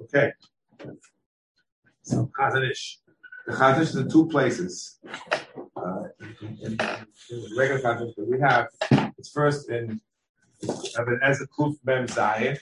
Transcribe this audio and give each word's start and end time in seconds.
Okay. 0.00 0.32
So 2.02 2.30
Chazon 2.38 2.70
Ish. 2.70 3.00
The 3.46 3.52
Chazon 3.52 3.82
Ish 3.82 3.88
is 3.88 3.96
in 3.96 4.10
two 4.10 4.26
places. 4.28 4.98
Uh, 5.76 6.04
in, 6.62 6.78
regular 7.56 7.80
Chazon 7.80 8.08
Ish, 8.08 8.14
but 8.16 8.28
we 8.28 8.40
have 8.40 8.68
it's 9.18 9.30
first 9.30 9.68
in 9.68 10.00
Eben 10.98 11.20
Ezer 11.22 11.46
Kuf 11.58 11.76
Mem 11.84 12.06
Zayin. 12.06 12.58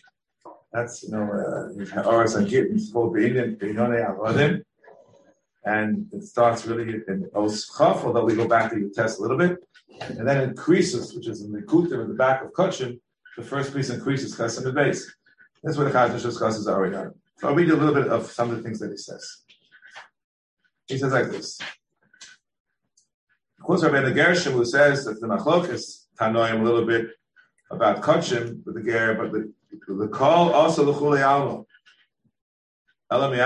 That's 0.72 1.04
you 1.04 1.10
know 1.12 1.22
uh, 1.22 2.02
Oris 2.02 2.34
Agit. 2.34 2.74
It's 2.74 2.92
called 2.92 3.14
Be'inim 3.14 3.58
Be'inone 3.58 4.04
Avodim, 4.04 4.62
and 5.66 6.06
it 6.12 6.22
starts 6.22 6.64
really 6.64 7.00
in 7.08 7.28
Os 7.34 7.66
Chaf, 7.76 8.04
although 8.04 8.24
we 8.24 8.36
go 8.36 8.46
back 8.46 8.70
to 8.70 8.80
the 8.80 8.88
test 8.94 9.18
a 9.18 9.22
little 9.22 9.36
bit, 9.36 9.58
and 10.00 10.26
then 10.26 10.48
increases, 10.48 11.12
which 11.12 11.26
is 11.26 11.42
in 11.42 11.50
the 11.50 11.60
Kutim 11.60 12.02
in 12.02 12.08
the 12.08 12.14
back 12.14 12.42
of 12.42 12.52
Kutchim. 12.52 13.00
The 13.36 13.42
first 13.42 13.74
piece 13.74 13.90
increases 13.90 14.36
Chesed 14.36 14.62
the 14.62 14.72
base. 14.72 15.12
That's 15.62 15.76
where 15.76 15.88
the 15.88 15.92
Chazon 15.92 16.14
Ish 16.14 16.22
discusses 16.22 16.68
already 16.68 16.94
done. 16.94 17.14
So 17.38 17.48
I'll 17.48 17.54
read 17.54 17.68
a 17.70 17.76
little 17.76 17.94
bit 17.94 18.06
of 18.06 18.30
some 18.30 18.50
of 18.50 18.56
the 18.56 18.62
things 18.62 18.78
that 18.78 18.90
he 18.90 18.96
says. 18.96 19.42
He 20.86 20.96
says 20.96 21.12
like 21.12 21.30
this. 21.30 21.58
Of 23.58 23.64
course, 23.64 23.82
Rabbi 23.82 24.12
Gershom, 24.12 24.52
who 24.52 24.64
says 24.64 25.04
that 25.04 25.20
the 25.20 25.26
machlok 25.26 25.68
is 25.70 26.06
tanoim 26.18 26.60
a 26.60 26.64
little 26.64 26.86
bit 26.86 27.08
about 27.70 28.02
kachim 28.02 28.64
with 28.64 28.76
the 28.76 28.82
ger, 28.82 29.14
but 29.14 29.32
the, 29.32 29.52
the 29.88 30.08
call 30.08 30.54
also 30.54 30.84
the 30.84 30.92
chulei 30.92 31.26
almo. 31.26 31.66
Elamiato, 31.66 31.66
either 31.66 31.66
the 31.66 31.66
leka 31.66 31.66
korban 31.66 31.66
on 31.66 31.66
the 31.66 32.24
kabel 32.24 32.94
gerin. 32.94 32.95
Listen 33.08 33.38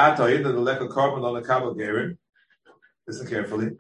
carefully. 3.27 3.73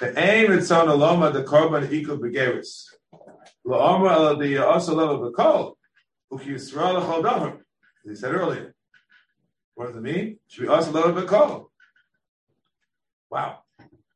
The 0.00 0.18
aim 0.18 0.52
is 0.52 0.72
on 0.72 0.86
aloma 0.86 1.32
the 1.32 1.44
korban 1.44 1.92
equal 1.92 2.18
begeris. 2.18 2.86
La'omra 3.66 4.16
ala 4.16 4.38
the 4.38 4.64
also 4.64 4.94
level 4.94 5.30
bekol. 5.30 5.74
Uki 6.32 6.54
yisrael 6.54 6.94
l'chol 6.94 7.22
davar. 7.22 7.58
As 8.04 8.10
he 8.10 8.14
said 8.14 8.32
earlier. 8.32 8.74
What 9.74 9.88
does 9.88 9.96
it 9.96 10.02
mean? 10.02 10.38
Should 10.48 10.62
we 10.62 10.68
also 10.68 11.16
a 11.16 11.26
call? 11.26 11.70
Wow. 13.30 13.58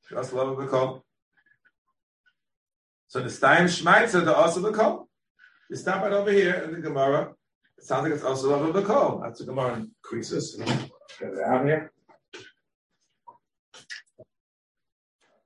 Should 0.09 0.17
also 0.17 0.59
a 0.59 0.67
call? 0.67 1.05
So 3.09 3.21
the 3.21 3.29
Stein 3.29 3.65
Schmeitzer, 3.65 4.25
the 4.25 4.35
also 4.35 4.61
the 4.61 4.73
call. 4.73 5.11
You 5.69 5.77
stop 5.77 6.03
right 6.03 6.13
over 6.13 6.33
here 6.33 6.55
in 6.55 6.73
the 6.73 6.81
Gemara. 6.81 7.35
It 7.77 7.85
sounds 7.85 8.05
like 8.05 8.13
it's 8.13 8.25
also 8.25 8.73
a 8.73 8.83
call. 8.83 9.21
That's 9.23 9.41
the 9.41 9.47
Gemara 9.47 9.85
increases. 10.05 10.59
Get 11.19 11.33
it 11.35 11.45
out 11.45 11.65
here. 11.65 11.93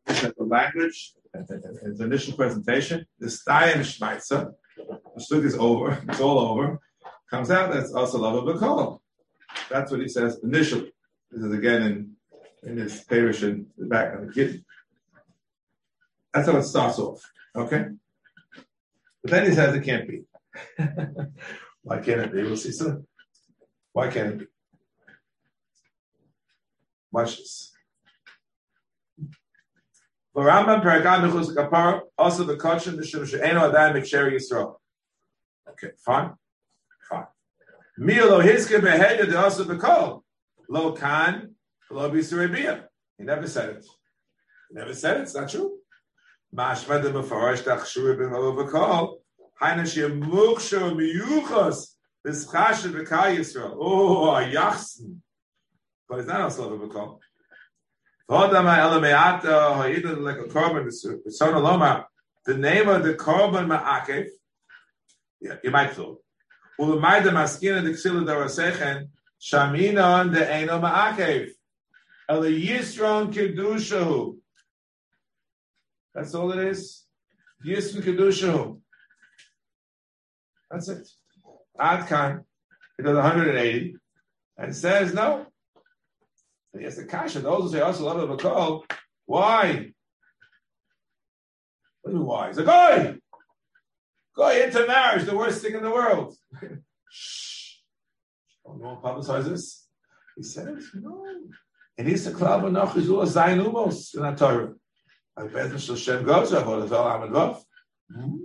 The 0.07 0.45
language, 0.45 1.15
its 1.35 2.01
initial 2.01 2.35
presentation, 2.35 3.07
the 3.19 3.31
Stein 3.31 3.79
Schmeitzer, 3.79 4.53
the 4.77 5.21
stuk 5.21 5.45
is 5.45 5.57
over, 5.57 6.03
it's 6.09 6.21
all 6.21 6.39
over, 6.39 6.81
comes 7.31 7.51
out 7.51 7.73
that's 7.73 7.93
also 7.93 8.19
love 8.19 8.47
a 8.47 8.59
call. 8.59 9.03
That's 9.69 9.91
what 9.91 10.01
he 10.01 10.09
says 10.09 10.39
initially. 10.43 10.93
This 11.31 11.43
is 11.43 11.53
again 11.53 11.83
in 11.83 12.17
in 12.63 12.77
his 12.77 13.03
parish 13.05 13.43
in 13.43 13.67
the 13.79 13.87
back 13.87 14.15
of 14.15 14.27
the 14.27 14.33
kid. 14.33 14.65
That's 16.33 16.49
how 16.49 16.57
it 16.57 16.65
starts 16.65 16.99
off. 16.99 17.23
Okay? 17.55 17.87
But 19.23 19.31
then 19.31 19.47
he 19.47 19.55
says 19.55 19.75
it 19.75 19.85
can't 19.85 20.09
be. 20.09 20.25
Why 21.83 21.99
can't 22.01 22.21
it 22.21 22.33
be? 22.33 22.43
We'll 22.43 22.57
see 22.57 22.73
soon. 22.73 23.07
Why 23.93 24.09
can't 24.09 24.35
it 24.35 24.39
be? 24.41 24.47
Watch 27.13 27.37
this. 27.39 27.73
Rambam 30.37 30.83
Paragam 30.83 31.31
Mechus 31.31 31.55
Kapar 31.55 32.03
also 32.19 32.45
the 32.45 32.57
Kachin 32.57 32.99
Mishum 32.99 33.27
She'eno 33.27 33.71
Adayim 33.71 33.95
Miksheri 33.95 34.35
Yisrael. 34.35 34.77
Okay, 35.69 35.89
fine. 36.05 36.33
fine 37.09 37.25
Milo 37.97 38.41
hiske 38.41 38.81
beheaded 38.81 39.35
also 39.35 39.65
bekol. 39.65 40.23
Lo 40.69 40.93
kan, 40.93 41.55
lo 41.91 42.11
bisurabia. 42.11 42.85
He 43.17 43.25
never 43.25 43.47
said 43.47 43.77
it. 43.77 43.87
He 44.69 44.75
never 44.75 44.93
said 44.93 45.17
it. 45.17 45.23
It's 45.23 45.35
not 45.35 45.49
true. 45.49 45.79
Mashma 46.55 47.03
de 47.03 47.11
mefarash 47.11 47.63
tachshur 47.63 48.19
ben 48.19 48.33
lo 48.33 48.53
bekol. 48.53 49.17
Haina 49.63 49.91
she 49.91 50.01
muksho 50.01 50.95
miyuchos. 50.95 51.95
This 52.23 52.45
chashed 52.51 52.85
bekal 52.85 53.35
Yisrael. 53.35 53.75
Oh, 53.79 54.35
a 54.35 54.43
yachsen. 54.43 55.21
But 56.09 56.21
it's 56.21 56.29
not 56.29 56.41
also 56.41 56.73
a 56.73 56.77
loma. 61.59 62.07
The 62.45 62.57
name 62.57 62.89
of 62.89 63.03
the 63.03 63.15
korban 63.15 63.67
ma'akev. 63.67 64.29
Yeah, 65.41 65.57
you 65.65 65.71
might 65.71 65.93
thought. 65.93 66.23
Ulamaida 66.81 67.31
maskina 67.33 67.83
de 67.83 67.91
ksila 67.93 68.25
darasechen 68.25 69.09
shaminon 69.41 70.33
de 70.33 70.49
eno 70.53 70.81
ma'akev. 70.81 71.51
El 72.29 72.43
yisron 72.43 73.33
kedushahu. 73.33 74.37
That's 76.15 76.35
all 76.35 76.53
it 76.53 76.59
is. 76.69 77.05
Yisron 77.65 78.03
kedushahu. 78.03 78.81
That's 80.71 80.89
it. 80.89 81.09
Adkan. 81.79 82.45
He 82.97 83.03
does 83.03 83.15
180 83.15 83.97
and 84.57 84.75
says 84.75 85.13
no. 85.13 85.47
And 86.77 86.85
yes, 86.85 86.97
the 86.97 87.07
kasha. 87.07 87.41
Those 87.41 87.63
who 87.63 87.79
say 87.79 87.81
also 87.81 88.05
love 88.05 88.19
of 88.19 88.45
a. 88.45 88.81
Why? 89.25 89.93
What 92.03 92.13
do 92.13 92.23
why? 92.23 92.49
He's 92.49 92.59
like, 92.59 92.69
"Oi, 92.69 93.17
go 94.37 94.51
into 94.51 94.87
marriage, 94.87 95.25
the 95.25 95.35
worst 95.35 95.63
thing 95.63 95.75
in 95.75 95.83
the 95.83 95.91
world." 95.91 96.37
Shh. 97.11 97.77
Don't 98.63 98.79
want 98.79 99.03
to 99.03 99.09
publicize 99.09 99.49
this. 99.49 99.89
He 100.37 100.43
said, 100.43 100.69
no. 100.97 101.25
And 101.97 102.07
he's 102.07 102.27
a 102.27 102.33
club 102.33 102.67
of 102.67 102.73
noch 102.73 102.95
is 102.99 103.09
all 103.09 103.25
zayin 103.25 103.65
umos 103.65 104.15
in 104.15 104.21
that 104.21 104.37
Torah. 104.37 104.75
I 105.35 105.47
bet 105.47 105.71
Mr. 105.71 105.97
Shem 105.97 106.25
goes, 106.25 106.53
I 106.53 106.61
hold 106.63 106.85
it 106.85 106.93
all 106.93 107.07
Amad 107.07 107.31
Vav. 107.31 107.65
Hmm? 108.15 108.37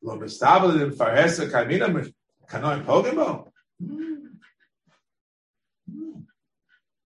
Lo 0.00 0.18
mistabel 0.18 0.80
in 0.80 0.92
farhesa 0.92 1.50
kaimina 1.50 2.10
kanoim 2.48 2.82
pogimo. 2.86 3.50
Hmm? 3.78 4.09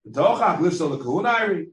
Dochach 0.07 0.59
lives 0.59 0.81
on 0.81 0.91
the 0.91 0.97
kahunari. 0.97 1.67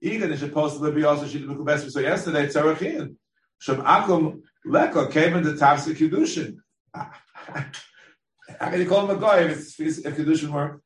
Even 0.00 0.32
is 0.32 0.40
supposed 0.40 0.80
to 0.80 0.92
be 0.92 1.04
also 1.04 1.26
she 1.26 1.38
did 1.40 1.48
the 1.48 1.90
so 1.90 2.00
yesterday 2.00 2.46
tzarachin. 2.46 3.16
Shem 3.58 3.76
akum 3.76 4.42
leko 4.66 5.10
came 5.10 5.34
in 5.34 5.44
the 5.44 5.52
tafsik 5.52 5.96
kedushin. 5.96 6.56
How 6.94 8.70
can 8.70 8.80
you 8.80 8.88
call 8.88 9.08
him 9.08 9.16
a 9.16 9.20
guy 9.20 9.40
if 9.40 9.80
it's 9.80 9.98
if 9.98 10.16
kedushin 10.16 10.50
work? 10.50 10.80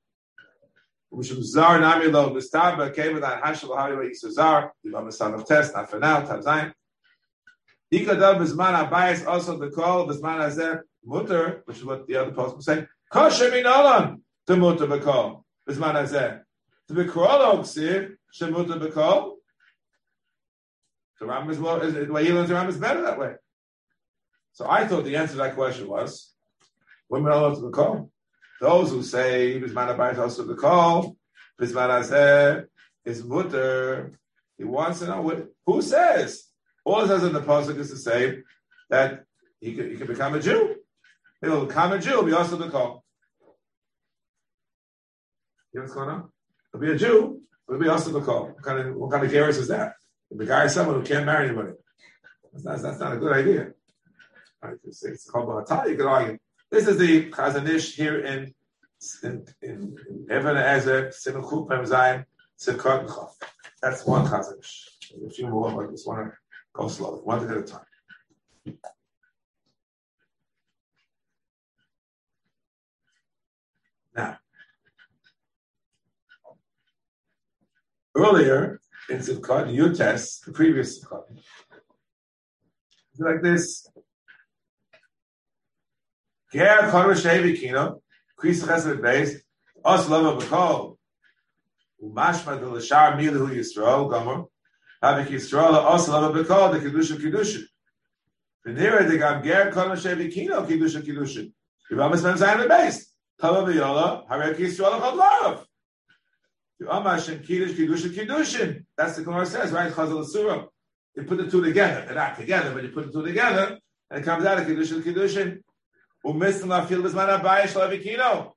Mishum 1.13 1.43
zar 1.43 1.79
nami 1.79 2.07
lo 2.07 2.35
mistaba 2.35 2.95
came 2.95 3.15
with 3.15 3.23
that 3.23 3.43
hashal 3.43 3.71
lahari 3.71 3.97
wa 3.97 4.31
zar. 4.31 4.73
You 4.83 4.95
have 4.97 5.07
a 5.07 5.13
son 5.13 5.35
of 5.35 5.47
test 5.47 5.75
not 5.75 5.91
for 5.91 5.99
now 5.99 6.21
tav 6.21 6.45
zayin. 6.45 6.73
Ikadav 7.93 8.39
bisman 8.41 8.89
abayis 8.89 9.27
also 9.27 9.59
the 9.59 9.71
call 9.71 10.07
bisman 10.07 10.39
hazeh 10.39 10.81
mutter, 11.05 11.63
which 11.67 11.79
is 11.79 11.85
what 11.85 12.07
the 12.07 12.17
other 12.17 12.33
post 12.33 12.63
say. 12.63 12.87
Kosher 13.11 13.51
minalan 13.51 14.21
to 14.47 14.57
mutter 14.57 14.87
bekol 14.87 15.42
bisman 15.69 15.95
hazeh. 15.95 16.41
To 16.89 16.95
be 16.95 17.05
krolog 17.05 17.61
ksiv 17.61 18.17
shemutter 18.35 18.79
bekol. 18.81 19.35
The 21.21 21.27
Ram 21.27 21.49
is 21.51 21.59
well. 21.59 21.79
The 21.79 22.13
way 22.13 22.25
he 22.25 22.33
learns 22.33 22.49
the 22.49 22.55
Ram 22.55 22.69
is 22.69 22.79
better 22.79 23.03
that 23.03 23.19
way. 23.19 23.35
So 24.53 24.69
I 24.69 24.87
thought 24.87 25.05
the 25.05 25.17
answer 25.17 25.33
to 25.33 25.39
that 25.39 25.55
question 25.55 25.89
was 25.89 26.35
women 27.09 27.33
are 27.33 27.39
allowed 27.39 27.61
to 27.61 27.71
call. 27.71 28.11
Those 28.61 28.91
who 28.91 29.03
say 29.03 29.61
Bisman 29.61 29.97
Abayis 29.97 30.19
also 30.19 30.45
the 30.45 30.55
call, 30.55 31.17
Bisman 31.61 31.91
Azeh 31.91 32.65
is 33.05 33.25
mutter. 33.25 34.13
He 34.59 34.65
wants 34.65 35.01
to 35.01 35.07
know 35.07 35.23
what 35.23 35.49
who 35.67 35.81
says. 35.83 36.45
All 36.85 37.03
it 37.03 37.09
says 37.09 37.23
in 37.23 37.33
the 37.33 37.41
pasuk 37.41 37.79
is 37.79 37.91
to 37.91 37.97
say 37.97 38.43
that 38.91 39.25
he 39.61 39.75
could, 39.75 39.91
he 39.91 39.97
could 39.97 40.09
become 40.09 40.35
a 40.35 40.41
Jew. 40.41 40.77
He'll 41.41 41.67
become 41.67 41.93
a 41.93 41.99
Jew. 41.99 42.23
Be 42.23 42.33
also 42.33 42.57
the. 42.57 43.01
You 45.73 45.81
know 45.81 45.85
what's 45.85 45.95
going 45.95 46.09
on? 46.11 46.29
He'll 46.71 46.81
be 46.81 46.91
a 46.91 46.97
Jew. 46.97 47.41
He'll 47.69 47.79
be 47.79 47.89
also 47.89 48.11
the 48.11 48.21
call. 48.21 48.47
What 48.47 48.63
kind 48.63 48.81
of 48.81 48.95
what 48.97 49.11
kind 49.11 49.25
of 49.25 49.33
is 49.33 49.69
that? 49.69 49.95
The 50.31 50.47
guy 50.47 50.65
is 50.65 50.75
someone 50.75 50.97
who 50.97 51.03
can't 51.03 51.27
marry 51.27 51.49
anybody. 51.49 51.73
That's 52.53 52.65
not, 52.65 52.83
that's 52.83 53.01
not 53.01 53.15
a 53.15 53.17
good 53.17 53.33
idea. 53.33 53.73
It's, 54.85 55.29
called 55.31 55.69
you 55.89 55.97
can 55.97 56.07
argue. 56.07 56.39
This 56.71 56.87
is 56.87 56.99
the 56.99 57.31
Chazon 57.31 57.69
Ish 57.69 57.97
here 57.97 58.21
in 58.21 58.55
in, 59.23 59.45
in, 59.63 59.97
in 60.09 60.27
Evan 60.31 60.57
Ezer, 60.57 61.11
Simon 61.13 61.43
Chupem 61.43 61.87
Zayin, 61.87 62.25
Simkot 62.59 63.09
Chof. 63.09 63.31
That's 63.81 64.07
one 64.07 64.27
Chazon 64.27 64.61
Ish. 64.61 64.89
A 65.27 65.31
few 65.31 65.49
more, 65.49 65.71
but 65.73 65.89
I 65.89 65.91
just 65.91 66.07
want 66.07 66.31
to 66.31 66.33
go 66.73 66.89
slowly, 66.89 67.21
one 67.23 67.51
at 67.51 67.57
a 67.57 67.63
time. 67.63 67.81
Now, 74.15 74.39
earlier 78.15 78.81
in 79.09 79.19
Sukkot, 79.19 79.75
your 79.75 79.95
test, 79.95 80.45
the 80.47 80.53
previous 80.53 81.03
Sukkot. 81.05 81.25
Like 83.19 83.43
this. 83.43 83.87
Ger 86.53 86.91
Shevi 86.91 87.59
Kino, 87.59 88.03
Kris 88.37 88.63
Chesed 88.63 89.01
Beis, 89.01 89.41
Os 89.85 90.09
Lava 90.09 90.37
B'Kol, 90.41 90.97
Umashma 92.03 92.61
De 92.61 92.69
L'Shar 92.69 93.17
Milu 93.17 93.49
Yisrael, 93.49 94.11
Gomer, 94.11 94.45
Havik 95.03 95.29
Yisrael, 95.29 95.75
Os 95.95 96.09
Lava 96.09 96.33
B'Kol, 96.33 96.73
the 96.73 96.89
Kedusha 96.89 97.17
Kedusha. 97.17 97.63
V'nira 98.67 99.09
de 99.09 99.19
Gam 99.19 99.43
Ger 99.43 99.71
Shevi 99.73 100.33
Kino, 100.33 100.63
Kedusha 100.67 101.03
Kedusha. 101.03 101.51
Yivam 101.91 102.13
Esmem 102.13 102.37
Zayin 102.37 102.69
Beis, 102.69 103.07
Tava 103.41 103.63
V'Yola, 103.63 104.29
Havik 104.29 104.57
Yisrael, 104.57 105.01
Chod 105.01 105.19
Larav. 105.19 105.65
That's 108.97 109.17
the 109.17 109.23
Gemara 109.25 109.47
says, 109.47 109.73
right? 109.73 109.93
Chazal 109.93 110.27
Surah. 110.27 110.65
You 111.17 111.25
put 111.25 111.39
the 111.39 111.51
two 111.51 111.63
together. 111.63 112.05
They're 112.07 112.15
not 112.15 112.39
together, 112.39 112.73
but 112.73 112.83
you 112.83 112.91
put 112.91 113.07
the 113.07 113.13
two 113.13 113.27
together, 113.27 113.79
and 114.11 114.21
it 114.21 114.25
comes 114.25 114.45
out 114.45 114.59
of 114.59 114.67
Kiddushin 114.67 115.03
Kiddushin. 115.03 115.63
Umislim 116.25 116.71
Afil 116.71 117.03
Bisman 117.03 117.41
Abayish 117.41 117.75
Lavikino. 117.75 118.53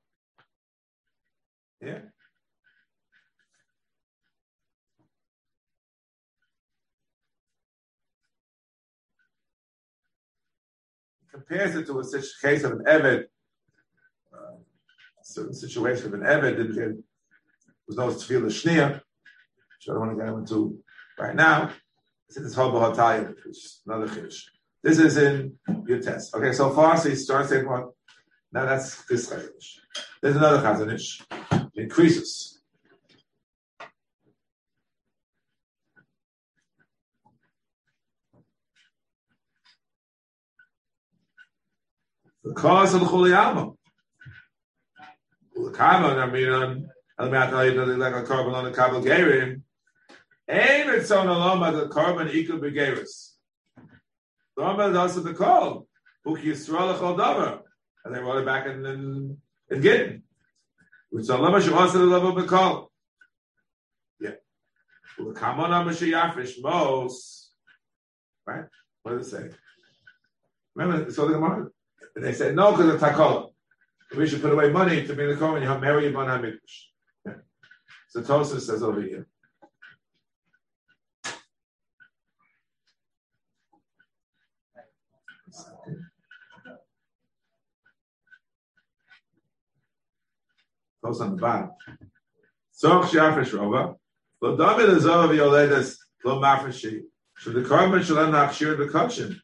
Yeah. 1.82 2.00
Compares 11.34 11.76
it 11.76 11.86
to 11.88 12.00
a 12.00 12.04
case 12.42 12.64
of 12.64 12.72
an 12.72 12.86
Evid, 12.88 13.26
uh, 14.34 14.56
certain 15.22 15.54
situation 15.54 16.08
of 16.08 16.14
an 16.14 16.22
Evid 16.22 17.04
was 17.88 17.98
no 17.98 18.08
tefillah 18.08 18.48
shnia, 18.48 18.94
which 18.94 19.90
I 19.90 19.94
don't 19.94 20.00
want 20.00 20.18
to 20.18 20.24
get 20.24 20.34
into 20.34 20.80
right 21.20 21.36
now. 21.36 21.72
It's 22.28 22.38
in 22.38 22.44
this 22.44 22.56
whole 22.56 22.72
Bahatayim, 22.72 23.36
which 23.36 23.46
is 23.46 23.82
another 23.86 24.08
chiddush. 24.08 24.42
This 24.84 25.00
is 25.00 25.18
in 25.18 25.58
your 25.88 26.02
test. 26.02 26.36
Okay, 26.36 26.52
so 26.52 26.72
far, 26.72 26.98
so 26.98 27.10
he 27.10 27.16
starts 27.16 27.50
saying 27.50 27.68
what? 27.68 27.90
Now 28.52 28.66
that's 28.66 29.04
this 29.06 29.30
chiddush. 29.30 29.78
There's 30.22 30.36
another 30.36 30.60
Chazon 30.60 30.94
Ish. 30.94 31.22
It 31.32 31.84
increases. 31.84 32.62
The 42.44 42.54
cause 42.54 42.94
of 42.94 43.00
the 43.02 43.08
Chuli 43.08 43.36
Alma. 43.36 43.72
The 45.56 45.72
Kama, 45.72 46.10
I 46.10 46.30
mean, 46.30 46.50
um, 46.50 46.88
al 47.18 47.30
me'atayit 47.30 47.98
like 47.98 48.14
a 48.14 48.24
carbon 48.24 48.54
on 48.54 48.66
a 48.66 48.72
kabel 48.72 49.02
gerim. 49.02 49.62
Ein 50.48 50.88
ritzon 50.88 51.26
aloma 51.26 51.72
the 51.72 51.88
carbon 51.88 52.30
equal 52.30 52.60
begeris. 52.60 53.34
The 54.56 54.64
Rambam 54.64 55.06
is 55.06 55.24
the 55.24 55.34
call. 55.34 55.88
Uk 56.28 56.40
Yisrael 56.40 56.96
echol 56.96 57.18
davar. 57.18 57.62
And 58.04 58.16
they 58.16 58.20
wrote 58.20 58.38
it 58.38 58.46
back 58.46 58.68
in, 58.68 58.86
in, 58.86 59.38
in 59.72 59.82
Gittin. 59.82 60.22
Ritzon 61.14 61.40
aloma 61.40 61.62
shemasa 61.62 61.94
the 61.94 62.00
level 62.00 62.34
bekol. 62.34 62.88
Yeah. 64.20 64.32
Well, 65.18 65.34
the 65.34 65.40
kamon 65.40 65.70
amashiyafish 65.70 66.62
mos. 66.62 67.52
Right? 68.46 68.66
What 69.02 69.18
does 69.18 69.28
it 69.28 69.32
say? 69.32 69.50
Remember, 70.76 71.12
so 71.12 71.28
the 71.28 71.34
Gemara. 71.34 71.68
And 72.16 72.24
they 72.24 72.34
said, 72.34 72.56
no, 72.56 72.72
because 72.72 72.94
of 72.94 73.00
Takola. 73.02 73.50
We 74.16 74.28
should 74.28 74.42
put 74.42 74.54
away 74.54 74.70
money 74.70 75.06
to 75.06 75.14
be 75.16 75.26
the 75.26 75.36
Kohen, 75.36 75.62
you 75.62 75.68
have 75.68 75.82
Mary 75.82 76.08
Ibn 76.08 76.16
HaMikdash. 76.16 76.86
So 78.16 78.22
Tosa 78.22 78.62
says 78.62 78.82
over 78.82 79.02
here. 79.02 79.28
Tosa 91.04 91.24
on 91.24 91.32
the 91.32 91.36
bottom. 91.36 91.72
Soch 92.72 93.04
Shafish 93.04 93.50
Rova. 93.50 93.98
Lo 94.42 94.56
David 94.56 94.96
Azov 94.96 95.32
Yoledas 95.32 95.98
Lo 96.24 96.40
Mafreshi. 96.40 97.02
Should 97.36 97.56
the 97.56 98.02
shall 98.02 98.32
not 98.32 98.56
share 98.56 98.78
the 98.78 98.86
kachin. 98.86 99.36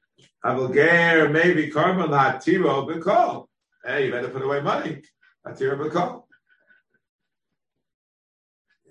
Avalger 0.45 1.29
maybe 1.29 1.69
carbon 1.69 2.11
not 2.11 2.39
tiro 2.39 2.87
bekol. 2.87 3.47
Hey, 3.83 4.05
you 4.05 4.13
better 4.13 4.29
put 4.29 4.43
away 4.43 4.61
money. 4.61 5.01
Atira 5.45 5.77
bekol. 5.77 6.20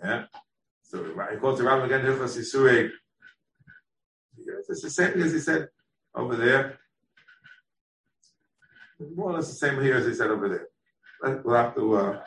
Yeah. 0.02 0.24
So 0.82 1.04
I 1.20 1.36
quote 1.36 1.58
the 1.58 1.64
Rambam 1.64 1.84
again, 1.84 2.02
Hilchos 2.02 2.38
Yisuri. 2.38 2.90
It's 4.68 4.82
the 4.82 4.90
same 4.90 5.22
as 5.22 5.32
he 5.32 5.38
said 5.38 5.68
over 6.14 6.36
there. 6.36 6.78
More 9.14 9.30
or 9.30 9.34
less 9.34 9.48
the 9.48 9.54
same 9.54 9.80
here 9.82 9.96
as 9.96 10.06
he 10.06 10.14
said 10.14 10.30
over 10.30 10.48
there. 10.48 11.42
We'll 11.44 11.54
have 11.54 11.74
to 11.74 11.96
uh, 11.96 12.20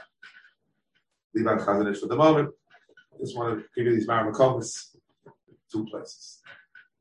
leave 1.33 1.47
out 1.47 1.59
Chazon 1.59 1.91
Ish 1.91 2.01
for 2.01 2.07
the 2.07 2.15
moment. 2.15 2.49
I 3.13 3.17
just 3.19 3.35
want 3.35 3.57
to 3.57 3.65
give 3.75 3.85
you 3.85 3.95
these 3.95 4.07
Maramakomas, 4.07 4.95
two 5.71 5.85
places. 5.85 6.41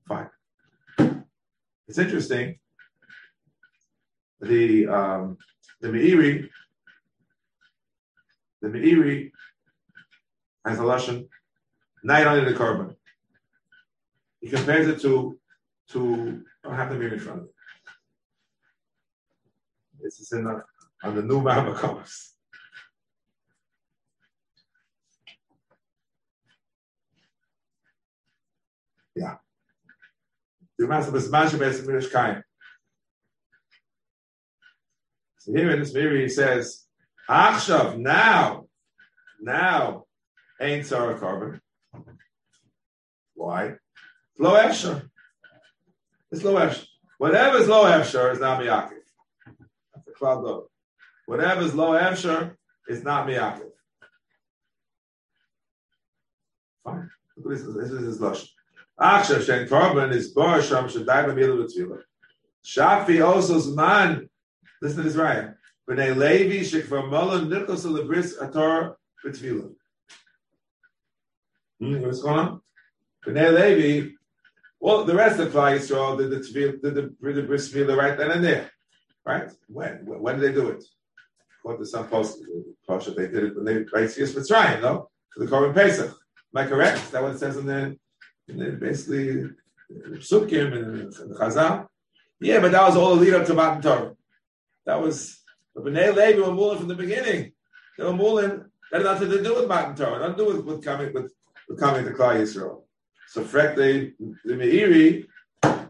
Fine. 0.08 0.30
It's 1.88 1.98
interesting. 1.98 2.58
The 4.40 4.88
um, 4.88 5.38
the 5.80 5.88
Meiri, 5.88 6.48
the 8.60 8.68
Meiri 8.68 9.30
has 10.64 10.78
a 10.78 10.82
lashon 10.82 11.28
night 12.02 12.26
under 12.26 12.50
the 12.50 12.56
carbon. 12.56 12.96
He 14.40 14.48
compares 14.48 14.88
it 14.88 15.00
to 15.02 15.38
to 15.90 16.44
I 16.64 16.68
don't 16.68 16.76
have 16.76 16.90
the 16.90 16.96
mirror 16.96 17.14
in 17.14 17.20
front. 17.20 17.42
This 20.00 20.18
is 20.20 20.32
in 20.32 20.44
the, 20.44 20.62
on 21.04 21.14
the 21.14 21.22
new 21.22 21.40
Mahamakamas. 21.40 22.30
Yeah. 29.14 29.36
The 30.78 30.88
master 30.88 31.12
was 31.12 31.30
Masha 31.30 31.56
Besim 31.56 31.86
Mirish 31.86 32.10
Kain. 32.10 32.42
So 35.38 35.52
here 35.52 35.70
in 35.70 35.80
this 35.80 35.94
mirror 35.94 36.16
he 36.16 36.28
says, 36.28 36.84
Achshav, 37.28 37.98
now, 37.98 38.66
now, 39.40 40.06
ain't 40.62 40.86
Sarah 40.86 41.18
carbon. 41.18 41.60
Why? 43.34 43.74
Low 44.38 44.52
Efsher. 44.52 45.08
It's 46.30 46.42
low 46.42 46.54
Efsher. 46.54 46.86
Whatever 47.18 47.58
is 47.58 47.68
low 47.68 47.84
Efsher 47.84 48.32
is 48.32 48.40
not 48.40 48.60
Miyakif. 48.60 49.02
That's 49.94 50.08
a 50.08 50.12
cloud 50.12 50.42
low. 50.44 50.68
Whatever 51.26 51.62
is 51.62 51.74
low 51.74 51.92
Efsher 51.92 52.56
is 52.88 53.02
not 53.02 53.26
Miyakif. 53.26 53.70
Fine. 56.84 57.10
This 57.36 57.60
is, 57.60 57.74
this 57.74 57.90
is 57.90 58.06
his 58.06 58.18
Lashon. 58.20 58.48
Achshav 59.00 59.44
Shen 59.44 60.12
is 60.12 60.32
Bar 60.32 60.62
Sham 60.62 60.88
Shadai 60.88 61.26
B'milu 61.26 61.64
B'tfilah. 61.64 62.02
Shafi 62.64 63.24
also 63.26 63.74
man. 63.74 64.28
Listen 64.80 64.98
to 64.98 65.02
this 65.04 65.16
right. 65.16 65.50
B'nei 65.88 66.16
Levi 66.16 66.60
Shekvar 66.64 67.08
Mullah 67.10 67.40
Nichos 67.40 67.84
Lebris 67.84 68.38
Ator 68.40 68.94
B'tfilah. 69.24 69.72
Hmm, 71.82 72.00
what's 72.02 72.22
going 72.22 72.38
on? 72.38 72.60
Bnei 73.26 73.52
Levi, 73.52 74.10
well, 74.78 75.02
the 75.02 75.16
rest 75.16 75.40
of 75.40 75.52
Klal 75.52 75.76
Yisrael 75.76 76.16
did 76.16 76.30
the 76.30 76.36
tefillah, 76.36 76.80
did 76.80 76.94
the, 76.94 77.12
did 77.20 77.34
the 77.34 77.42
bris 77.42 77.72
milah 77.72 77.96
right 77.96 78.16
then 78.16 78.30
and 78.30 78.44
there, 78.44 78.70
right? 79.26 79.50
When 79.66 80.06
when 80.06 80.38
did 80.38 80.48
they 80.48 80.54
do 80.54 80.68
it? 80.68 80.84
According 81.58 81.84
to 81.84 81.90
some 81.90 82.06
post, 82.06 82.38
they 83.16 83.26
did 83.26 83.42
it 83.42 83.56
when 83.56 83.64
they 83.64 83.78
right 83.78 84.08
Siyas 84.08 84.32
Mitzrayim, 84.32 84.80
no, 84.80 85.10
for 85.34 85.44
the 85.44 85.50
Korban 85.50 85.74
Pesach. 85.74 86.06
Am 86.10 86.64
I 86.64 86.68
correct? 86.68 86.98
Is 86.98 87.10
that 87.10 87.20
what 87.20 87.32
it 87.32 87.38
says 87.38 87.56
in 87.56 87.66
the, 87.66 87.98
in 88.46 88.58
the 88.58 88.70
basically 88.70 89.50
Sukkim 90.18 90.72
and 90.76 91.12
the 91.12 91.34
Chazal? 91.34 91.88
Yeah, 92.40 92.60
but 92.60 92.70
that 92.70 92.86
was 92.86 92.96
all 92.96 93.16
the 93.16 93.22
lead 93.22 93.34
up 93.34 93.46
to 93.46 93.54
Matan 93.54 93.82
Torah. 93.82 94.14
That 94.86 95.02
was 95.02 95.42
the 95.74 95.80
Bnei 95.80 96.14
Levi 96.14 96.38
were 96.38 96.54
mooling 96.54 96.78
from 96.78 96.86
the 96.86 96.94
beginning. 96.94 97.50
They 97.98 98.04
were 98.04 98.12
mooling. 98.12 98.66
That 98.92 98.98
had 98.98 99.04
nothing 99.04 99.30
to 99.30 99.42
do 99.42 99.56
with 99.56 99.68
Matan 99.68 99.96
Torah. 99.96 100.20
Nothing 100.20 100.36
to 100.36 100.44
do 100.44 100.56
with, 100.56 100.64
with 100.64 100.84
coming 100.84 101.12
with 101.12 101.32
coming 101.76 102.04
to 102.04 102.12
Klal 102.12 102.40
Yisrael. 102.40 102.82
So 103.28 103.42
frek 103.44 103.76
the 103.76 104.12
Meiri, 104.46 105.26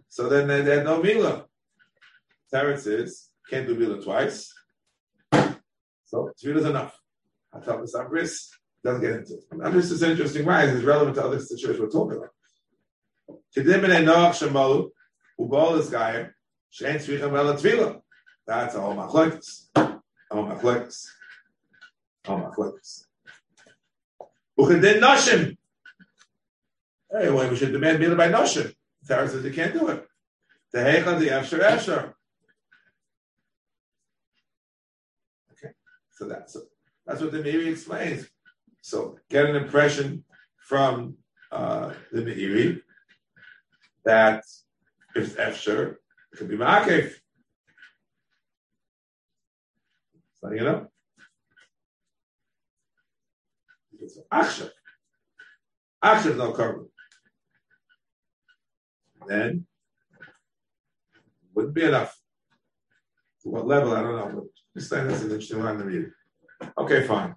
so 0.09 0.29
then 0.29 0.47
they, 0.47 0.63
they 0.63 0.77
had 0.77 0.85
no 0.85 1.03
Mila. 1.03 1.47
Teretz 2.53 2.87
is 2.87 3.31
can't 3.49 3.67
do 3.67 3.75
Mila 3.75 4.03
twice. 4.03 4.53
So 5.33 6.31
Tefillah 6.41 6.57
is 6.57 6.65
enough. 6.67 6.99
I 7.53 7.61
tell 7.61 7.79
the 7.79 7.85
Sabris 7.85 8.49
doesn't 8.85 9.01
get 9.01 9.13
into 9.13 9.35
it. 9.35 9.73
This 9.73 9.91
is 9.91 10.03
interesting, 10.03 10.45
right? 10.47 10.69
It's 10.69 10.85
relevant 10.85 11.17
to 11.17 11.25
other 11.25 11.39
situations 11.39 11.81
we're 11.81 11.89
talking 11.89 12.19
about. 12.19 12.31
Kedim 13.57 13.85
and 13.85 14.09
Shemalu, 14.09 14.91
Ubal 15.41 15.79
is 15.79 15.91
Gaia, 15.91 16.29
Shein 16.73 16.97
Tzvichem 16.97 17.37
Ela 17.37 17.55
Tefillah. 17.55 18.01
That's 18.47 18.75
all 18.75 18.95
my 18.95 19.07
machlekes. 19.07 19.69
All 20.31 20.43
my 20.43 20.55
machlekes. 20.55 21.07
All 22.27 22.41
machlekes. 22.41 23.05
Uchedin 24.59 25.01
Nashim. 25.01 25.57
Well, 27.13 27.51
we 27.51 27.57
should 27.57 27.73
demand 27.73 28.01
Mila 28.01 28.17
by 28.17 28.29
Noshim. 28.29 28.73
Torah 29.07 29.29
says 29.29 29.45
you 29.45 29.53
can't 29.53 29.75
do 29.75 29.89
it. 29.89 30.07
The 30.73 30.79
Heichel, 30.79 31.19
the 31.19 31.29
Efsher, 31.29 31.61
Efsher. 31.61 32.15
Okay, 35.53 35.75
so 36.11 36.27
that's 36.27 36.57
that's 37.07 37.21
what 37.21 37.33
the 37.33 37.43
Meiri 37.43 37.71
explains. 37.71 38.27
So 38.81 39.19
get 39.29 39.45
an 39.45 39.57
impression 39.57 40.25
from 40.57 41.19
uh, 41.51 41.93
the 42.11 42.23
Meiri 42.23 42.81
that 44.07 44.45
if 45.15 45.39
it's 45.39 45.67
it 45.69 45.97
could 46.37 46.49
be 46.49 46.57
Ma'akev. 46.57 47.13
Setting 50.41 50.59
it 50.59 50.67
up. 50.67 50.91
It's 54.01 54.19
Achshav. 54.33 54.71
is 56.27 56.37
no 56.37 56.53
carbon. 56.53 56.89
Then 59.29 59.67
wouldn't 61.55 61.75
be 61.75 61.85
enough. 61.85 62.17
To 63.43 63.49
what 63.51 63.67
level? 63.67 63.93
I 63.95 64.03
don't 64.03 64.17
know. 64.17 64.31
But 64.35 64.45
this 64.75 64.85
is 64.85 64.93
an 64.93 65.11
interesting 65.11 65.59
to 65.59 65.85
read. 65.85 66.11
Okay, 66.79 67.07
fine. 67.07 67.35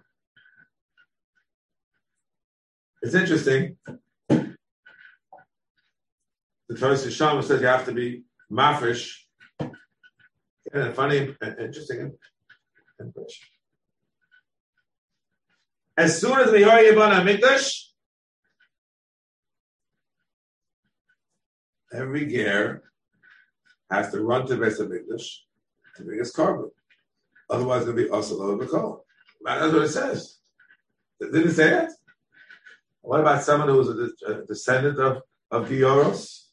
It's 3.02 3.16
interesting. 3.16 3.78
The 4.28 4.56
Torah 6.78 6.98
Shama 6.98 7.44
says 7.44 7.62
you 7.62 7.68
have 7.68 7.86
to 7.86 7.92
be 7.92 8.24
mafish. 8.52 9.18
And 10.74 10.94
funny, 10.96 11.36
interesting 11.60 12.14
impression. 13.00 13.48
As 15.98 16.20
soon 16.20 16.40
as 16.40 16.52
we 16.52 16.60
hear 16.60 16.68
Yibana 16.68 17.24
Mikdash, 17.24 17.84
every 21.96 22.26
gear 22.26 22.84
has 23.90 24.12
to 24.12 24.22
run 24.22 24.46
to 24.48 24.56
Beis 24.56 24.80
Hamikdash 24.80 25.28
to 25.96 26.04
bring 26.04 26.20
his 26.20 26.32
carbon. 26.32 26.72
Otherwise, 27.50 27.84
it'll 27.84 27.94
be 27.94 28.10
also 28.10 28.58
Bakol. 28.58 29.02
That's 29.44 29.74
what 29.74 29.84
it 29.84 29.90
says. 29.90 30.40
Didn't 31.20 31.50
it 31.50 31.54
say 31.54 31.70
that? 31.70 31.92
What 33.02 33.22
about 33.22 33.44
someone 33.44 33.70
who 33.70 33.78
was 33.78 33.90
a, 33.90 34.44
descendant 34.46 35.00
of, 35.00 35.22
of 35.52 35.70
Gioros? 35.70 36.48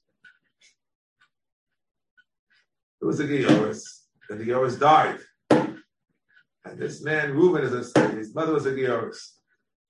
It 3.01 3.05
was 3.05 3.19
a 3.21 3.25
Gioros, 3.25 3.83
and 4.29 4.39
the 4.39 4.45
Gioros 4.45 4.79
died. 4.79 5.19
And 5.51 6.79
this 6.79 7.03
man, 7.03 7.33
Reuben, 7.33 7.65
is 7.65 7.97
a, 7.97 8.09
his 8.11 8.35
mother 8.35 8.53
was 8.53 8.67
a 8.67 8.73
Gioros. 8.73 9.17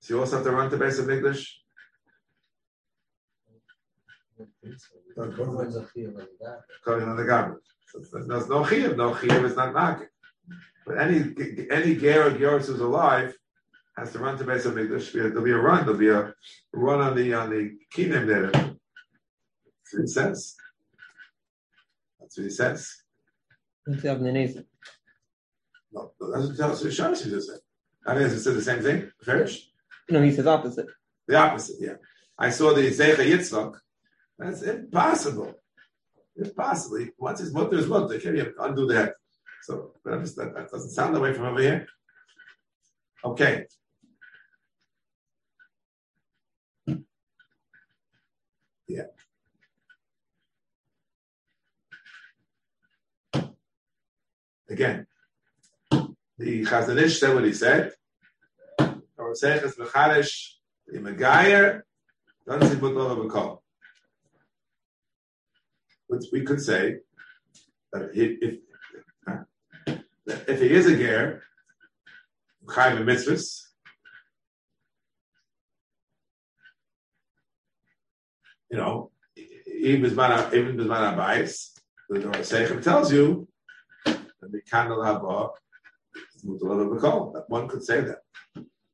So 0.01 0.15
you 0.15 0.21
also 0.21 0.37
have 0.37 0.47
to 0.47 0.53
run 0.53 0.71
to 0.71 0.79
Beis 0.79 1.01
Hamikdash? 1.01 1.47
According 5.17 7.09
to 7.09 7.15
the 7.15 7.25
government. 7.27 7.63
There's 8.13 8.49
no 8.49 8.63
chiyuv. 8.65 8.97
No 8.97 9.15
chiyuv 9.15 9.45
is 9.45 9.57
not 9.57 9.73
market. 9.73 10.09
But 10.87 10.99
any 10.99 11.35
any 11.71 11.97
ger 11.97 12.27
or 12.27 12.31
geros 12.31 12.67
who's 12.67 12.81
alive 12.81 13.37
has 13.97 14.13
to 14.13 14.19
run 14.19 14.39
to 14.39 14.45
Beis 14.45 14.65
Hamikdash. 14.65 15.13
There'll 15.13 15.43
be 15.43 15.53
a 15.53 15.59
run. 15.59 15.85
There'll 15.85 16.01
be 16.01 16.09
a 16.09 16.35
run 16.73 17.01
on 17.01 17.15
the 17.15 17.35
on 17.35 17.51
the 17.51 17.77
kingdom 17.91 18.27
there. 18.27 18.51
That's 18.51 19.93
what 19.93 20.03
he 20.03 20.07
says. 20.07 20.57
That's 22.21 22.37
what 22.37 22.45
he 22.45 22.51
says. 22.51 23.03
No, 25.93 26.13
that's 26.21 26.83
what 26.83 26.93
Shashi 26.93 27.31
just 27.31 27.49
said. 27.49 27.59
I 28.07 28.15
mean, 28.15 28.25
it 28.25 28.31
the 28.31 28.63
same 28.63 28.83
thing? 28.83 29.13
Finish? 29.23 29.69
No, 30.09 30.23
he 30.23 30.33
says 30.33 30.47
opposite. 30.47 30.87
The 31.29 31.37
opposite, 31.37 31.77
yeah. 31.81 31.95
I 32.39 32.51
saw 32.51 32.73
the 32.73 32.91
Zecha 32.91 33.17
Yitzchak. 33.17 33.77
That's 34.39 34.63
impossible. 34.63 35.55
Impossible. 36.37 37.07
Once 37.19 37.41
his 37.41 37.53
mother 37.53 37.77
is 37.77 37.87
mother, 37.87 38.19
can 38.19 38.37
you 38.37 38.53
undo 38.59 38.87
that? 38.87 39.15
So 39.63 39.93
that, 40.05 40.21
that 40.37 40.69
doesn't 40.71 40.91
sound 40.91 41.15
that 41.15 41.21
way 41.21 41.33
from 41.33 41.47
over 41.47 41.61
here. 41.61 41.87
Okay. 43.25 43.67
Yeah. 48.89 49.05
Again, 54.69 55.07
the 56.39 56.65
Chazon 56.65 57.01
Ish 57.01 57.21
said 57.21 57.35
what 57.35 57.45
he 57.45 57.53
said. 57.53 57.93
Or 59.17 59.35
Mecharish, 59.79 60.55
the 60.87 60.99
Megayer, 60.99 61.83
doesn't 62.47 62.69
see 62.71 63.29
call. 63.29 63.63
We 66.33 66.43
could 66.43 66.61
say 66.61 66.99
that 67.93 68.11
if, 68.15 68.59
if, 70.47 70.61
he 70.61 70.71
is 70.71 70.87
a 70.87 70.97
ger, 70.97 71.43
Chaim 72.69 72.99
and 72.99 73.09
mitzvahs, 73.09 73.63
you 78.71 78.77
know, 78.77 79.11
even 79.37 80.11
Bisman 80.11 80.53
even 80.55 80.77
Bisman 80.77 81.17
Abayis, 81.17 81.71
the 82.09 82.19
Seichem 82.19 82.83
tells 82.83 83.11
you 83.13 83.49
that 84.05 84.19
the 84.43 84.61
candle 84.71 84.99
haba 84.99 85.51
is 86.37 86.45
mutal 86.45 86.95
of 86.95 87.33
That 87.33 87.45
one 87.49 87.69
could 87.69 87.83
say 87.83 88.03
that. 88.03 88.19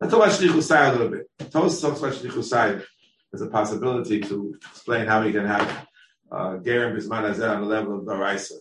Let's 0.00 0.12
talk 0.12 0.24
about 0.24 0.38
Shlichusai 0.38 0.88
a 0.88 0.92
little 0.92 1.08
bit. 1.08 1.28
Tos 1.50 1.80
talks 1.80 1.98
about 1.98 2.14
Shlichusai 2.14 2.84
as 3.34 3.40
a 3.42 3.48
possibility 3.48 4.20
to 4.20 4.54
explain 4.70 5.06
how 5.06 5.24
we 5.24 5.32
can 5.32 5.46
have 5.46 5.88
Gerim 6.30 6.96
Bisman 6.96 7.30
Azer 7.30 7.54
on 7.54 7.62
the 7.62 7.66
level 7.66 7.98
of 7.98 8.04
Daraisa. 8.04 8.58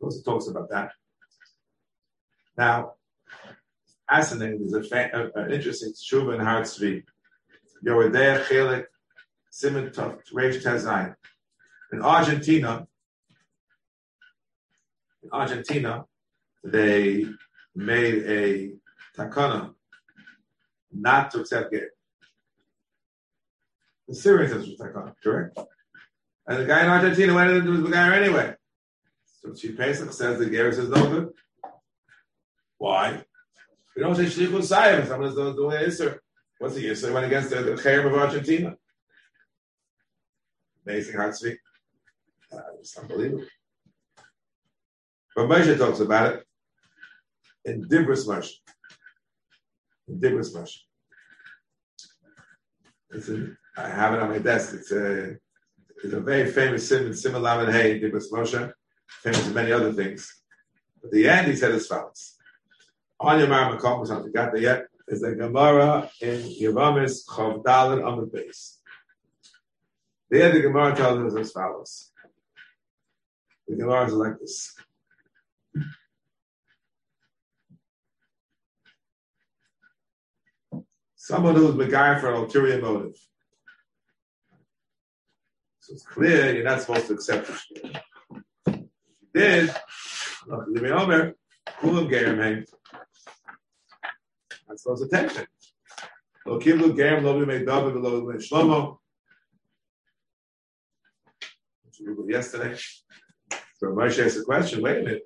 Tos 0.00 0.22
talks 0.22 0.48
about 0.48 0.68
that. 0.70 0.92
Now, 2.56 2.94
fascinating. 4.08 4.68
There's 4.68 4.90
a 4.90 5.30
an 5.34 5.52
interesting 5.52 5.92
tshuva 5.92 6.34
in 6.34 6.40
Har 6.40 6.62
Tzvi. 6.62 7.04
Yoredeh 7.84 8.44
Chelik 8.44 8.86
Simon 9.50 9.90
Reish 9.90 10.62
Tezayin. 10.62 11.14
In 11.92 12.02
Argentina, 12.02 12.86
in 15.22 15.30
Argentina, 15.32 16.04
they 16.62 17.26
made 17.74 18.24
a 18.26 18.72
takana 19.16 19.74
not 20.92 21.30
to 21.30 21.40
accept 21.40 21.72
gay. 21.72 21.82
The 24.08 24.14
Syrians 24.14 24.54
was 24.54 24.76
takana, 24.78 25.14
correct? 25.22 25.58
And 26.46 26.58
the 26.58 26.66
guy 26.66 26.82
in 26.82 26.90
Argentina 26.90 27.34
went 27.34 27.50
into 27.50 27.82
the 27.82 27.90
guy 27.90 28.16
anyway. 28.16 28.54
So 29.40 29.52
Chief 29.54 29.76
Pesach 29.76 30.12
says 30.12 30.38
the 30.38 30.46
Ger 30.46 30.72
says 30.72 30.88
no 30.88 31.06
good. 31.06 31.32
Why? 32.78 33.22
We 33.94 34.02
don't 34.02 34.14
say 34.14 34.24
Shlichus 34.24 34.70
Sayim. 34.70 35.06
Someone's 35.06 35.34
doing 35.34 35.54
the 35.54 35.86
Isser. 35.86 36.18
What's 36.58 36.74
the 36.74 36.86
Isser? 36.86 37.12
Went 37.12 37.26
against 37.26 37.50
the, 37.50 37.56
Cherem 37.56 38.06
of 38.06 38.14
Argentina. 38.14 38.76
Amazing 40.86 41.16
heart 41.16 41.36
speak. 41.36 41.58
Uh, 42.52 42.60
it's 42.78 42.96
unbelievable. 42.96 43.44
But 45.36 45.48
Moshe 45.48 45.78
talks 45.78 46.00
about 46.00 46.34
it 46.34 46.46
in 47.64 47.84
Dibris 47.84 48.26
Moshe. 48.26 48.52
In 50.08 50.20
Dibris 50.20 50.54
Moshe. 50.54 50.80
I 53.76 53.88
have 53.88 54.14
it 54.14 54.20
on 54.20 54.30
my 54.30 54.38
desk. 54.38 54.74
It's 54.74 54.92
a, 54.92 55.36
it's 56.02 56.14
a 56.14 56.20
very 56.20 56.50
famous 56.50 56.88
sim, 56.88 57.12
Simon 57.14 57.42
Lamed 57.42 57.72
Hey, 57.72 58.00
Dibris 58.00 58.30
Moshe, 58.32 58.72
famous 59.22 59.46
in 59.46 59.54
many 59.54 59.72
other 59.72 59.92
things. 59.92 60.42
At 61.04 61.10
the 61.10 61.28
end, 61.28 61.48
he 61.48 61.56
said 61.56 61.72
as 61.72 61.86
follows. 61.86 62.36
On 63.18 63.38
your 63.38 63.48
Mar 63.48 63.76
Makom, 63.76 64.00
which 64.00 64.08
forgot 64.08 64.52
that 64.52 64.60
yet, 64.60 64.86
is 65.08 65.20
the 65.20 65.34
Gemara 65.34 66.10
in 66.20 66.40
Yavamis 66.40 67.26
Chav 67.26 68.06
on 68.06 68.20
the 68.20 68.26
base. 68.26 68.78
There, 70.30 70.52
the 70.52 70.60
Gemara 70.60 70.94
tells 70.94 71.32
us 71.32 71.38
as 71.38 71.52
follows. 71.52 72.12
The 73.66 73.76
Gemara 73.76 74.06
is 74.06 74.12
like 74.12 74.38
this. 74.40 74.76
Someone 81.16 81.56
who's 81.56 81.74
beguiled 81.74 82.20
for 82.20 82.30
an 82.30 82.36
ulterior 82.36 82.80
motive. 82.80 83.16
So 85.90 85.94
it's 85.94 86.04
clear 86.04 86.54
you're 86.54 86.62
not 86.62 86.80
supposed 86.80 87.08
to 87.08 87.14
accept 87.14 87.50
it. 87.50 87.56
If 87.74 88.76
you 88.76 89.28
did, 89.34 89.74
the 90.46 90.96
Omer, 90.96 91.34
Kulam 91.80 92.08
Gerim 92.08 92.64
That's 94.68 94.84
supposed 94.84 95.10
to 95.10 95.28
take. 95.28 95.48
Lo 96.46 96.60
kiblu 96.60 96.96
Gerim, 96.96 97.24
lo 97.24 97.44
b'mei 97.44 97.66
David, 97.66 97.96
lo 97.96 98.22
b'mei 98.22 98.36
Shlomo. 98.36 98.98
Yesterday. 102.28 102.78
So 103.78 103.88
Moshe 103.88 104.24
asked 104.24 104.36
the 104.36 104.44
question, 104.44 104.82
wait 104.82 104.98
a 104.98 105.02
minute. 105.02 105.22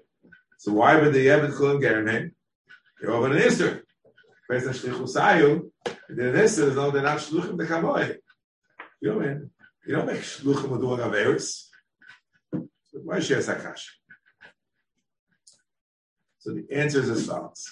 So 0.56 0.72
why 0.72 0.98
would 0.98 1.12
the 1.12 1.26
Yevon 1.26 1.52
Kulam 1.52 1.82
Gerim 1.82 2.30
You're 3.02 3.12
over 3.12 3.30
an 3.30 3.42
Easter. 3.42 3.84
Based 4.48 4.66
on 4.66 4.72
Shlichusayu, 4.72 5.70
the 5.84 6.22
Nisr 6.22 6.68
is 6.68 6.76
no, 6.76 6.90
they're 6.90 7.02
not 7.02 7.18
Shluchim 7.18 7.58
the 7.58 7.66
Kamoy. 7.66 8.16
You 9.02 9.12
don't, 9.12 9.50
you 9.86 9.94
don't 9.94 10.06
make 10.06 10.20
shluchim 10.20 10.68
with 10.68 10.80
averis. 10.80 11.66
Why 12.92 13.20
share 13.20 13.38
sakash? 13.38 13.82
So 16.38 16.54
the 16.54 16.66
answer 16.70 17.00
is 17.00 17.10
as 17.10 17.26
follows. 17.26 17.66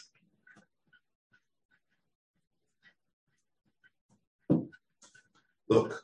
Look, 5.69 6.03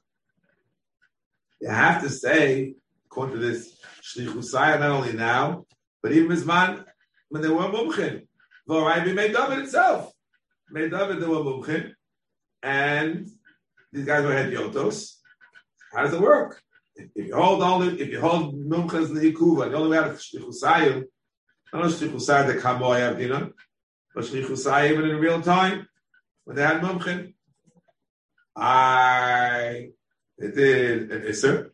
you 1.60 1.68
have 1.68 2.02
to 2.02 2.08
say, 2.08 2.74
according 3.06 3.34
to 3.34 3.40
this 3.40 3.78
shlichusaya, 4.02 4.80
not 4.80 4.90
only 4.90 5.12
now, 5.12 5.66
but 6.02 6.12
even 6.12 6.36
Mizman, 6.36 6.84
when 7.28 7.42
they 7.42 7.48
were 7.48 7.64
mumchin. 7.64 8.26
V'orayim 8.68 9.14
made 9.14 9.34
David 9.34 9.58
itself. 9.60 10.12
Made 10.70 10.90
David, 10.90 11.20
they 11.20 11.26
were 11.26 11.36
mumchin. 11.36 11.92
And 12.62 13.28
these 13.92 14.06
guys 14.06 14.24
were 14.24 14.32
head 14.32 14.52
yotos. 14.52 15.17
How 15.92 16.02
does 16.02 16.12
it 16.12 16.20
work? 16.20 16.60
If, 16.96 17.28
you 17.28 17.34
hold 17.34 17.62
only, 17.62 18.00
if 18.00 18.08
you 18.10 18.20
hold 18.20 18.54
mumchas 18.54 19.08
lehikuva, 19.10 19.70
the 19.70 19.76
only 19.76 19.90
way 19.90 19.98
out 19.98 20.08
of 20.08 20.18
shlichusayim, 20.18 21.04
not 21.72 21.84
only 21.84 21.94
shlichusayim 21.94 22.46
the 22.48 22.54
kamoy 22.54 23.00
avdina, 23.00 23.52
but 24.14 24.24
shlichusayim 24.24 24.90
even 24.90 25.10
in 25.10 25.16
real 25.18 25.40
time, 25.40 25.88
when 26.44 26.56
they 26.56 26.62
had 26.62 26.80
mumchin, 26.80 27.34
I 28.56 29.90
it 30.38 30.54
did 30.54 31.10
an 31.10 31.22
isser. 31.22 31.70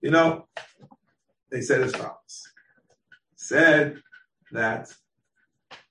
You 0.00 0.10
know, 0.10 0.48
they 1.50 1.62
said 1.62 1.82
as 1.82 1.94
follows. 1.94 2.52
Said 3.36 4.02
that 4.52 4.92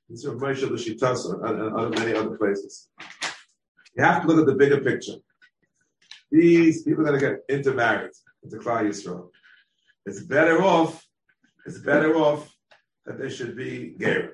this 0.10 0.24
is 0.24 0.26
Moshe 0.26 0.70
L'Shitas 0.70 1.34
and 1.34 1.62
uh, 1.62 1.76
other 1.76 1.78
uh, 1.78 1.86
uh, 1.86 1.90
many 1.90 2.14
other 2.14 2.38
places. 2.38 2.90
You 3.96 4.04
have 4.04 4.22
to 4.22 4.28
look 4.28 4.40
at 4.40 4.46
the 4.46 4.56
bigger 4.56 4.82
picture. 4.82 5.18
These 6.32 6.84
people 6.84 7.04
are 7.04 7.10
going 7.10 7.20
to 7.20 7.28
get 7.28 7.58
intermarried 7.58 8.12
into 8.44 8.58
Klal 8.58 8.88
Yisrael. 8.88 9.30
It's 10.06 10.22
better 10.22 10.64
off. 10.64 11.06
It's 11.66 11.80
better 11.80 12.16
off 12.16 12.54
that 13.06 13.20
they 13.20 13.30
should 13.30 13.56
be 13.56 13.96
gay. 13.98 14.30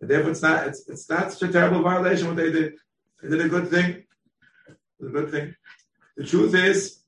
And 0.00 0.10
therefore, 0.10 0.30
it's 0.30 0.42
not. 0.42 0.66
It's, 0.66 0.88
it's 0.88 1.08
not 1.08 1.32
such 1.32 1.50
a 1.50 1.52
terrible 1.52 1.82
violation 1.82 2.28
what 2.28 2.36
they 2.36 2.50
did. 2.50 2.74
They 3.22 3.28
did 3.28 3.46
a 3.46 3.48
good 3.48 3.68
thing. 3.68 4.04
a 5.00 5.06
good 5.06 5.30
thing. 5.30 5.54
The 6.16 6.24
truth 6.24 6.54
is, 6.54 7.02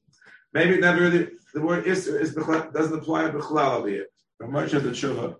maybe 0.52 0.78
never 0.78 1.02
really, 1.02 1.28
the 1.54 1.60
word 1.60 1.86
is, 1.86 2.06
is 2.06 2.34
doesn't 2.34 2.98
apply 2.98 3.30
to 3.30 3.38
over 3.38 3.88
here. 3.88 4.06
Much 4.40 4.74
of 4.74 4.82
the 4.82 4.90
tshuva. 4.90 5.36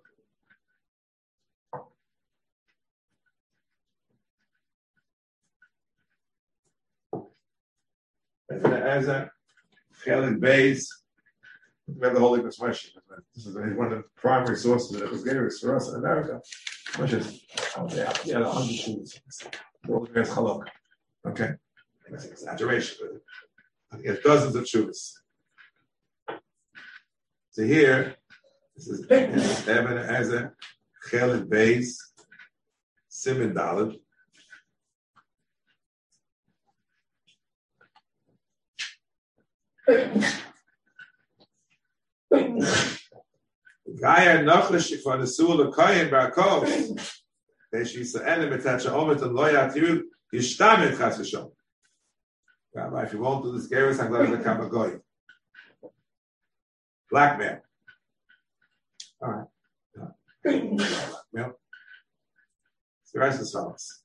As 8.51 9.09
a 9.09 9.31
Chelik 10.05 10.41
we 11.89 12.05
have 12.05 12.15
the 12.15 12.21
Holy 12.21 12.41
Expression. 12.45 12.91
This 13.35 13.47
is 13.47 13.55
one 13.55 13.93
of 13.93 13.99
the 13.99 14.05
primary 14.17 14.57
sources 14.57 15.01
of 15.01 15.01
the 15.01 15.17
Chazgeris 15.17 15.61
for 15.61 15.77
us 15.77 15.89
in 15.89 15.97
America, 15.97 16.41
is, 17.13 17.43
oh, 17.77 17.89
yeah, 17.91 18.13
yeah, 18.25 18.39
the 18.41 18.51
hundred 18.51 18.75
shoes. 18.75 19.21
Okay, 21.27 21.51
that's 22.09 22.25
an 22.25 22.31
exaggeration, 22.33 22.97
but 23.01 23.99
I 23.99 24.03
think 24.03 24.23
dozens 24.23 24.55
of 24.55 24.69
shoes. 24.69 25.23
So 27.51 27.63
here, 27.65 28.17
this 28.77 28.89
is 28.89 29.11
Evan 29.11 29.99
as 29.99 30.33
a 30.33 30.53
Chelik 31.11 31.49
base, 31.49 32.13
Simon 33.09 33.55
Dalit. 33.55 33.99
Gaya 39.87 40.11
Nochlish 44.43 45.01
for 45.01 45.17
the 45.17 45.27
Barakov. 46.11 46.67
She 47.87 48.05
said, 48.05 48.23
"Enem 48.23 48.53
etacha 48.59 48.91
omet 48.91 49.23
and 49.23 49.37
loya 49.37 49.73
tiru 49.73 50.03
yishtamit 50.35 50.99
chas 50.99 51.19
v'shom." 51.19 51.53
Rabbi, 52.75 53.05
if 53.05 53.13
you 53.13 53.21
won't 53.21 53.45
do 53.45 53.53
I'm 54.01 54.11
to 54.31 54.37
become 54.37 54.61
a 54.61 54.69
goy. 54.69 54.99
Black 57.11 57.39
man. 57.39 57.61
All 59.23 59.31
right. 59.31 59.47
Well, 61.33 61.59
the 63.15 63.21
rest 63.21 63.41
is 63.41 63.53
follows. 63.53 64.03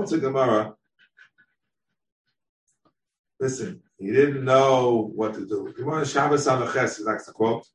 What's 0.00 0.12
a 0.12 0.18
Gemara? 0.18 0.72
Listen, 3.38 3.82
he 3.98 4.10
didn't 4.10 4.46
know 4.46 5.10
what 5.14 5.34
to 5.34 5.46
do. 5.46 5.74
Gemara 5.76 6.06
Shabbos 6.06 6.46
Ches, 6.46 6.96
he 6.96 7.04
likes 7.04 7.26
to 7.26 7.32
quote. 7.32 7.66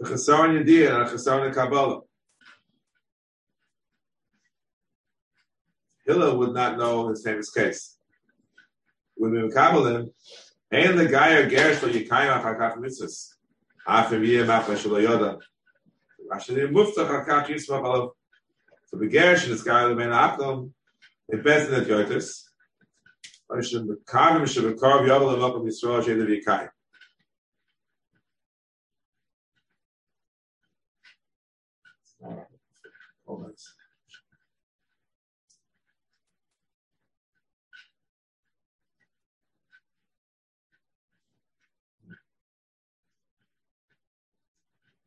The 0.00 0.08
Chesaron 0.08 0.64
Yediyah 0.64 0.98
and 0.98 1.06
the 1.06 1.12
Chesaron 1.12 1.52
Kabbalah. 1.52 2.00
Hillel 6.06 6.38
would 6.38 6.54
not 6.54 6.78
know 6.78 7.08
his 7.08 7.22
famous 7.22 7.50
case. 7.50 7.98
With 9.18 9.32
the 9.32 9.54
Kabbalah, 9.54 10.06
and 10.70 10.98
the 10.98 11.04
guy 11.04 11.34
or 11.34 11.50
Gerish 11.50 11.74
for 11.74 11.88
Yikayim 11.88 12.40
Achakach 12.40 12.78
Mitzvahs. 12.78 13.34
After 13.86 14.18
Yiyah 14.18 14.46
Machma 14.46 14.74
Shelo 14.74 15.06
Yoda. 15.06 15.38
Asher 16.34 16.54
Muftach 16.68 17.26
Achakach 17.26 17.48
Yismach 17.48 17.82
Alav. 17.82 18.12
So 18.86 18.96
the 18.96 19.06
Gerish 19.06 19.44
and 19.44 19.52
this 19.52 19.62
guy, 19.62 19.86
the 19.86 19.94
Ben 19.94 20.08
Aklom, 20.08 20.72
in 21.30 21.42
best 21.42 21.70
that 21.70 21.86
yotis 21.88 22.44
be 23.88 23.94
calm 24.06 24.46
should 24.46 24.66
be 24.72 24.78
carve 24.78 25.06
yavel 25.08 25.32
and 25.32 25.42
welcome 25.42 25.66
Yisrael 25.66 26.04
she 26.04 26.14
the 26.14 26.42
kai 26.42 26.68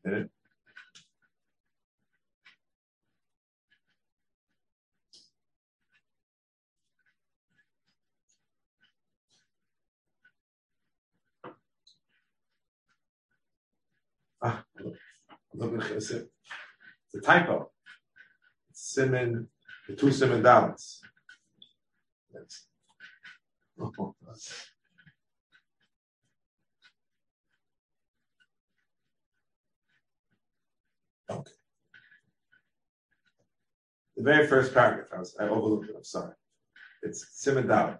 And 0.06 0.30
Ah, 14.42 14.64
look 14.78 14.88
at 14.88 14.92
this. 14.94 15.00
It's 15.62 16.12
a 17.16 17.22
typo. 17.22 17.70
It's 18.70 18.94
Simon, 18.94 19.48
the 19.88 19.96
two 19.96 20.12
Simon 20.12 20.42
balance. 20.42 21.02
That's, 22.34 22.68
okay. 31.30 31.52
The 34.16 34.24
very 34.24 34.48
first 34.48 34.74
paragraph, 34.74 35.08
I, 35.14 35.20
was, 35.20 35.36
I 35.40 35.44
overlooked 35.44 35.90
it, 35.90 35.96
I'm 35.98 36.04
sorry. 36.04 36.34
It's 37.04 37.28
Simon 37.34 37.68
Dalit. 37.68 38.00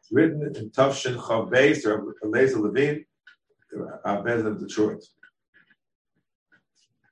It's 0.00 0.12
written 0.12 0.54
in 0.54 0.70
Tavshin 0.70 1.16
Chav 1.16 1.50
Beis 1.50 1.84
or 1.84 2.14
Eliezer 2.24 2.60
Levine, 2.60 3.04
our 4.04 4.22
Bezin 4.22 4.46
of 4.46 4.60
Detroit 4.60 5.02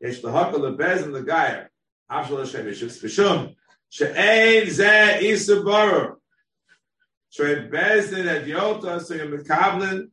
The 0.00 1.24
Gayer. 1.26 1.70
Afshal 2.10 2.38
Hashem 2.38 2.66
Yishus 2.66 3.02
Bishum. 3.02 3.54
She'ein 3.88 4.70
Ze 4.70 5.18
Isa 5.30 5.62
Barer. 5.62 6.16
She'ein 7.30 7.70
Bezdin 7.70 8.26
Et 8.26 8.46
Yota, 8.46 9.00
so 9.02 9.14
you're 9.14 9.26
Mekavlin. 9.26 10.10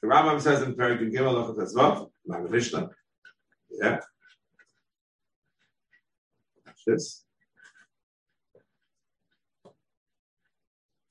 The 0.00 0.08
Rambam 0.08 0.40
says 0.40 0.62
in 0.62 0.74
Perik 0.74 1.00
Gimel 1.12 1.34
Lachat 1.34 1.74
Azvav, 1.74 2.10
Mag 2.26 2.50
Mishnah. 2.50 2.90
Yeah. 3.70 4.00
This. 6.86 7.24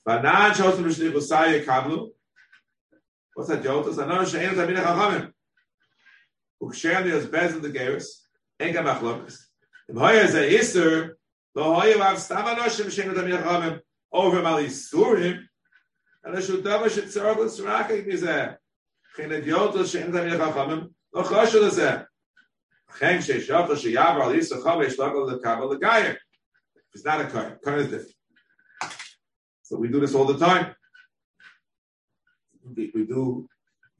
Banan 0.08 0.52
Shosim 0.54 0.84
B'Shni 0.86 1.12
Chusay 1.12 1.64
Yekavlu. 1.64 2.10
What's 3.36 3.50
that 3.50 3.62
Yotas? 3.62 4.02
Anon 4.02 4.26
She'ein 4.26 4.56
Tamina 4.56 4.84
Chachamim. 4.84 5.34
Bezel 6.62 7.62
the 7.62 7.70
geris, 7.70 8.24
hoya 8.60 10.24
is 10.24 10.36
a 10.36 10.60
iser, 10.60 11.18
hoya 11.56 11.96
yachamim, 11.96 13.80
over 14.12 14.38
and 14.40 14.46
shudava 16.38 16.90
yotel 19.44 19.86
yachamim, 19.86 20.94
lo 21.14 21.24
choshu. 21.24 22.06
Chem 23.00 23.22
she 23.22 23.42
she 23.42 23.52
yavar 23.52 24.22
al 24.22 24.34
iser 24.34 24.56
le 24.56 25.40
kabal 25.40 25.80
le. 25.80 26.18
It's 26.94 27.06
not 27.06 27.22
a 27.22 27.26
kain. 27.26 27.58
Kain 27.64 27.80
is 27.80 27.88
different. 27.88 28.16
So 29.62 29.78
we 29.78 29.90
do 29.90 30.00
this 30.00 30.16
all 30.16 30.26
the 30.26 30.38
time. 30.38 30.74
We, 32.76 32.92
we 32.96 33.06
do 33.06 33.48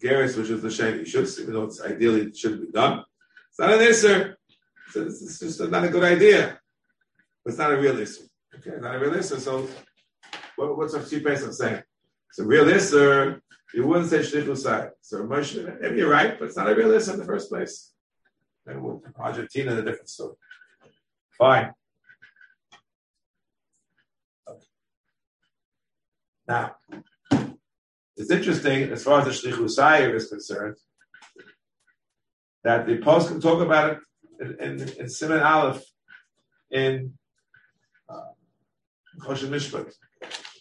Geras, 0.02 0.38
which 0.38 0.50
is 0.50 0.62
the 0.62 0.70
Shem 0.70 1.04
should 1.06 1.28
even 1.40 1.54
though 1.54 1.64
it's 1.64 1.82
ideally 1.82 2.22
it 2.22 2.38
shouldn't 2.38 2.62
be 2.62 2.72
done. 2.72 3.04
It's 3.50 3.60
not 3.60 3.74
an 3.74 3.80
Isser. 3.80 4.36
It's, 4.96 5.22
it's 5.22 5.40
just 5.40 5.72
not 5.72 5.84
a 5.84 5.90
good 5.90 6.04
idea. 6.04 6.60
But 7.44 7.50
it's 7.52 7.58
not 7.58 7.74
a 7.74 7.78
real 7.78 7.96
Isser. 7.96 8.28
Okay, 8.56 8.78
not 8.80 8.96
a 8.96 9.00
real 9.00 9.12
Isser. 9.12 9.40
So, 9.40 9.68
what, 10.56 10.78
what's 10.78 11.10
cheap 11.10 11.24
person 11.24 11.52
saying? 11.52 11.82
It's 12.30 12.40
a 12.40 12.46
real 12.46 12.66
Isser. 12.66 13.42
You 13.74 13.88
wouldn't 13.88 14.10
say 14.10 14.20
Shlich 14.20 14.46
Usai. 14.46 14.92
So, 15.02 15.24
Moshe, 15.24 15.82
maybe 15.82 15.98
you're 15.98 16.10
right, 16.10 16.38
but 16.40 16.46
it's 16.46 16.58
not 16.58 16.70
a 16.70 16.76
real 16.76 16.90
Isser 16.90 17.14
in 17.14 17.20
the 17.20 17.26
first 17.26 17.50
place. 17.50 17.92
And 18.66 19.02
Argentina 19.18 19.72
is 19.72 19.80
a 19.80 19.84
different 19.84 20.10
story. 20.10 20.36
Fine. 21.38 21.74
Okay. 24.48 24.66
Now, 26.48 26.76
it's 28.18 28.32
interesting 28.32 28.92
as 28.92 29.04
far 29.04 29.22
as 29.22 29.42
the 29.42 29.50
Shlichus 29.50 29.72
Sayer 29.72 30.16
is 30.16 30.28
concerned 30.28 30.78
that 32.64 32.88
the 32.88 32.98
post 32.98 33.30
can 33.30 33.40
talk 33.40 33.62
about 33.62 33.92
it 33.92 34.00
in, 34.42 34.82
in, 34.82 34.90
in 35.00 35.10
Simon 35.10 35.40
Aleph 35.40 35.84
in 36.72 37.14
uh, 38.10 38.32
Choshen 39.20 39.50
Mishpat. 39.50 39.94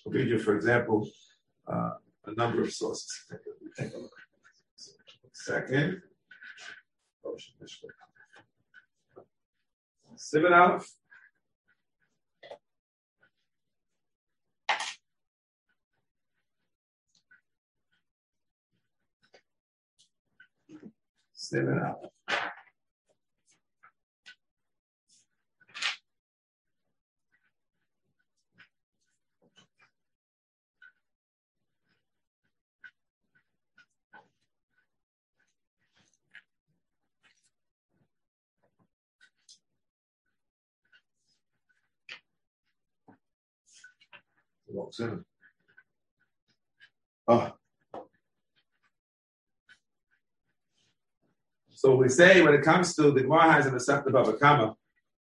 I'll 0.07 0.13
give 0.13 0.29
you, 0.29 0.39
for 0.39 0.55
example, 0.55 1.09
uh, 1.67 1.95
a 2.27 2.35
number 2.35 2.63
of 2.63 2.73
sources. 2.73 3.11
Take 3.77 3.95
a 3.95 3.99
look. 3.99 4.13
Second, 5.33 6.03
Choshen 7.25 7.55
Mishpat. 7.63 9.25
Simon 10.17 10.53
Aleph. 10.53 10.89
Save 21.49 21.69
it 21.69 21.79
out. 21.79 21.99
Walks 44.69 45.01
in. 45.01 45.25
Oh. 47.29 47.53
So 51.77 51.95
we 51.95 52.09
say 52.09 52.41
when 52.41 52.55
it 52.55 52.63
comes 52.63 52.95
to 52.95 53.11
the 53.11 53.21
Gemara 53.21 53.53
has 53.53 53.67
a 53.67 53.71
Masechta 53.71 54.07
Bava 54.07 54.41
Kama, 54.41 54.75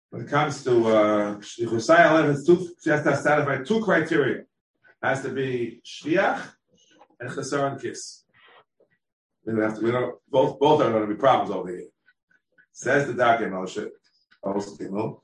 when 0.10 0.24
it 0.24 0.28
comes 0.28 0.64
to 0.64 0.88
uh, 0.88 1.36
Shlichusai 1.36 2.32
it's 2.32 2.44
two, 2.44 2.68
she 2.84 2.90
has 2.90 3.04
to 3.04 3.16
satisfy 3.16 3.64
two 3.64 3.84
criteria. 3.84 4.40
It 4.40 4.48
has 5.04 5.22
to 5.22 5.30
be 5.30 5.80
Shliach 5.86 6.42
and 7.20 7.30
Chesar 7.30 7.80
Kiss. 7.80 8.24
We 9.46 9.54
don't 9.54 9.62
have 9.62 9.78
to, 9.78 9.86
we 9.86 9.92
don't, 9.92 10.16
both, 10.28 10.60
both 10.60 10.82
are 10.82 10.90
going 10.90 11.08
to 11.08 11.14
be 11.14 11.20
problems 11.20 11.52
over 11.52 11.70
here. 11.70 11.86
Says 12.72 13.06
the 13.06 13.14
Dark 13.14 13.42
Moshe, 13.42 13.88
also 14.42 14.76
Gimel. 14.76 15.22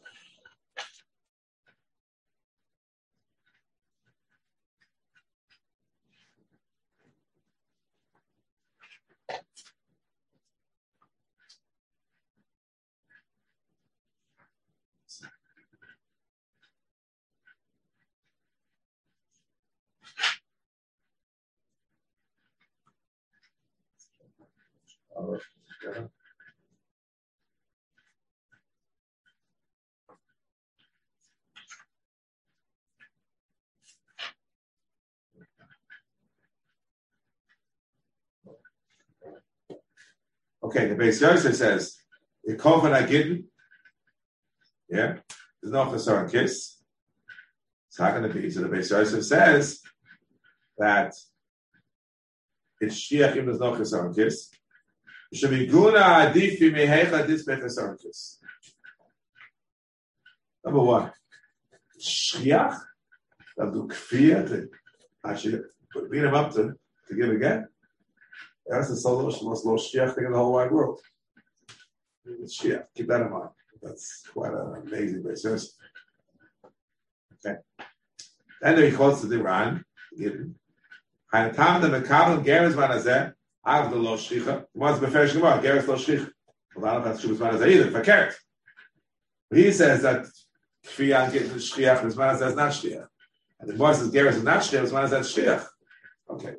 Okay, 40.76 40.88
the 40.88 40.96
base 40.96 41.22
Yosef 41.22 41.56
says, 41.56 41.96
the 42.44 42.58
Kofan 42.58 42.94
Agidin, 43.02 43.46
yeah, 44.90 45.20
there's 45.62 45.72
no 45.72 45.86
Chasar 45.86 46.30
kiss. 46.30 46.82
It's 47.88 47.98
not 47.98 48.12
going 48.12 48.24
to 48.24 48.34
be. 48.34 48.50
So 48.50 48.60
the 48.60 48.68
base 48.68 48.92
Yosef 48.92 49.24
says 49.24 49.82
that 50.78 51.14
it's 52.82 52.96
Shiach 52.96 53.38
if 53.38 53.46
there's 53.46 53.60
no 53.62 53.72
Chasar 53.72 54.14
kiss. 54.14 54.52
It 55.32 55.38
should 55.38 55.52
be 55.52 55.66
Guna 55.66 55.98
Adif 55.98 56.60
Mehecha 56.60 57.26
Dis 57.26 57.48
Bechasar 57.48 57.98
kiss. 58.02 58.40
Number 60.66 60.82
one, 60.82 61.12
Shiach, 62.02 62.78
that 63.56 63.72
do 63.72 63.88
Kfiyah 63.88 64.50
to 64.50 64.70
actually 65.26 65.62
beat 66.12 66.26
him 66.26 66.34
up 66.34 66.52
to, 66.56 66.74
to 67.08 67.16
give 67.16 67.30
again. 67.30 67.70
That's 68.68 68.90
the 68.90 68.96
solo 68.96 69.24
most 69.24 69.66
most 69.66 69.94
shiach 69.94 70.16
thing 70.16 70.26
in 70.26 70.32
the 70.32 70.38
whole 70.38 70.54
wide 70.54 70.72
world. 70.72 71.00
Shiach. 72.28 72.86
Keep 72.96 73.08
that 73.08 73.22
in 73.22 73.32
mind. 73.32 73.50
That's 73.82 74.24
quite 74.34 74.52
an 74.52 74.84
amazing 74.88 75.24
basis. 75.24 75.78
Okay. 77.46 77.58
Then 78.62 78.82
he 78.82 78.92
quotes 78.92 79.22
the 79.22 79.36
Iran. 79.36 79.86
Hainatam 80.18 81.82
the 81.82 82.02
Mekabel 82.02 82.44
Geras 82.44 82.74
Manazeh 82.74 83.34
Av 83.66 83.92
the 83.92 83.98
Lo 83.98 84.16
Shlicha. 84.16 84.66
What's 84.74 85.00
Beferish 85.00 85.34
Gemara? 85.34 85.62
Geras 85.62 85.88
Lo 85.88 85.96
Shlicha. 85.96 86.32
Well, 86.76 86.92
I 86.92 86.94
don't 86.96 87.08
have 87.08 87.22
choose 87.22 87.38
Manazeh 87.38 87.68
either. 87.68 87.92
Fakert. 87.92 88.34
He 89.54 89.72
says 89.72 90.02
that 90.02 90.26
Kfiyah 90.86 91.32
gets 91.32 91.52
and 91.52 92.14
Manazeh 92.14 92.48
is 92.48 92.56
not 92.56 92.72
Shliach. 92.72 93.08
And 93.60 93.70
the 93.70 93.74
Gemara 93.74 93.94
says 93.94 94.12
Geras 94.12 94.34
is 94.34 94.44
not 94.44 94.62
Shliach, 94.62 94.90
Manazeh 94.92 95.20
is 95.20 95.36
Shliach. 95.36 95.66
Okay. 96.30 96.56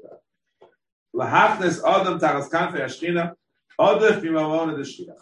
Lahachnes 1.17 1.83
Adam 1.83 2.19
Taras 2.19 2.49
Kanfe 2.49 2.79
Ashkina, 2.79 3.33
Odef 3.81 4.21
Mimamon 4.21 4.77
the 4.77 4.83
Shliach. 4.83 5.17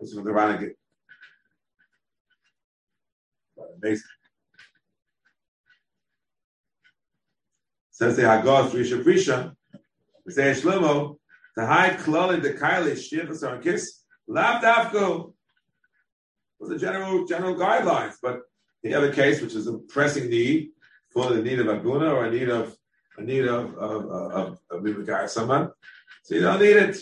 This 0.00 0.10
is 0.10 0.16
what 0.16 0.24
the 0.24 0.32
Rana 0.32 0.58
get. 0.58 0.76
Amazing. 3.82 4.04
Says 7.90 8.16
the 8.16 8.22
Haggadah 8.22 8.70
Risha 8.70 9.02
Prisha, 9.02 9.54
we 10.24 10.32
say 10.32 10.52
Shlomo, 10.52 11.18
to 11.58 11.66
hide 11.66 11.98
Klali 11.98 12.40
the 12.40 12.52
Kaili 12.52 12.92
Shliachas 12.92 13.48
on 13.48 13.62
Kiss, 13.62 14.00
Lav 14.26 14.62
Dafko 14.62 15.32
was 16.58 16.70
the 16.70 16.78
general 16.78 17.26
general 17.26 17.54
guidelines, 17.54 18.14
but 18.22 18.42
the 18.82 18.94
other 18.94 19.12
case, 19.12 19.40
which 19.40 19.54
is 19.54 19.66
a 19.66 19.78
pressing 19.78 20.30
need 20.30 20.70
for 21.12 21.30
the 21.30 21.42
need 21.42 21.58
of 21.58 21.66
Aguna 21.66 22.12
or 22.12 22.24
a 22.24 22.30
need 22.30 22.48
of 22.48 22.76
a 23.16 23.22
need 23.22 23.46
of 23.46 23.76
of 23.76 24.10
of, 24.10 24.58
of, 24.70 24.86
of 24.86 25.30
someone. 25.30 25.70
So 26.22 26.34
you 26.34 26.40
don't 26.42 26.60
need 26.60 26.76
it. 26.76 26.96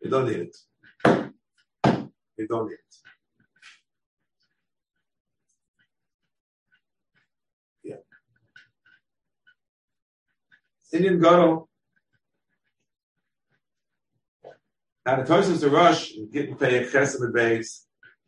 You 0.00 0.10
don't 0.10 0.26
need 0.26 0.36
it. 0.36 0.56
You 2.36 2.46
don't 2.46 2.68
need 2.68 2.74
it. 2.74 2.94
Yeah. 7.82 7.96
Indian 10.92 11.20
Gadol. 11.20 11.68
Now 15.04 15.16
the 15.16 15.22
Tosus 15.22 15.60
to 15.60 15.70
rush 15.70 16.14
and 16.14 16.30
get 16.30 16.48
and 16.48 16.60
paid 16.60 16.88
chesed 16.88 17.20
and 17.20 17.32
base. 17.32 17.86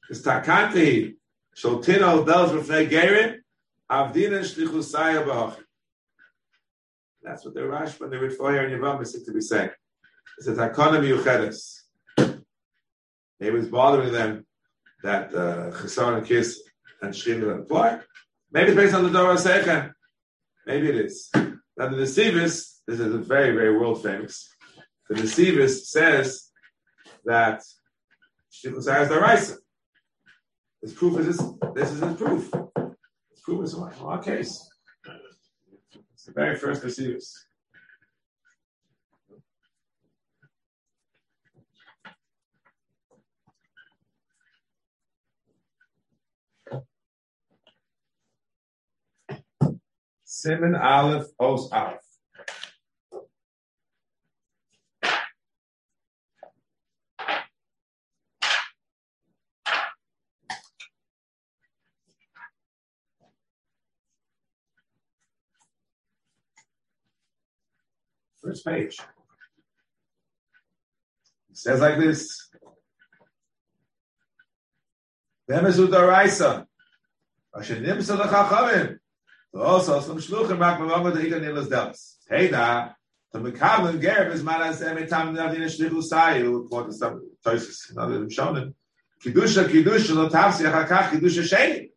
Is 0.08 0.24
takanti 0.24 1.14
sholtino 1.54 2.26
dels 2.26 2.50
b'fnei 2.50 2.88
gerin 2.90 3.40
avdina 3.88 4.40
shlichusaya 4.40 5.24
b'hachim. 5.24 5.64
That's 7.22 7.44
what 7.44 7.54
the 7.54 7.66
Rash 7.66 7.98
when 8.00 8.10
the 8.10 8.16
Ritfoyer 8.16 8.64
and 8.64 8.72
Yavam 8.72 9.06
seem 9.06 9.24
to 9.24 9.32
be 9.32 9.40
saying. 9.40 9.70
It's 10.38 10.46
a 10.48 10.52
takana 10.52 11.00
miyuchedes. 11.00 11.80
It 13.40 13.52
was 13.52 13.68
bothering 13.68 14.12
them 14.12 14.46
that 15.02 15.34
uh, 15.34 15.70
Chesar 15.70 16.18
and 16.18 16.26
Kiss 16.26 16.60
and 17.02 17.14
apply. 17.44 18.00
Maybe 18.52 18.68
it's 18.68 18.76
based 18.76 18.94
on 18.94 19.04
the 19.04 19.10
Dora 19.10 19.36
Sechem. 19.36 19.92
Maybe 20.66 20.88
it 20.88 20.96
is. 20.96 21.30
Now 21.34 21.88
the 21.88 21.96
Nesivis, 21.96 22.80
this 22.86 23.00
is 23.00 23.26
very, 23.26 23.54
very 23.54 23.76
world 23.78 24.02
famous. 24.02 24.48
The 25.08 25.14
Nesivis 25.14 25.86
says 25.86 26.50
that 27.24 27.62
Shlichus 28.52 29.02
is 29.02 29.08
the 29.08 29.20
Raisa. 29.20 29.56
His 30.82 30.92
proof 30.92 31.18
is 31.20 31.38
this. 31.38 31.46
This 31.74 31.92
is 31.92 32.00
his 32.00 32.16
proof. 32.16 32.52
His 33.30 33.40
proof 33.42 33.64
is 33.64 33.74
in 33.74 33.82
our 33.82 34.22
case. 34.22 34.68
It's 36.20 36.26
the 36.26 36.32
very 36.32 36.54
first 36.54 36.82
Nesivis. 36.82 37.32
Simon 50.24 50.74
Aleph 50.74 51.28
Os 51.38 51.72
Aleph. 51.72 52.09
First 68.42 68.64
page. 68.64 68.98
It 71.50 71.56
says 71.56 71.80
like 71.80 71.98
this. 71.98 72.48
Bemezu 75.50 75.88
Daraisa. 75.88 76.66
Asher 77.54 77.76
nimsa. 77.76 78.98
Also, 79.52 80.00
some 80.00 80.18
shluchim 80.18 80.60
rak 80.60 80.78
mavama 80.78 81.12
the 81.12 81.20
igan 81.20 81.42
nilas. 81.42 82.18
Hey 82.28 82.48
da, 82.48 82.90
the 83.32 83.40
mekavlin 83.40 84.00
gerb 84.00 84.32
is 84.32 84.44
manas 84.44 84.80
emetam 84.80 85.36
nadin 85.36 85.64
shlichu 85.64 86.00
sayu, 86.08 86.64
according 86.64 86.92
to 86.92 86.96
some 86.96 87.30
toises, 87.44 87.90
another 87.90 88.20
shonen. 88.26 88.74
Kidusha 89.20 89.64
kidusha 89.64 90.14
lo 90.14 90.28
tavsi 90.28 90.70
achakach 90.70 91.10
kidusha 91.10 91.42
sheni. 91.42 91.90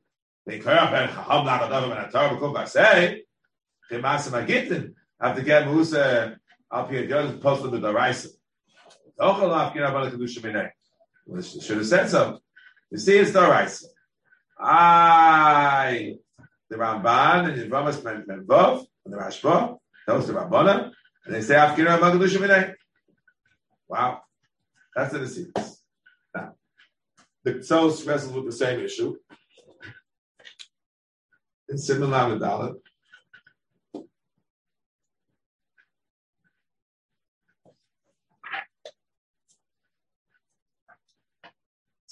They 0.47 0.57
kar 0.57 0.91
ben 0.91 1.09
chacham 1.09 1.45
la 1.45 1.59
gadav 1.59 1.89
ben 1.89 2.09
atar 2.09 2.35
b'kol 2.35 2.55
basei. 2.55 3.19
They 3.89 3.99
masim 4.01 4.33
agitin. 4.43 4.95
Have 5.23 5.37
to 5.37 5.41
get 5.41 5.67
musa 5.67 6.37
up 6.69 6.91
here, 6.91 7.07
just 7.07 7.39
post 7.39 7.61
them 7.63 7.71
with 7.71 7.81
the 7.81 7.87
minay. 10.41 10.69
Should 11.61 11.77
have 11.77 11.87
said 11.87 12.09
so. 12.09 12.39
You 12.91 12.97
see, 12.97 13.17
it's 13.19 13.31
the 13.31 13.39
raisa. 13.39 13.87
I 14.59 16.15
the 16.69 16.75
Ramban 16.75 17.53
and 17.53 17.57
the 17.57 17.69
Ramas 17.69 18.01
Menvov 18.01 18.85
and 19.05 19.13
the 19.13 19.17
Rashba, 19.17 19.77
those 20.07 20.27
the 20.27 20.33
Rabbana, 20.33 20.91
and 21.25 21.33
they 21.33 21.41
say 21.41 21.55
Afkira 21.55 21.99
Magdusha 21.99 22.39
Minay. 22.39 22.73
Wow, 23.87 24.23
that's 24.93 25.13
the 25.13 25.19
Nesivis. 25.19 25.77
Now, 26.35 26.55
the 27.45 27.53
Tzos 27.53 28.05
wrestles 28.05 28.33
with 28.33 28.45
the 28.45 28.51
same 28.51 28.81
issue 28.81 29.15
in 31.69 31.77
similar 31.77 32.37
Dalit. 32.37 32.75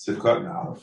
Sivkot 0.07 0.43
now. 0.43 0.77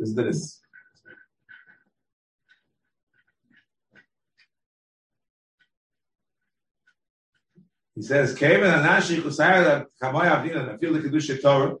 is 0.00 0.14
this. 0.14 0.60
He 7.94 8.02
says, 8.02 8.34
Kevin 8.34 8.70
Anashi 8.70 9.20
Kusaya 9.20 9.64
that 9.64 9.86
Kamoy 10.02 10.24
Avdina, 10.24 10.80
feel 10.80 10.94
the 10.94 11.00
Kedusha 11.00 11.40
Torah. 11.40 11.76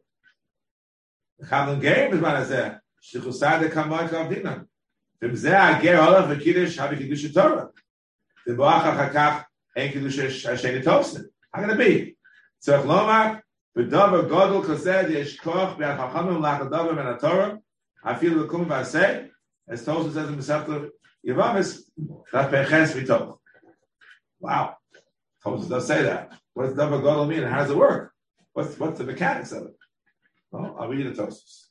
The 1.38 1.46
Chavlin 1.46 1.80
Geir 1.80 2.42
is 2.42 2.48
said. 2.48 2.80
Shichusaya 3.02 3.60
the 3.60 3.70
Kamoy 3.70 4.08
Avdina. 4.08 4.66
From 5.18 5.34
there, 5.36 5.58
I 5.58 5.80
get 5.80 5.96
all 5.96 6.14
of 6.14 6.28
the 6.28 6.36
Kiddush, 6.36 6.76
have 6.76 6.92
a 6.92 6.96
Kedusha 6.96 7.32
Torah. 7.32 7.70
The 8.46 8.54
Tosin. 10.82 11.24
How 11.52 11.60
can 11.62 11.70
it 11.70 11.78
be? 11.78 12.16
As 19.68 19.84
Tosa 19.84 20.12
says 20.12 20.28
in. 20.28 20.90
Wow, 24.40 24.76
Tosa 25.44 25.68
does 25.68 25.86
say 25.86 26.02
that. 26.02 26.32
What 26.54 26.66
does 26.66 26.74
double 26.76 27.00
godel 27.00 27.28
mean, 27.28 27.42
how 27.42 27.58
does 27.58 27.70
it 27.70 27.76
work? 27.76 28.12
What's 28.52 28.78
what's 28.78 28.98
the 28.98 29.04
mechanics 29.04 29.52
of 29.52 29.66
it? 29.66 29.76
Well, 30.50 30.76
I'll 30.78 30.88
read 30.88 31.06
the 31.06 31.22
Tosus. 31.22 31.69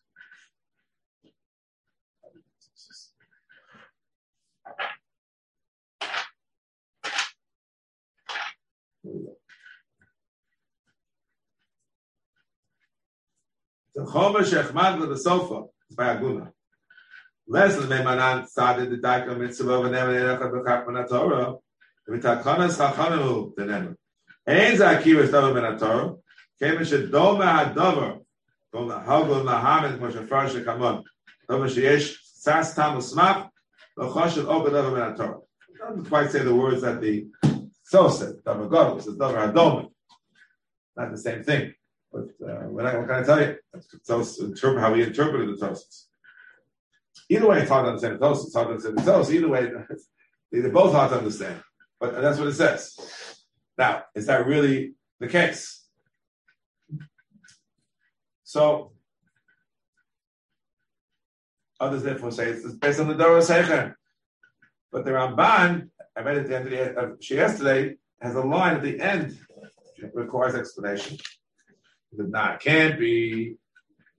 The 13.96 14.02
chomer 14.06 14.42
shechmad 14.42 15.08
the 15.10 15.18
sofa 15.18 15.66
by 15.96 16.16
aguna. 16.16 16.52
Leslie 17.48 17.88
Meimanan 17.88 18.48
started 18.48 18.92
the 18.92 18.98
daika 18.98 19.38
mitzvah 19.38 19.74
of 19.74 19.92
The 19.92 19.98
erachad 19.98 20.52
b'chak 20.52 20.86
manatora. 20.86 21.60
V'takanas 22.08 22.78
hachanu 22.78 23.54
denenu. 23.56 23.96
Ein 24.48 24.78
ze 24.78 24.84
akira 24.84 25.28
stava 25.28 25.52
manatora. 25.54 26.18
Kemen 26.62 26.82
shedoma 26.82 27.74
hadover. 27.74 28.20
Kol 28.72 28.90
hagol 28.90 29.44
lahamen 29.44 29.98
kmo 29.98 30.12
shefar 30.12 30.48
shekamon. 30.50 31.04
Dover 31.50 31.68
sas 31.70 32.76
tam 32.76 33.00
The 33.00 33.50
L'choshet 33.98 34.46
obed 34.46 34.74
over 34.74 35.16
Torah. 35.18 35.40
Doesn't 35.78 36.06
quite 36.06 36.32
say 36.32 36.44
the 36.44 36.56
words 36.56 36.84
that 36.84 37.02
the 37.02 37.28
so 37.90 38.08
said. 38.08 38.36
Davar 38.46 38.70
gadol 38.70 39.00
says 39.00 39.16
davar 39.16 39.52
adom. 39.52 39.90
Not 40.96 41.12
the 41.12 41.18
same 41.18 41.44
thing. 41.44 41.74
But 42.12 42.26
uh, 42.48 42.68
what, 42.70 42.86
I, 42.86 42.98
what 42.98 43.08
can 43.08 43.24
I 43.24 43.24
tell 43.24 43.42
you? 43.42 43.56
That's 43.74 44.40
interpret 44.40 44.80
how 44.80 44.94
we 44.94 45.04
interpreted 45.04 45.50
the 45.50 45.66
Tosis. 45.66 46.06
Either 47.30 47.48
way, 47.48 47.62
it's 47.62 47.70
hard 47.70 47.86
to 47.86 47.90
understand 47.90 48.20
the 48.20 48.26
Tosis. 48.28 48.46
It's 48.46 48.54
hard 48.54 48.68
to 48.68 48.72
understand 48.74 48.98
the. 49.00 49.32
Either 49.34 49.48
way, 49.48 49.72
they're 50.52 50.70
both 50.70 50.94
hard 50.94 51.10
to 51.12 51.18
understand. 51.18 51.64
But 52.00 52.22
that's 52.22 52.38
what 52.38 52.48
it 52.48 52.54
says. 52.54 52.96
Now, 53.76 54.04
is 54.14 54.28
that 54.28 54.46
really 54.46 54.94
the 55.20 55.28
case? 55.28 55.84
So, 58.44 58.92
others 61.80 62.04
therefore 62.04 62.32
say 62.32 62.50
it's 62.50 62.72
based 62.74 63.00
on 63.00 63.08
the 63.08 63.16
Dora 63.16 63.42
Secher. 63.42 63.96
But 64.92 65.06
the 65.06 65.12
Ramban, 65.12 65.90
I 66.16 66.22
read 66.22 66.38
at 66.38 66.48
the 66.48 66.56
end 66.56 66.66
of 66.66 66.72
the 66.72 67.02
uh, 67.02 67.10
yesterday, 67.22 67.96
has 68.22 68.36
a 68.36 68.42
line 68.42 68.76
at 68.76 68.84
the 68.84 69.00
end 69.00 69.38
which 69.96 70.12
requires 70.14 70.56
explanation. 70.56 71.18
Nah, 72.12 72.54
it 72.54 72.60
can't 72.60 73.00
be 73.00 73.56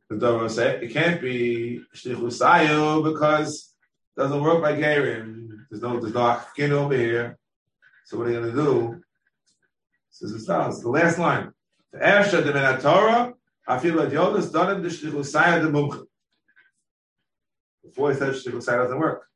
the 0.08 0.16
Dora 0.16 0.48
said 0.50 0.82
it 0.82 0.92
can't 0.92 1.20
be 1.20 1.82
Shlichusayu 1.94 3.12
because 3.12 3.72
it 4.16 4.20
doesn't 4.20 4.42
work 4.42 4.62
by 4.62 4.72
Gerim. 4.72 5.48
There's 5.70 5.82
no 5.82 6.00
there's 6.00 6.14
no 6.14 6.20
Achkin 6.20 6.70
over 6.70 6.96
here. 6.96 7.38
So 8.04 8.18
what 8.18 8.26
are 8.26 8.32
you 8.32 8.40
gonna 8.40 8.52
do? 8.52 9.02
Says 10.10 10.32
it 10.32 10.40
starts 10.40 10.80
the 10.80 10.88
last 10.88 11.18
line. 11.18 11.52
The 11.92 11.98
Ersha 11.98 12.42
de 12.42 12.82
Torah 12.82 13.34
I 13.66 13.78
feel 13.78 13.94
like 13.94 14.08
Yodas 14.08 14.52
done 14.52 14.76
in 14.76 14.82
the 14.82 14.88
Shlichusaya 14.88 15.62
the 15.62 15.68
Mumcha. 15.68 16.04
Before 17.84 18.12
he 18.12 18.18
said 18.18 18.34
Shlichusaya 18.34 18.82
doesn't 18.82 18.98
work. 18.98 19.29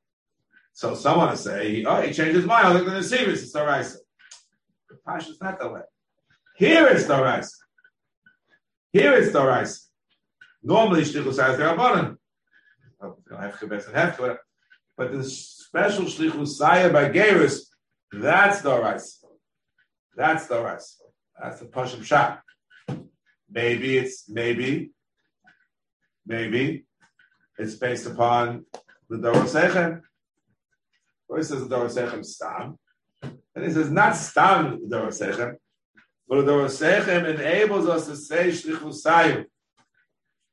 So 0.74 0.96
someone 0.96 1.28
will 1.28 1.36
say, 1.36 1.84
oh, 1.84 2.02
he 2.02 2.12
changed 2.12 2.34
his 2.34 2.44
mind. 2.44 2.66
I'm 2.66 2.84
going 2.84 3.00
to 3.00 3.04
see 3.04 3.24
this. 3.24 3.42
It's. 3.44 3.52
The 3.52 4.96
Pasha 5.06 5.30
is 5.30 5.40
not 5.40 5.58
that 5.60 5.72
way. 5.72 5.82
Here 6.56 6.88
it's 6.88 7.06
the 7.06 7.22
Raisa. 7.22 7.50
Here 8.92 9.12
it's 9.14 9.32
the 9.32 9.46
Raisa. 9.46 9.78
Normally, 10.64 11.02
Shlichusaya 11.02 11.52
is 11.52 11.58
the 11.58 11.64
Rabbanan. 11.64 12.16
Hefke, 13.30 13.68
best 13.68 13.88
and. 13.88 14.38
But 14.96 15.12
the 15.12 15.22
special 15.22 16.06
Shlichusaya 16.06 16.92
by 16.92 17.08
Gerus, 17.10 17.66
that's 18.12 18.60
the 18.62 18.76
Raisa. 18.76 19.26
That's 20.16 20.46
the 20.46 20.60
Raisa. 20.60 20.94
That's 21.40 21.60
the 21.60 21.66
Pashim 21.66 22.02
Shah. 22.04 22.38
Maybe 23.48 23.96
it's 23.96 24.28
maybe, 24.28 24.90
maybe 26.26 26.84
it's 27.58 27.76
based 27.76 28.06
upon 28.06 28.66
the 29.08 29.18
Dorosechem. 29.18 30.02
He 31.36 31.42
says 31.42 31.66
the 31.66 31.76
Dorosechem 31.76 32.24
Stam. 32.24 32.78
And 33.22 33.64
he 33.64 33.70
says 33.70 33.90
not 33.90 34.16
Stam 34.16 34.88
Dorosechem, 34.88 35.54
but 36.28 36.44
the 36.44 36.52
Dorosechem 36.52 37.34
enables 37.34 37.88
us 37.88 38.06
to 38.06 38.16
say 38.16 38.48
Shlichusayim. 38.48 39.44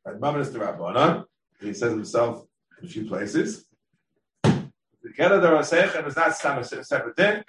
Right, 0.05 0.19
Mammon 0.19 0.41
is 0.41 0.51
the. 0.51 1.25
He 1.59 1.73
says 1.73 1.91
himself 1.91 2.45
in 2.79 2.87
a 2.87 2.89
few 2.89 3.05
places. 3.05 3.65
The 4.43 5.09
Kela 5.17 5.39
Dorosechem 5.41 6.07
is 6.07 6.15
not 6.15 6.35
Stam, 6.35 6.59
a 6.59 6.63
separate 6.63 7.15
thing, 7.15 7.43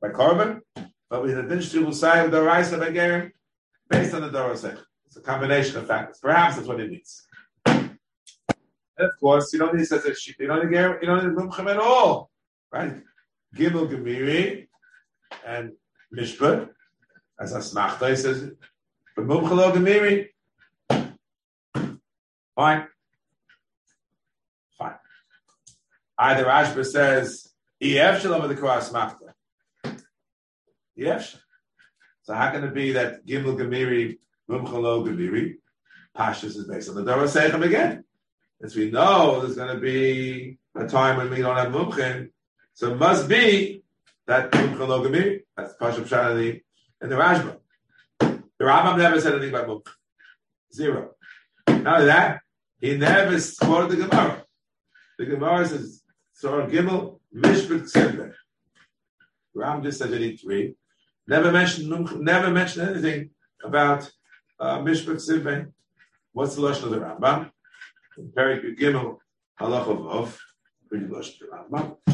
by 0.00 0.08
Korban, 0.08 0.60
but 1.08 1.22
we 1.22 1.30
have 1.32 1.48
been 1.48 1.58
Shlichusayim 1.58 2.30
the 2.30 2.42
Raisa 2.42 2.78
Begerim 2.78 3.30
based 3.88 4.14
on 4.14 4.22
the 4.22 4.30
Dorosechem. 4.30 4.82
It's 5.06 5.16
a 5.16 5.20
combination 5.20 5.76
of 5.76 5.86
factors. 5.86 6.18
Perhaps 6.20 6.56
that's 6.56 6.66
what 6.66 6.80
it 6.80 6.90
means. 6.90 7.26
And 7.66 7.98
of 8.98 9.10
course, 9.20 9.52
you 9.52 9.58
don't 9.58 9.74
need 9.74 9.84
such 9.86 10.04
a. 10.04 10.14
You 10.38 10.46
don't 10.46 10.70
need 10.70 10.76
you 10.76 11.06
don't 11.06 11.24
need 11.24 11.36
mumchem 11.36 11.70
at 11.70 11.76
all, 11.78 12.31
right? 12.72 13.02
Gimel 13.54 13.88
Gemiri 13.88 14.68
and 15.46 15.72
Mishpat, 16.14 16.70
as 17.38 17.52
Asmachta 17.52 18.10
he 18.10 18.16
says, 18.16 18.50
but 19.14 19.26
mumchelo 19.26 19.72
Gemiri. 19.72 20.28
Fine, 22.54 22.86
fine. 24.78 24.94
Either 26.18 26.44
Ashba 26.44 26.84
says 26.84 27.48
EF 27.80 28.22
Shalom 28.22 28.48
the 28.48 28.54
Kura 28.54 28.78
Asmachta. 28.78 29.32
EF. 30.98 31.36
So 32.22 32.34
how 32.34 32.50
can 32.50 32.64
it 32.64 32.74
be 32.74 32.92
that 32.92 33.26
Gimel 33.26 33.58
Gemiri 33.58 34.18
Mumchalo 34.52 35.06
Gaviri. 35.06 35.56
Pashas 36.16 36.56
is 36.56 36.66
based 36.66 36.88
on 36.90 36.96
the 36.96 37.04
Dora 37.04 37.24
Seichem 37.24 37.64
again. 37.64 38.04
As 38.62 38.76
we 38.76 38.90
know, 38.90 39.40
there's 39.40 39.56
going 39.56 39.74
to 39.74 39.80
be 39.80 40.58
a 40.74 40.86
time 40.86 41.16
when 41.16 41.30
we 41.30 41.38
don't 41.38 41.56
have 41.56 41.72
Mumchin. 41.72 42.30
So 42.74 42.92
it 42.92 42.98
must 42.98 43.28
be 43.28 43.82
that 44.26 44.50
Gaviri. 44.50 45.42
That's 45.56 45.74
Pashas 45.74 46.06
Pshat 46.06 46.60
in 47.02 47.08
the 47.08 47.16
Rashba. 47.16 47.58
The 48.20 48.68
Rambam 48.68 48.98
never 48.98 49.20
said 49.20 49.34
anything 49.34 49.54
about 49.54 49.68
Mumch. 49.68 49.88
Zero. 50.72 51.10
Not 51.66 51.94
only 51.94 52.06
that, 52.06 52.40
he 52.80 52.96
never 52.96 53.38
quoted 53.60 53.98
the 53.98 54.06
Gemara. 54.06 54.44
The 55.18 55.26
Gemara 55.26 55.66
says, 55.66 56.02
Surah 56.32 56.66
Gimel, 56.66 57.20
Mishpat 57.34 57.92
Tzimbe. 57.92 58.32
Ram 59.54 59.82
just 59.82 59.98
said 59.98 60.12
it 60.12 60.40
three. 60.40 60.74
Never 61.26 61.52
mentioned, 61.52 62.20
never 62.20 62.50
mentioned 62.50 62.88
anything 62.88 63.30
about 63.62 64.10
uh, 64.58 64.78
Mishpat. 64.78 65.72
What's 66.32 66.56
the 66.56 66.62
Lashon 66.62 66.84
of 66.84 66.90
the 66.90 66.98
Rambam? 66.98 67.50
Very 68.16 68.74
Gimel, 68.76 69.18
Halach 69.60 69.88
of. 69.88 70.40
Pretty 70.88 71.04
of 71.04 71.10
the 71.10 71.46
Rambam. 71.52 72.11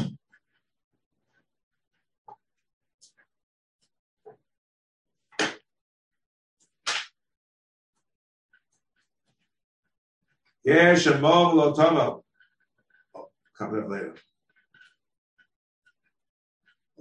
Yeah, 10.69 10.93
Shemov 10.93 11.55
lo 11.55 11.73
tamo. 11.73 12.23
Oh, 13.15 13.29
come 13.57 13.79
up 13.79 13.89
later. 13.89 14.13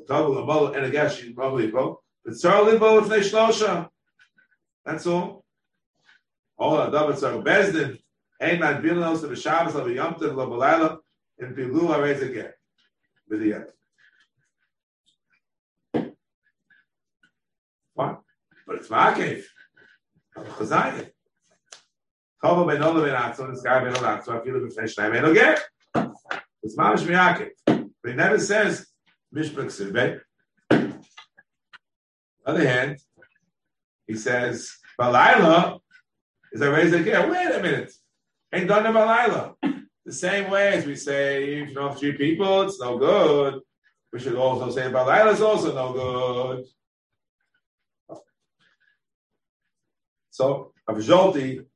And 0.08 0.86
again 0.86 1.10
she's 1.10 1.34
probably 1.34 1.66
both. 1.66 1.98
But 2.24 2.40
both 2.42 3.02
if 3.02 3.08
they 3.10 3.20
shlosha. 3.20 3.90
That's 4.86 5.06
all. 5.06 5.44
All 6.56 6.78
the 6.78 6.98
David 6.98 7.18
Sar 7.18 7.32
Bezdin, 7.32 7.98
Ein 8.40 8.60
Man 8.60 8.82
Bilnos 8.82 9.22
of 9.22 9.38
Shabbos 9.38 9.74
of 9.74 9.90
Yom 9.90 10.14
Tov 10.14 10.34
Lo 10.34 10.48
Balayla 10.48 10.98
in 11.38 11.54
Pilu 11.54 11.88
Harez 11.88 12.22
again. 12.22 12.54
The 13.28 13.66
end. 15.92 16.14
What? 17.92 18.22
But 18.66 18.76
it's 18.76 18.88
Ma'akev. 18.88 19.44
Chazayim. 20.56 21.10
Chova 22.43 22.66
ben 22.68 22.82
Ola 22.82 23.03
ben 23.03 23.14
Atzon, 23.14 23.51
this 23.51 23.62
guy 23.62 23.82
ben 23.82 23.97
Ola 23.97 24.18
Atzon, 24.18 24.41
Afilu 24.41 24.61
b'fnei 24.64 24.84
Shnei 24.84 25.12
ben 25.12 25.24
Oger. 25.24 25.57
It's 26.62 26.76
Mamish 26.76 27.05
Ma'akev. 27.07 27.51
But 27.66 28.11
he 28.11 28.14
never 28.14 28.39
says 28.39 28.86
Mishpach 29.34 29.66
Sivbei. 29.66 30.20
On 30.70 32.55
the 32.55 32.61
other 32.61 32.68
hand, 32.68 32.99
he 34.07 34.14
says, 34.14 34.72
Balayla 34.99 35.80
is 36.53 36.61
a 36.61 36.70
raise 36.70 36.93
again. 36.93 37.28
Wait 37.28 37.55
a 37.55 37.61
minute. 37.61 37.93
Ain't 38.53 38.68
done 38.68 38.84
the 38.84 38.91
Balayla. 38.91 39.55
The 40.07 40.12
same 40.12 40.49
way 40.49 40.68
as 40.68 40.86
we 40.86 40.95
say, 40.95 41.57
if 41.57 41.68
you 41.70 41.74
know 41.74 41.93
three 41.93 42.12
people, 42.12 42.62
it's 42.62 42.80
no 42.80 42.99
good. 42.99 43.61
We 44.12 44.20
should 44.20 44.36
also 44.36 44.70
say 44.70 44.82
Balayla 44.82 45.32
is 45.32 45.43
also 45.43 45.74
no 45.74 45.93
good. 45.93 46.64
So, 50.30 50.72
Rav 50.89 50.99
Zolti, 50.99 51.66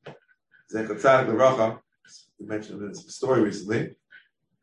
Zekotzadik 0.73 1.27
Barucha, 1.27 1.79
we 2.39 2.47
mentioned 2.47 2.89
this 2.89 3.15
story 3.15 3.41
recently, 3.41 3.95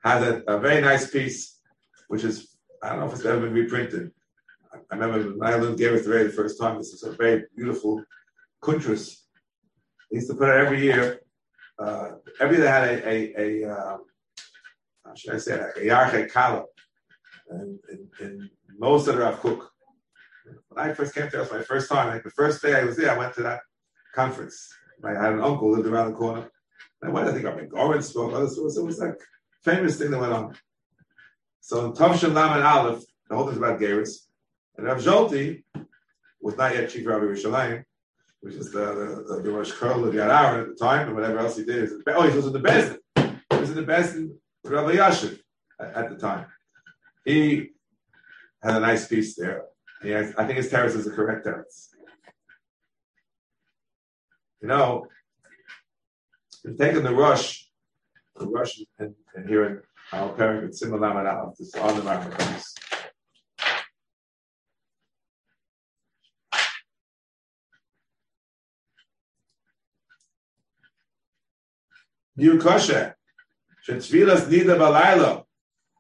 has 0.03 0.23
a, 0.27 0.43
a 0.49 0.59
very 0.59 0.81
nice 0.81 1.11
piece, 1.11 1.61
which 2.09 2.25
is, 2.25 2.57
I 2.83 2.91
don't 2.91 3.01
know 3.01 3.07
if 3.07 3.13
it's 3.13 3.25
ever 3.25 3.41
been 3.41 3.55
reprinted. 3.55 4.11
I 4.73 4.97
remember 4.97 5.31
when 5.39 5.49
I 5.49 5.57
learned 5.57 5.79
Gareth 5.79 6.07
Ray 6.07 6.25
the 6.25 6.31
first 6.31 6.59
time, 6.59 6.79
this 6.79 6.93
is 6.93 7.03
a 7.03 7.13
very 7.13 7.45
beautiful 7.57 8.03
kuntras. 8.63 9.17
He 10.11 10.17
used 10.17 10.29
to 10.31 10.35
put 10.35 10.49
it 10.49 10.57
every 10.57 10.83
year. 10.83 11.21
Uh, 11.79 12.13
every 12.41 12.57
year 12.57 12.65
they 12.65 12.71
had 12.71 12.89
a, 12.89 13.09
a, 13.09 13.65
a 13.65 13.71
uh, 13.73 13.99
how 15.05 15.15
should 15.15 15.35
I 15.35 15.39
say 15.39 15.55
a 15.55 15.81
Yarche 15.81 16.31
Kala 16.31 16.65
in, 17.51 17.79
in, 17.91 18.11
in 18.21 18.51
Mossad 18.81 19.15
HaRav 19.15 19.39
Kook. 19.39 19.69
When 20.69 20.89
I 20.91 20.95
first 20.95 21.15
came 21.15 21.29
there, 21.31 21.41
it 21.41 21.51
was 21.51 21.53
my 21.53 21.63
first 21.63 21.89
time. 21.89 22.09
Like 22.09 22.23
the 22.23 22.31
first 22.31 22.63
day 22.63 22.75
I 22.75 22.85
was 22.85 22.97
there, 22.97 23.11
I 23.11 23.19
went 23.19 23.35
to 23.35 23.43
that 23.43 23.61
conference. 24.15 24.73
I 25.05 25.11
had 25.11 25.33
an 25.33 25.41
uncle 25.41 25.71
lived 25.71 25.87
around 25.87 26.13
the 26.13 26.19
corner. 26.19 26.51
I 27.03 27.09
went, 27.09 27.29
I 27.29 27.33
think 27.33 27.47
I 27.47 27.55
mean, 27.55 27.69
Gorin 27.69 28.03
spoke. 28.03 28.33
Was, 28.33 28.77
it 28.77 28.85
was 28.85 28.99
like 28.99 29.19
famous 29.63 29.99
thing 29.99 30.11
that 30.11 30.21
went 30.21 30.33
on. 30.33 30.55
So 31.61 31.93
Tavshin 31.93 32.35
Lam 32.35 32.57
and 32.57 32.65
Aleph, 32.65 33.05
the 33.29 33.37
whole 33.37 33.47
thing's 33.47 33.59
about 33.59 33.81
Geras. 33.81 34.27
And 34.77 34.87
Rav 34.87 34.99
Zolti 34.99 35.63
was 36.41 36.57
not 36.57 36.75
yet 36.75 36.91
Chief 36.91 37.07
Rabbi 37.07 37.25
Rishalayim, 37.25 37.85
which 38.41 38.55
is 38.55 38.73
the 38.73 39.25
the, 39.29 39.41
the 39.43 39.51
Rosh 39.51 39.73
Kol 39.73 40.05
of 40.05 40.15
Yad 40.15 40.29
at 40.29 40.69
the 40.69 40.75
time, 40.75 41.09
and 41.09 41.17
whatever 41.17 41.39
else 41.39 41.57
he 41.57 41.65
did. 41.65 41.91
Oh, 42.07 42.29
he 42.29 42.37
was 42.37 42.47
in 42.47 42.53
the 42.53 42.59
best. 42.59 42.99
He 43.17 43.57
was 43.57 43.71
in 43.71 43.77
the 43.77 43.83
best 43.83 44.17
with 44.17 44.73
Rabbi 44.73 44.93
Yashiv 44.93 45.39
at, 45.81 45.95
at, 45.95 46.11
the 46.11 46.17
time. 46.17 46.47
He 47.25 47.71
had 48.63 48.77
a 48.77 48.81
nice 48.81 49.07
piece 49.07 49.35
there. 49.37 49.65
He 50.03 50.11
has, 50.11 50.35
I 50.37 50.47
think 50.47 50.57
his 50.57 50.71
terrace 50.71 50.95
is 50.95 51.05
the 51.05 51.11
correct 51.11 51.45
terrace. 51.45 51.90
You 54.61 54.69
know, 54.69 55.07
we've 56.65 56.77
taken 56.77 57.03
the 57.03 57.15
rush, 57.15 57.71
the 58.37 58.47
rush, 58.47 58.79
and, 58.99 59.15
and 59.35 59.49
here 59.49 59.65
in 59.65 59.81
our 60.13 60.33
parent 60.35 60.65
with 60.65 60.77
Simon 60.77 61.01
Laman 61.01 61.53
this 61.59 61.75
on 61.77 61.97
the 61.97 62.03
Marmakas. 62.03 62.65
New 72.37 72.59
kosher. 72.59 73.15
Shetzvilas 73.89 74.47
nida 74.47 74.77
balayla. 74.77 75.45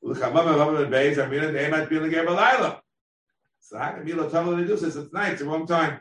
L'chamam 0.02 0.46
avam 0.46 0.82
and 0.82 0.92
beis 0.92 1.16
amina 1.16 1.46
neimat 1.46 1.88
bilinge 1.88 2.26
balayla. 2.26 2.80
So 3.60 3.78
how 3.78 3.92
can 3.92 4.04
Mila 4.04 4.30
to 4.30 4.56
do 4.56 4.76
this? 4.76 4.96
It's 4.96 5.12
night, 5.12 5.34
it's 5.34 5.42
wrong 5.42 5.66
time. 5.66 6.00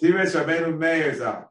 Tiris 0.00 0.34
Rabbeinu 0.34 0.76
Meir 0.76 1.14
zal. 1.14 1.49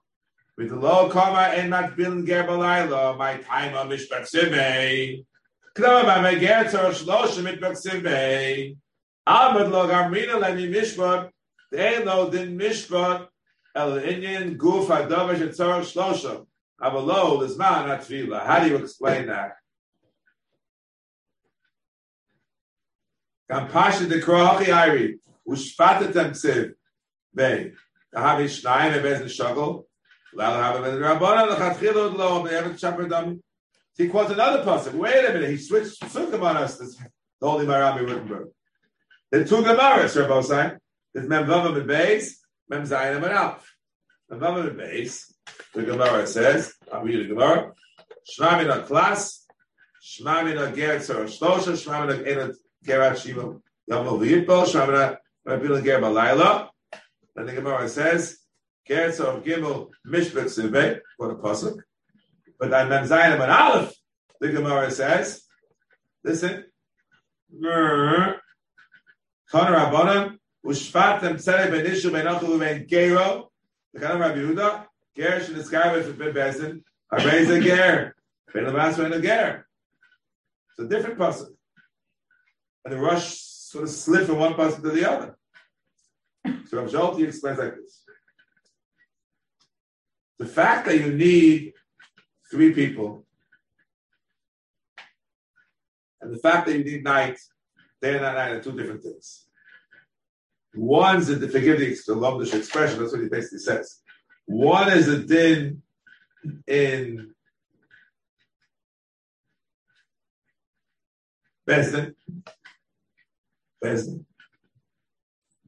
With 0.60 0.72
the 0.72 0.76
low 0.76 1.10
comma 1.10 1.54
and 1.56 1.70
not 1.70 1.96
bilinge 1.96 2.28
balayla, 2.28 3.18
my 3.18 3.38
time 3.38 3.76
on 3.76 3.88
mishpat 3.88 4.28
simei. 4.30 5.26
Knama 5.74 6.04
ba 6.04 6.22
meger 6.22 6.66
tzor 6.66 6.92
shlosh 6.92 7.42
mitpat 7.42 7.78
simei. 7.82 8.76
Amad 9.26 9.72
lo 9.72 9.88
gamrina 9.88 10.38
leni 10.38 10.68
mishpat. 10.68 11.30
They 11.72 12.04
know 12.04 12.30
din 12.30 12.60
mishpat. 12.60 13.30
El 13.74 14.02
Inyan 14.02 14.58
Guf 14.58 14.88
Hadavar 14.88 15.38
Shetzarach 15.38 15.94
Shlosha. 15.94 16.46
Avalo 16.82 17.40
Lizman 17.40 17.98
Atfila. 17.98 18.46
How 18.46 18.60
do 18.60 18.68
you 18.68 18.76
explain 18.80 19.28
that? 19.28 19.54
Pasha 23.48 24.08
de. 24.08 24.20
Ushpatatem 25.48 26.32
Ksiv. 26.32 26.74
Bey. 27.34 27.72
Tahavi 28.14 28.44
Shnayim 28.44 29.02
Ebez 29.02 29.22
Nishagol. 29.22 29.56
Lala 29.56 29.58
Hava 29.62 29.86
Ben 29.86 29.89
He 30.32 30.38
quotes 34.08 34.32
another 34.32 34.64
person. 34.64 34.98
Wait 34.98 35.26
a 35.26 35.34
minute, 35.34 35.50
he 35.50 35.58
switched 35.58 36.00
Sukkim 36.02 36.42
on 36.44 36.58
us, 36.58 36.78
this 36.78 36.98
the 37.42 37.50
Holy 37.50 37.66
Marami 37.66 38.06
Wittenberg. 38.06 38.50
The 39.32 39.46
two 39.46 39.58
Gemaras, 39.58 40.20
Rabbi 40.20 40.34
Osai. 40.34 40.78
There's 41.14 41.28
Mem 41.28 41.46
Vavam 41.46 41.78
and 41.78 41.90
Beis, 41.90 42.34
Mem 42.70 42.84
Zayin 42.84 43.16
and 43.16 43.26
Alf. 43.26 43.76
Mem 44.30 44.40
Vavam 44.40 44.70
and 44.70 44.80
Beis, 44.80 45.32
the 45.74 45.84
Gemara 45.84 46.28
says, 46.28 46.74
I'll 46.92 47.04
read 47.04 47.24
the 47.24 47.30
Gemara, 47.30 47.74
Shmamina 48.38 48.86
Klas, 48.86 49.46
Shmamina 50.04 50.76
Ger 50.76 50.98
Tzara 50.98 51.26
Shlosha, 51.26 51.74
Shmamina 51.74 52.26
Enat 52.26 52.56
Gerat 52.86 53.18
Shiva, 53.18 53.56
Yamal 53.90 54.20
V'yitbo, 54.20 54.66
Shmamina 54.66 55.18
Rabbi 55.46 55.82
Ger 55.82 56.00
Balayla. 56.00 56.70
And 57.36 57.48
the 57.48 57.54
Gemara 57.54 57.88
says, 57.88 58.39
Ger 58.90 59.10
Tzara 59.10 59.44
Gimel 59.44 59.90
Mishbet 60.08 60.46
Sivbe, 60.46 61.00
what 61.18 61.30
a 61.30 61.36
pasuk. 61.36 61.80
But 62.60 62.74
on 62.74 62.90
Mem 62.90 63.06
Zayin 63.06 63.40
and 63.40 63.52
Aleph, 63.52 63.94
the 64.42 64.50
Gemara 64.50 64.90
says, 64.90 65.44
listen, 66.24 66.66
Kana 67.62 68.42
Rabbanim, 69.52 70.38
Ushfatem 70.66 71.36
Tzere 71.36 71.70
Ben 71.70 71.86
Ishu 71.86 72.12
Ben 72.12 72.26
Achelu 72.26 72.60
Ben 72.60 72.88
Gero, 72.88 73.52
the 73.94 74.00
Kana 74.00 74.20
Rabbi 74.20 74.40
Yehuda, 74.40 74.86
Ger 75.16 75.44
should 75.44 75.56
describe 75.56 75.96
it 75.96 76.18
Ben 76.18 76.34
Bezin, 76.34 76.84
Areza 77.14 77.62
Ger, 77.62 78.16
Ben 78.52 78.66
Labas 78.66 78.98
Ben 78.98 79.22
Ger. 79.22 79.68
It's 80.72 80.80
a 80.80 80.88
different 80.90 81.20
pasuk. 81.20 81.54
And 82.86 82.94
the 82.94 82.98
rush 82.98 83.40
sort 83.40 83.84
of 83.84 83.92
slid 83.92 84.26
from 84.26 84.40
one 84.40 84.54
pasuk 84.56 84.82
to 84.82 84.90
the 84.90 85.08
other. 85.10 85.38
So 86.70 86.82
Rav 86.82 86.90
Zolti 86.90 87.28
explains 87.28 87.60
like 87.60 87.76
this. 87.76 88.04
The 90.40 90.46
fact 90.46 90.86
that 90.86 90.98
you 90.98 91.14
need 91.14 91.74
three 92.50 92.74
people. 92.74 93.26
And 96.22 96.34
the 96.34 96.38
fact 96.38 96.66
that 96.68 96.78
you 96.78 96.84
need 96.84 97.04
night, 97.04 97.38
day 98.02 98.14
and 98.14 98.22
night 98.22 98.52
are 98.52 98.64
two 98.64 98.72
different 98.72 99.04
things. 99.04 99.46
One's 100.74 101.28
the 101.28 101.48
forgive 101.48 101.80
the, 101.80 101.90
the 102.08 102.16
Lomdish 102.16 102.54
expression, 102.54 103.00
that's 103.00 103.12
what 103.12 103.22
he 103.22 103.28
basically 103.28 103.60
says. 103.60 104.00
One 104.46 104.92
is 104.92 105.08
a 105.08 105.20
din 105.20 105.82
in 106.68 107.34
Besdin. 111.68 112.16
Besdin. 113.84 114.26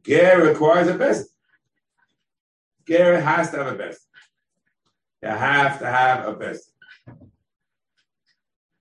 Ger 0.04 0.44
requires 0.44 0.88
a 0.88 0.94
Besdin. 0.94 1.26
Ger 2.88 3.22
has 3.22 3.52
to 3.52 3.58
have 3.58 3.68
a 3.68 3.76
Besdin. 3.78 4.11
You 5.22 5.30
have 5.30 5.80
to 5.80 5.86
have 5.86 6.28
a 6.28 6.34
Besdin. 6.34 6.72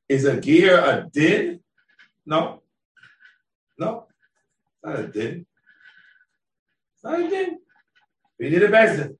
Is 0.08 0.24
a 0.24 0.36
gear 0.38 0.76
a 0.76 1.08
din? 1.08 1.60
No. 2.26 2.62
No. 3.78 4.06
It's 4.74 4.84
not 4.84 4.98
a 4.98 5.06
din. 5.06 5.46
It's 6.94 7.04
not 7.04 7.20
a 7.20 7.28
din. 7.28 7.58
We 8.38 8.50
need 8.50 8.62
a 8.62 8.68
bezdin. 8.68 9.16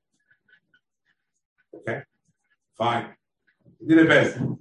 Okay. 1.75 2.01
Fine. 2.77 3.15
We 3.79 3.95
need 3.95 4.05
a 4.05 4.05
bezdin. 4.05 4.57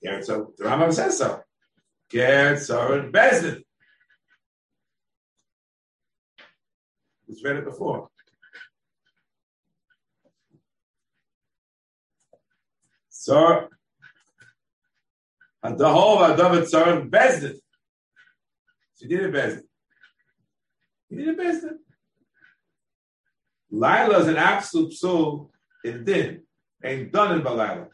Yeah, 0.00 0.20
so 0.22 0.54
the 0.56 0.64
Rambam 0.64 0.94
says 0.94 1.18
so. 1.18 1.42
Get 2.08 2.60
so 2.60 3.10
bezdin. 3.12 3.64
We've 7.28 7.44
read 7.44 7.56
it 7.56 7.64
before. 7.64 8.08
So 13.26 13.68
and 15.64 15.76
the 15.76 15.88
whole 15.88 16.18
Adav 16.18 16.62
Tzarim 16.62 17.10
Bezdin. 17.10 17.56
She 18.96 19.08
did 19.08 19.24
a 19.24 19.32
Bezdin. 19.32 19.62
He 21.10 21.16
did 21.16 21.28
a 21.30 21.34
Bezdin. 21.34 21.78
Lila 23.68 24.20
is 24.20 24.28
an 24.28 24.36
absolute 24.36 24.92
soul 24.92 25.50
in 25.82 26.04
din, 26.04 26.44
ain't 26.84 27.10
done 27.10 27.34
in 27.34 27.42
Balila. 27.42 27.88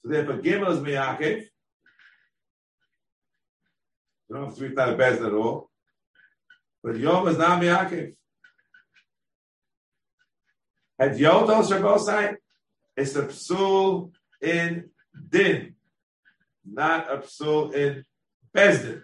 So 0.00 0.08
therefore, 0.08 0.38
Gimel 0.38 0.72
is 0.72 0.78
Miyakev. 0.78 1.42
You 4.30 4.36
don't 4.36 4.46
have 4.46 4.56
to 4.56 4.62
read 4.62 4.76
that 4.76 4.88
a 4.88 4.94
Bezdin 4.94 5.26
at 5.26 5.34
all. 5.34 5.68
But 6.82 6.96
Yom 6.96 7.28
is 7.28 7.36
not 7.36 7.60
Miyakev. 7.60 8.14
Had 10.98 11.12
Yotos 11.16 11.70
Rabbosai, 11.70 12.36
it's 12.96 13.16
a 13.16 13.22
psul 13.22 14.10
in 14.40 14.90
din, 15.28 15.74
not 16.64 17.10
a 17.12 17.18
psul 17.18 17.74
in 17.74 18.04
bezdin. 18.54 19.02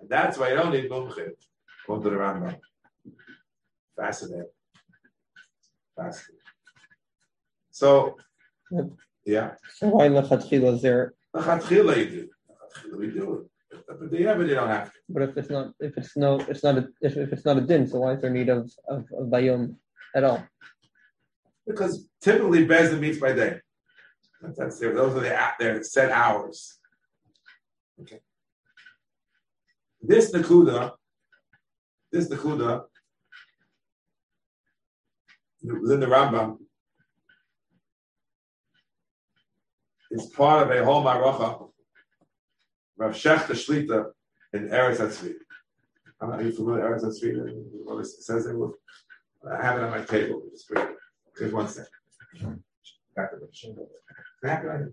And 0.00 0.08
that's 0.08 0.38
why 0.38 0.50
you 0.50 0.56
don't 0.56 0.72
need 0.72 0.90
mumchit. 0.90 1.34
According 1.84 2.04
to 2.04 2.10
the 2.10 2.16
Rambam. 2.16 2.58
Fascinating. 3.96 4.46
Fascinating. 5.96 6.36
So, 7.70 8.16
yeah. 9.24 9.52
So 9.76 9.88
why 9.88 10.08
lechatchila 10.08 10.74
is 10.74 10.82
there? 10.82 11.14
Lechatchila 11.34 11.96
you 11.96 12.06
do. 12.06 12.28
Lechatchila 12.50 12.98
we 12.98 13.06
do 13.08 13.34
it. 13.34 13.48
But 13.86 14.10
the 14.10 14.18
Yemen, 14.18 14.48
you 14.48 14.54
don't 14.54 14.68
have 14.68 14.92
to. 14.92 14.98
But 15.08 15.22
if 15.22 15.36
it's 15.36 15.50
not, 15.50 15.74
if 15.80 15.96
it's 15.96 16.16
no, 16.16 16.40
it's 16.40 16.62
not 16.62 16.78
a, 16.78 16.88
if, 17.00 17.16
if 17.16 17.32
it's 17.32 17.44
not 17.44 17.58
a 17.58 17.60
din, 17.60 17.86
so 17.86 18.00
why 18.00 18.12
is 18.12 18.20
there 18.20 18.30
need 18.30 18.48
of 18.48 18.70
of, 18.88 19.04
of 19.12 19.26
bayom 19.28 19.76
at 20.14 20.24
all? 20.24 20.46
Because 21.66 22.08
typically 22.20 22.66
Bezdin 22.66 23.00
meets 23.00 23.18
by 23.18 23.32
day. 23.32 23.60
That's 24.56 24.78
their, 24.78 24.94
those 24.94 25.16
are 25.16 25.20
the 25.20 25.52
their 25.58 25.82
set 25.84 26.10
hours. 26.10 26.78
Okay. 28.00 28.18
This 30.00 30.32
Nakuda, 30.32 30.92
this 32.10 32.28
Nakuda, 32.28 32.82
within 35.62 36.00
the 36.00 36.06
Rambam, 36.06 36.56
is 40.10 40.26
part 40.26 40.64
of 40.64 40.76
a 40.76 40.84
whole 40.84 41.04
Maracha, 41.04 41.68
Rav 42.96 43.12
Schachter 43.12 43.54
Shlita 43.54 44.10
in 44.52 44.68
Eretz 44.68 44.96
Hatzvi. 44.96 45.34
Are 46.20 46.42
you 46.42 46.52
familiar 46.52 46.92
with 46.92 47.02
Eretz 47.02 47.22
Hatzvi? 47.22 47.62
What 47.84 48.00
it 48.00 48.06
says 48.06 48.46
it? 48.46 48.56
I 49.50 49.62
have 49.62 49.78
it 49.78 49.84
on 49.84 49.90
my 49.90 50.04
table. 50.04 50.42
Just, 50.50 50.70
just 51.38 51.52
one 51.52 51.68
second. 51.68 52.62
Back 53.14 53.32
to 53.32 53.38
the 53.38 54.92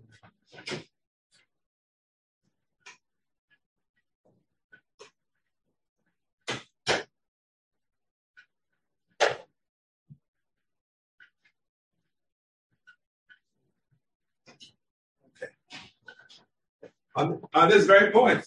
on, 17.16 17.40
on 17.54 17.68
this 17.68 17.86
very 17.86 18.10
point. 18.10 18.44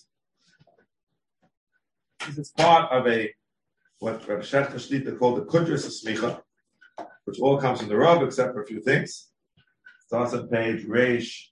This 2.28 2.38
is 2.38 2.52
part 2.52 2.92
of 2.92 3.08
a 3.08 3.34
what 4.04 4.28
Rabbi 4.28 4.42
Shech 4.42 4.70
Shlita 4.74 5.18
called 5.18 5.38
the 5.38 5.46
Kudras 5.46 5.86
of 5.86 5.94
Smicha, 5.94 6.42
which 7.24 7.40
all 7.40 7.58
comes 7.58 7.80
from 7.80 7.88
the 7.88 7.96
Rav 7.96 8.22
except 8.22 8.54
for 8.54 8.62
a 8.62 8.66
few 8.66 8.82
things. 8.82 9.30
Starts 10.06 10.34
on 10.34 10.50
page 10.50 10.86
Reish 10.86 11.46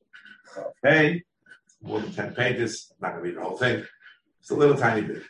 Hey, 0.83 1.23
more 1.81 2.01
than 2.01 2.11
10 2.11 2.35
pages. 2.35 2.91
I'm 2.91 2.97
not 3.07 3.11
going 3.11 3.23
to 3.23 3.29
read 3.29 3.37
the 3.37 3.47
whole 3.47 3.57
thing. 3.57 3.85
It's 4.41 4.49
a 4.49 4.55
little 4.55 4.75
tiny 4.75 5.01
bit. 5.01 5.23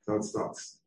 So 0.00 0.14
it 0.14 0.24
starts. 0.24 0.78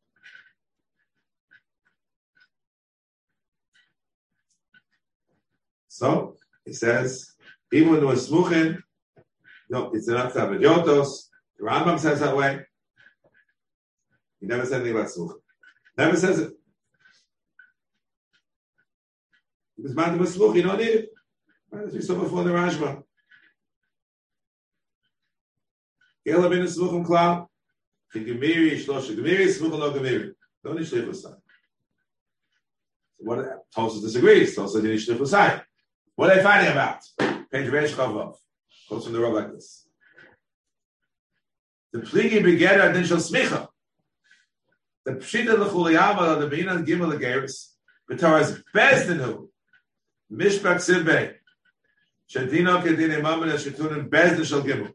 So 6.00 6.38
it 6.66 6.76
says, 6.76 7.34
even 7.74 7.90
when 7.92 8.00
it 8.00 8.06
was 8.06 8.30
smuchin, 8.30 8.82
no, 9.70 9.92
it's 9.94 10.08
not 10.08 10.34
Yotos. 10.34 11.28
The 11.58 11.66
Rambam 11.66 12.00
says 12.00 12.22
that 12.22 12.38
way. 12.38 12.62
He 14.40 14.48
never 14.48 14.66
said 14.66 14.80
anything 14.80 14.96
about 14.96 15.10
Sukkah. 15.10 15.34
Never 15.98 16.16
says 16.16 16.40
it. 16.40 16.54
It's 19.84 19.94
man 19.94 20.18
you 20.18 20.62
don't 20.62 20.80
need 20.80 21.08
we 21.92 22.02
saw 22.02 22.16
before 22.16 22.46
the 22.46 22.52
Rashba. 22.52 23.04
Gela 26.26 26.50
bin 26.50 26.64
smuchim 26.64 27.06
klal. 27.06 27.48
The 28.14 28.24
Gemiri, 28.24 28.78
Shlosha 28.78 29.16
Gemiri, 29.18 29.48
smuchim 29.48 29.80
lo 29.80 29.92
Gemiri. 29.92 30.32
Don't 30.64 30.80
shlichus 30.80 31.16
So 31.24 31.36
what, 33.18 33.40
Tosa 33.76 34.00
disagrees. 34.00 34.56
Tosa 34.56 34.82
didn't 34.82 35.00
shlichus 35.00 35.34
What 36.20 36.32
are 36.32 36.36
they 36.36 36.44
fighting 36.44 36.74
about? 36.74 37.02
Page 37.50 37.70
Resh 37.70 37.94
Chavov. 37.94 38.36
From 38.90 39.14
the 39.14 39.22
Rav 39.22 39.32
like 39.36 39.54
this. 39.54 39.88
The 41.94 42.00
pligi 42.00 42.44
begeder 42.44 42.94
din 42.94 43.06
shel 43.06 43.20
smicha. 43.20 43.70
The 45.06 45.14
pshita 45.14 45.58
l'chuliyama 45.58 46.42
the 46.42 46.48
bina 46.48 46.74
gimel 46.80 47.14
legeris. 47.14 47.70
B'toras 48.12 48.62
bezdinu. 48.76 49.48
Mishpak 50.30 50.82
sibbe. 50.82 51.36
Shadino 52.30 52.84
kedin 52.84 53.18
imam 53.18 53.44
and 53.44 53.54
shetunim 53.54 54.10
bezdin 54.10 54.46
shel 54.46 54.62
gimel. 54.62 54.92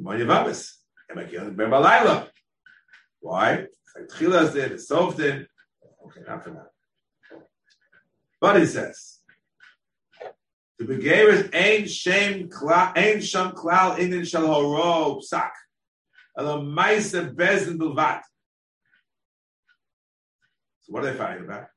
Mon 0.00 0.18
yavamis. 0.18 0.72
Emakil 1.12 1.54
ben 1.54 1.68
balayla. 1.68 2.30
Why? 3.20 3.66
Like 3.94 4.08
Tchilas 4.08 4.54
did, 4.54 4.80
Sov 4.80 5.18
did. 5.18 5.46
Okay, 6.06 6.22
not 6.26 6.42
for 6.42 6.50
that. 6.52 6.70
But 8.40 8.60
he 8.60 8.64
says, 8.64 9.15
the 10.78 10.84
begeris 10.84 11.54
ain't 11.54 11.88
shame 11.88 12.50
ain't 12.96 13.24
sham 13.24 13.52
klal 13.52 13.96
inin 13.98 14.26
shal 14.26 14.46
horo 14.46 15.20
psak. 15.20 15.50
Elo 16.38 16.62
maisa 16.62 17.34
bezin 17.34 17.78
bilvat. 17.78 18.20
So 20.82 20.92
what 20.92 21.04
are 21.04 21.12
they 21.12 21.18
fighting 21.18 21.44
about? 21.44 21.68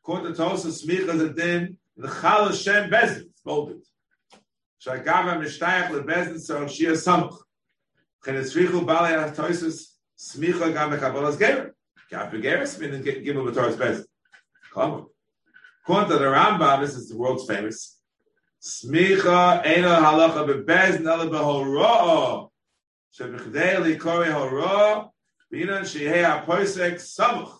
According 0.00 0.32
to 0.32 0.36
Tosa, 0.36 0.68
smicha 0.68 1.16
the 1.16 1.30
din 1.30 1.78
the 1.96 2.08
chal 2.08 2.48
Hashem 2.48 2.90
bezin. 2.90 3.26
It's 3.26 3.40
bolded. 3.42 3.82
Shagava 4.84 5.38
mishtayach 5.38 5.90
lebezin 5.90 6.40
so 6.40 6.64
shia 6.64 6.92
samuch. 6.92 7.38
Chen 8.24 8.34
etzrichu 8.34 8.84
bali 8.84 9.12
atoisus 9.12 9.92
smicha 10.18 10.72
gam 10.72 10.90
mekabolas 10.90 11.36
gerim. 11.36 11.70
Gam 12.10 12.32
begeris 12.32 12.80
min 12.80 13.00
gimel 13.00 13.48
b'toras 13.48 13.76
bezin. 13.76 14.04
Come 14.72 14.90
on. 14.90 15.06
According 15.84 16.08
the 16.18 16.24
Rambam, 16.24 16.80
this 16.80 16.96
is 16.96 17.10
the 17.10 17.16
world's 17.16 17.46
famous. 17.46 18.00
Smicha 18.64 19.62
ena 19.66 20.00
halacha 20.00 20.46
bebez 20.48 20.98
nala 20.98 21.26
behoroa. 21.26 22.48
Shebichdei 23.14 23.76
likori 23.76 24.32
horoa. 24.32 25.10
Binan 25.52 25.82
shehei 25.82 26.24
ha-poisek 26.24 26.94
samuch. 26.94 27.58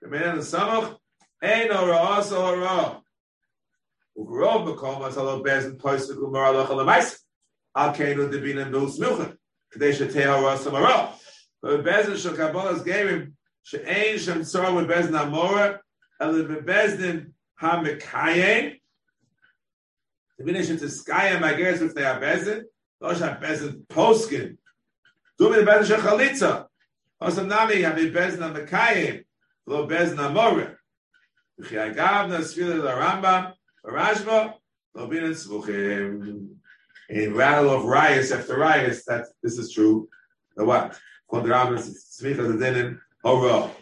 B'menan 0.00 0.38
samuch. 0.38 0.96
Ein 1.42 1.70
horoa 1.70 2.22
so 2.22 2.36
horoa. 2.36 3.02
Ugrov 4.16 4.64
bekom 4.68 5.04
as 5.08 5.16
halo 5.16 5.42
bezin 5.42 5.76
poisek 5.76 6.16
umar 6.22 6.54
halacha 6.54 6.68
lemaisa. 6.68 7.18
Al 7.74 7.92
keinu 7.92 8.30
debinan 8.30 8.70
bil 8.70 8.86
smucha. 8.86 9.36
Kadei 9.74 9.92
shetei 9.92 10.24
horoa 10.24 10.56
samara. 10.56 11.14
But 11.60 11.82
bezin 11.82 12.16
shel 12.16 12.34
kabbalas 12.34 12.84
gerim. 12.84 13.32
She'ein 13.64 14.16
shem 14.18 14.42
tzor 14.42 14.86
bezin 14.86 15.18
amora. 15.18 15.80
Ele 16.20 16.44
bebezin 16.44 17.32
ha-mekayim. 17.56 18.78
The 20.38 20.44
finish 20.44 20.70
into 20.70 20.84
Skaya 20.84 21.40
guess 21.58 21.80
if 21.80 21.94
they 21.94 22.04
are 22.04 22.20
bezin. 22.20 22.62
Those 23.00 23.22
are 23.22 23.36
bezin 23.36 23.86
poskin. 23.86 24.56
Do 25.36 25.50
me 25.50 25.56
the 25.56 25.62
bezin 25.64 25.86
shel 25.86 26.00
chalitza. 26.00 26.66
Osam 27.20 27.48
nami 27.48 27.82
have 27.82 27.98
a 27.98 28.10
bezin 28.10 28.44
on 28.44 28.54
Mekayim. 28.54 29.24
Lo 29.66 29.86
bezin 29.88 30.18
amore. 30.24 30.78
V'chi 31.60 31.94
agav 31.94 32.28
na 32.28 32.38
sfila 32.38 32.82
the 32.82 32.88
Rambam. 32.88 33.52
Rashba. 33.84 34.54
Lo 34.94 35.06
bin 35.08 35.24
tzvuchim. 35.24 36.50
In 37.10 37.34
rattle 37.34 37.70
of 37.70 37.84
rias 37.84 38.30
after 38.30 38.58
rias, 38.58 39.04
that 39.06 39.26
this 39.42 39.58
is 39.58 39.72
true. 39.72 40.08
The 40.56 40.64
what? 40.64 40.96
Called 41.26 41.46
the 41.46 41.48
Rambam 41.48 41.78
smicha 41.78 42.46
the 42.46 42.64
dinin 42.64 43.00
horo. 43.24 43.72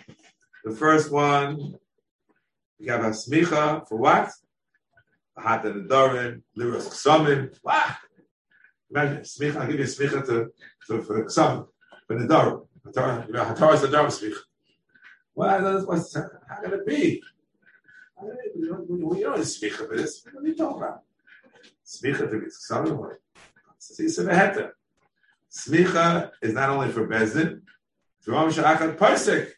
The 0.65 0.71
first 0.71 1.13
one, 1.13 1.75
we 2.81 2.87
have 2.87 3.05
a 3.05 3.11
smicha 3.11 3.87
for 3.87 3.99
what? 3.99 4.31
Hat 5.39 5.63
the 5.63 5.71
Dorin, 5.71 6.43
Liros 6.57 6.89
Ksamim. 6.89 7.57
Wow. 7.63 7.95
Imagine, 8.91 9.19
smicha, 9.23 9.57
I'll 9.57 9.67
give 9.67 9.79
you 9.79 9.85
a 9.85 9.89
smicha 9.89 10.27
to, 10.27 10.53
to, 10.87 11.03
for 11.03 11.25
Ksamim, 11.25 11.67
for 12.07 12.19
the 12.19 12.27
Dorin. 12.27 13.29
You 13.29 13.35
Hatar 13.35 13.75
is 13.75 13.83
the 13.83 13.89
Dorin 13.89 14.07
smicha. 14.07 14.39
Well, 15.35 15.63
that's 15.63 15.87
what's, 15.87 16.15
how 16.15 16.63
can 16.63 16.73
it 16.73 16.87
be? 16.87 17.23
You 18.57 18.69
don't, 18.69 19.19
you 19.19 19.25
don't 19.25 19.39
smicha 19.41 19.89
for 19.89 19.97
this. 19.97 20.25
What 20.33 20.45
are 20.45 20.47
you 20.47 20.55
talking 20.55 20.83
about? 20.83 21.01
Smicha 21.85 22.31
to 22.31 22.41
be 22.41 22.47
Ksamim? 22.47 23.17
Smicha 23.81 24.71
Smicha 25.57 26.31
is 26.43 26.53
not 26.53 26.71
only 26.71 26.91
for 26.91 27.07
Bezin, 27.07 27.63
Drom 28.23 28.51
Shachat 28.51 28.97
Parsik. 28.97 29.53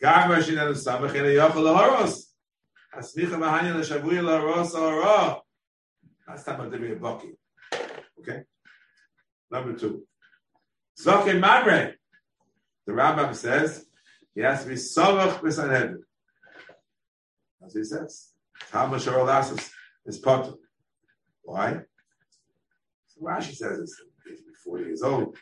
Gama 0.00 0.36
Shinan 0.36 0.72
Samach 0.74 1.14
in 1.14 1.24
a 1.24 1.28
Yochel 1.28 1.74
Horos. 1.74 2.33
Asmicha 2.98 3.36
Mahanya 3.36 3.74
Shavuya 3.80 4.22
La 4.22 4.38
Rosa 4.38 4.78
Ra. 4.78 5.40
Last 6.28 6.44
time 6.44 6.60
I 6.60 6.68
did 6.68 6.92
a 6.92 6.96
bucky. 6.96 7.30
Okay. 8.20 8.42
Number 9.50 9.72
two. 9.74 10.06
Zokin 11.00 11.40
Mamre. 11.40 11.94
The 12.86 12.92
Rambam 12.92 13.34
says 13.34 13.86
he 14.34 14.42
has 14.42 14.62
to 14.62 14.68
be 14.68 14.74
Samach 14.76 15.40
B'Sanhedrin. 15.40 16.02
As 17.64 17.74
he 17.74 17.84
says. 17.84 18.30
Talmud 18.70 19.02
Shor 19.02 19.26
Lassus 19.26 19.70
is 20.06 20.18
Potter. 20.18 20.52
Why? 21.42 21.80
So 23.08 23.22
Rashi 23.22 23.54
says 23.54 23.78
it's 23.80 24.02
40 24.64 24.84
years 24.84 25.02
old. 25.02 25.36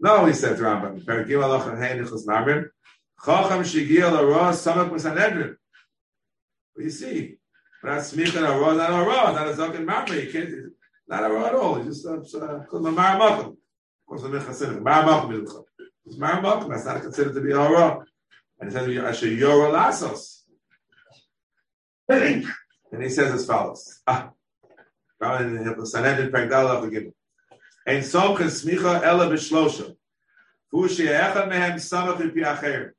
No, 0.00 0.24
he 0.26 0.32
said 0.32 0.58
Rambam. 0.58 1.04
Pergim 1.04 1.42
Aloch 1.42 1.68
and 1.68 1.78
Heinichus 1.78 2.26
Mamre. 2.26 2.70
Chacham 3.24 3.62
Shigia 3.62 4.10
La 4.10 4.20
Ra 4.20 4.52
Samach 4.52 4.90
B'Sanhedrin. 4.90 5.56
But 6.76 6.84
you 6.84 6.90
see, 6.90 7.36
that's 7.82 8.12
smicha 8.12 8.36
a 8.36 8.60
raw, 8.60 8.74
not 8.74 8.90
a 8.90 9.06
raw, 9.06 9.32
not 9.32 9.48
a 9.48 9.52
zaken 9.52 9.84
mamre. 9.84 10.20
You 10.20 10.30
can't, 10.30 10.72
not 11.08 11.24
a 11.24 11.32
raw 11.32 11.46
at 11.46 11.54
all. 11.54 11.76
It's 11.76 12.02
just 12.02 12.34
uh, 12.34 12.60
called 12.68 12.86
a 12.86 12.90
maramakum. 12.90 13.46
Of 13.48 13.56
course, 14.06 14.22
the 14.22 14.28
mincha 14.28 14.82
maramakum 14.82 15.42
is 15.42 15.54
It's 16.04 16.16
maramakum. 16.16 16.68
That's 16.68 16.84
not 16.84 17.00
considered 17.00 17.34
to 17.34 17.40
be 17.40 17.52
a 17.52 17.56
raw. 17.56 18.02
And 18.60 18.70
it 18.70 18.72
says 18.72 18.88
asher 18.88 19.26
yora 19.26 19.72
lasos. 19.72 20.42
And 22.08 23.02
he 23.02 23.08
says 23.08 23.32
as 23.32 23.46
follows. 23.46 24.02
Ah, 25.18 25.38
in 25.38 25.86
Sanhedrin 25.86 26.30
the 26.30 26.38
Gimel. 26.38 27.12
Ein 27.86 28.02
som 28.02 28.36
kan 28.36 28.48
smicha 28.48 29.02
ela 29.02 29.26
b'shlosha. 29.30 29.96
Fu 30.70 30.86
she'echad 30.86 31.48
mehem 31.48 31.76
samach 31.76 32.18
v'pi 32.18 32.44
acher. 32.44 32.90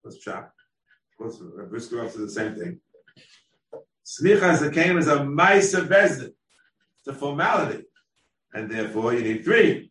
What's 0.00 0.24
pshat? 1.20 1.36
course, 1.36 1.42
Brisker 1.68 2.08
says 2.08 2.16
the 2.16 2.30
same 2.30 2.54
thing. 2.54 2.80
Smicha 4.04 4.42
as 4.42 4.62
a 4.62 4.70
came 4.70 4.96
as 4.98 5.08
a 5.08 5.18
Maisa 5.18 5.86
Bezdin. 5.86 6.32
It's 6.98 7.08
a 7.08 7.12
formality. 7.12 7.84
And 8.54 8.70
therefore 8.70 9.14
you 9.14 9.22
need 9.22 9.44
three. 9.44 9.90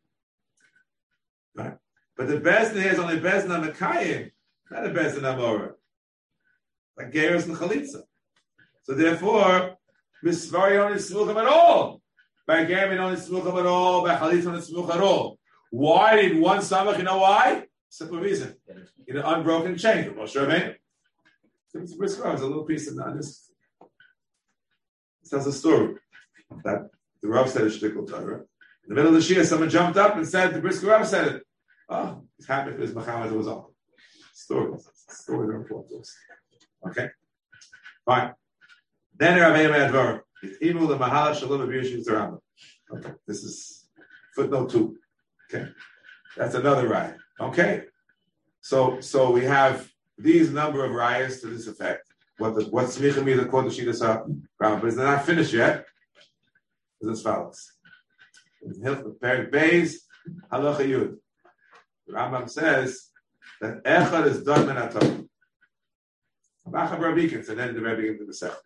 Right? 1.56 1.78
But 2.16 2.28
the 2.28 2.40
Bezdin 2.40 2.82
here 2.82 2.94
is 2.94 3.00
only 3.00 3.20
Bezdin 3.20 3.52
on 3.52 3.68
Mekayim, 3.68 4.32
not 4.72 4.86
a 4.86 4.90
Bezdin 4.90 5.22
Amora. 5.22 5.74
Like 6.98 7.12
Geras 7.12 7.46
and 7.46 7.56
Chalitza. 7.56 8.02
So 8.84 8.94
therefore, 8.94 9.78
Misvari 10.26 10.78
only 10.78 10.98
Smuchim 10.98 11.40
at 11.40 11.48
all. 11.48 12.02
By 12.48 12.66
Gerim 12.66 12.98
only 12.98 13.18
Smuchim 13.18 13.60
at 13.60 13.66
all. 13.68 14.04
By 14.04 14.16
Chalitza 14.16 14.48
only 14.48 14.62
Smuch 14.62 14.90
at 14.90 15.02
all. 15.02 15.38
Why 15.70 16.16
did 16.16 16.40
one 16.40 16.60
Samach, 16.60 16.98
you 16.98 17.04
know 17.04 17.20
why? 17.20 17.66
Simple 17.90 18.20
reason. 18.20 18.56
In 19.06 19.18
an 19.18 19.24
unbroken 19.24 19.78
chain. 19.78 20.12
Moshe 20.12 20.36
Rabbeinu. 20.36 20.76
It's 21.82 22.20
a 22.20 22.32
little 22.32 22.64
piece 22.64 22.90
of 22.90 22.96
that. 22.98 23.16
This, 23.16 23.52
tells 25.30 25.48
a 25.48 25.52
story 25.52 25.96
that 26.64 26.90
the 27.22 27.28
Rav 27.28 27.50
said 27.50 27.64
a 27.64 27.66
shtickle 27.66 28.08
Torah. 28.10 28.40
In 28.40 28.90
the 28.90 28.96
middle 28.96 29.14
of 29.14 29.16
the 29.16 29.20
Shia, 29.36 29.46
someone 29.46 29.70
jumped 29.70 29.98
up 29.98 30.16
and 30.16 30.26
said, 30.26 30.54
the 30.54 30.62
Brisker 30.62 30.88
Rav 30.88 31.06
said 31.06 31.28
it. 31.28 31.44
Ah, 31.90 32.16
oh, 32.16 32.24
he's 32.38 32.48
happy 32.48 32.72
because 32.72 32.96
Muhammad 32.96 33.34
was 33.34 33.48
on. 33.48 33.66
Stories. 34.34 34.88
Stories 35.10 35.50
are 35.50 35.56
important 35.56 35.90
to 35.90 36.00
us. 36.00 36.16
Okay? 36.88 37.10
Fine. 38.06 38.34
Then 39.18 39.40
Rav 39.40 39.56
Eimei 39.56 39.90
Advar. 39.90 40.22
Imu 40.62 40.88
the 40.88 40.98
Mahala 40.98 41.36
Shalom 41.36 41.62
of 41.62 41.70
Yeshua 41.70 42.38
Okay, 42.94 43.12
this 43.28 43.44
is 43.44 43.90
footnote 44.36 44.70
two. 44.70 44.96
Okay, 45.50 45.68
that's 46.38 46.56
another 46.56 46.88
ride. 46.88 47.16
Okay, 47.40 47.84
so 48.62 49.02
so 49.02 49.32
we 49.32 49.44
have 49.44 49.90
these 50.18 50.52
number 50.52 50.84
of 50.84 50.92
riots 50.92 51.42
to 51.42 51.48
this 51.48 51.68
effect. 51.68 52.08
What 52.38 52.56
the 52.56 52.66
what 52.66 52.86
smicha 52.88 53.24
means 53.24 53.42
according 53.42 53.72
to 53.72 53.86
Shita 53.86 54.28
Rambam, 54.62 54.82
but 54.82 54.88
it's 54.88 54.98
not 54.98 55.26
finished 55.26 55.54
yet. 55.54 55.86
It's 57.02 57.10
as 57.10 57.22
follows. 57.22 57.72
Perik 58.64 59.52
Beis 59.52 59.96
Halacha 60.52 60.86
Yud. 60.86 61.18
Rambam 62.10 62.50
says 62.50 63.10
that 63.62 63.84
Echad 63.84 64.28
is 64.28 64.44
done 64.44 64.68
minatov. 64.68 65.28
Machab 66.68 67.00
Rabikins, 67.00 67.50
and 67.50 67.60
then 67.60 67.74
the 67.74 67.82
Rebbe 67.82 68.08
into 68.08 68.26
the 68.26 68.34
second. 68.34 68.58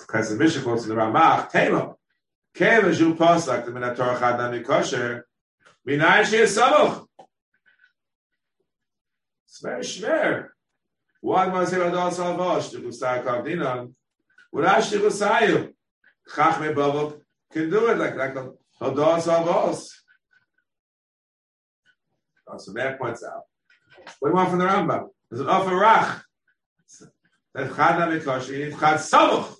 Because 0.00 0.30
the 0.30 0.36
Mishnah 0.36 0.62
quotes 0.62 0.82
in 0.82 0.90
the 0.90 0.94
Ramach, 0.94 1.50
Tema, 1.50 1.94
Keva 2.54 2.94
Ju 2.94 3.14
Pasak, 3.14 3.64
the 3.64 3.72
Minator 3.72 4.18
Chad 4.18 4.38
Nami 4.38 4.62
Kosher, 4.62 5.26
Minayin 5.86 6.24
Shia 6.24 6.44
Samuch. 6.44 7.05
It's 9.56 9.62
very 9.62 9.80
schwer. 9.80 10.48
One 11.22 11.50
was 11.50 11.70
here 11.70 11.80
Adol 11.80 12.12
Salvosh, 12.12 12.72
the 12.72 12.78
Gusar 12.78 13.24
Kavdinon, 13.24 13.94
Urash 14.54 14.90
the 14.90 14.98
Gusayu. 14.98 15.72
Chachme 16.30 16.74
Bavel 16.74 17.20
can 17.50 17.70
do 17.70 17.86
it 17.88 17.96
like, 17.96 18.16
like 18.16 18.34
Adol 18.34 19.22
Salvosh. 19.22 19.88
Oh, 22.48 22.58
so 22.58 22.72
that 22.74 22.98
points 22.98 23.24
out. 23.24 23.44
What 24.20 24.28
do 24.28 24.32
you 24.32 24.36
want 24.36 24.50
from 24.50 24.58
the 24.58 24.66
Rambam? 24.66 25.08
There's 25.30 25.40
an 25.40 25.48
offer 25.48 25.70
rach. 25.70 26.20
That 27.54 27.74
chad 27.74 27.98
namikosh, 27.98 28.48
you 28.50 28.66
need 28.66 28.78
chad 28.78 28.98
samuch. 28.98 29.54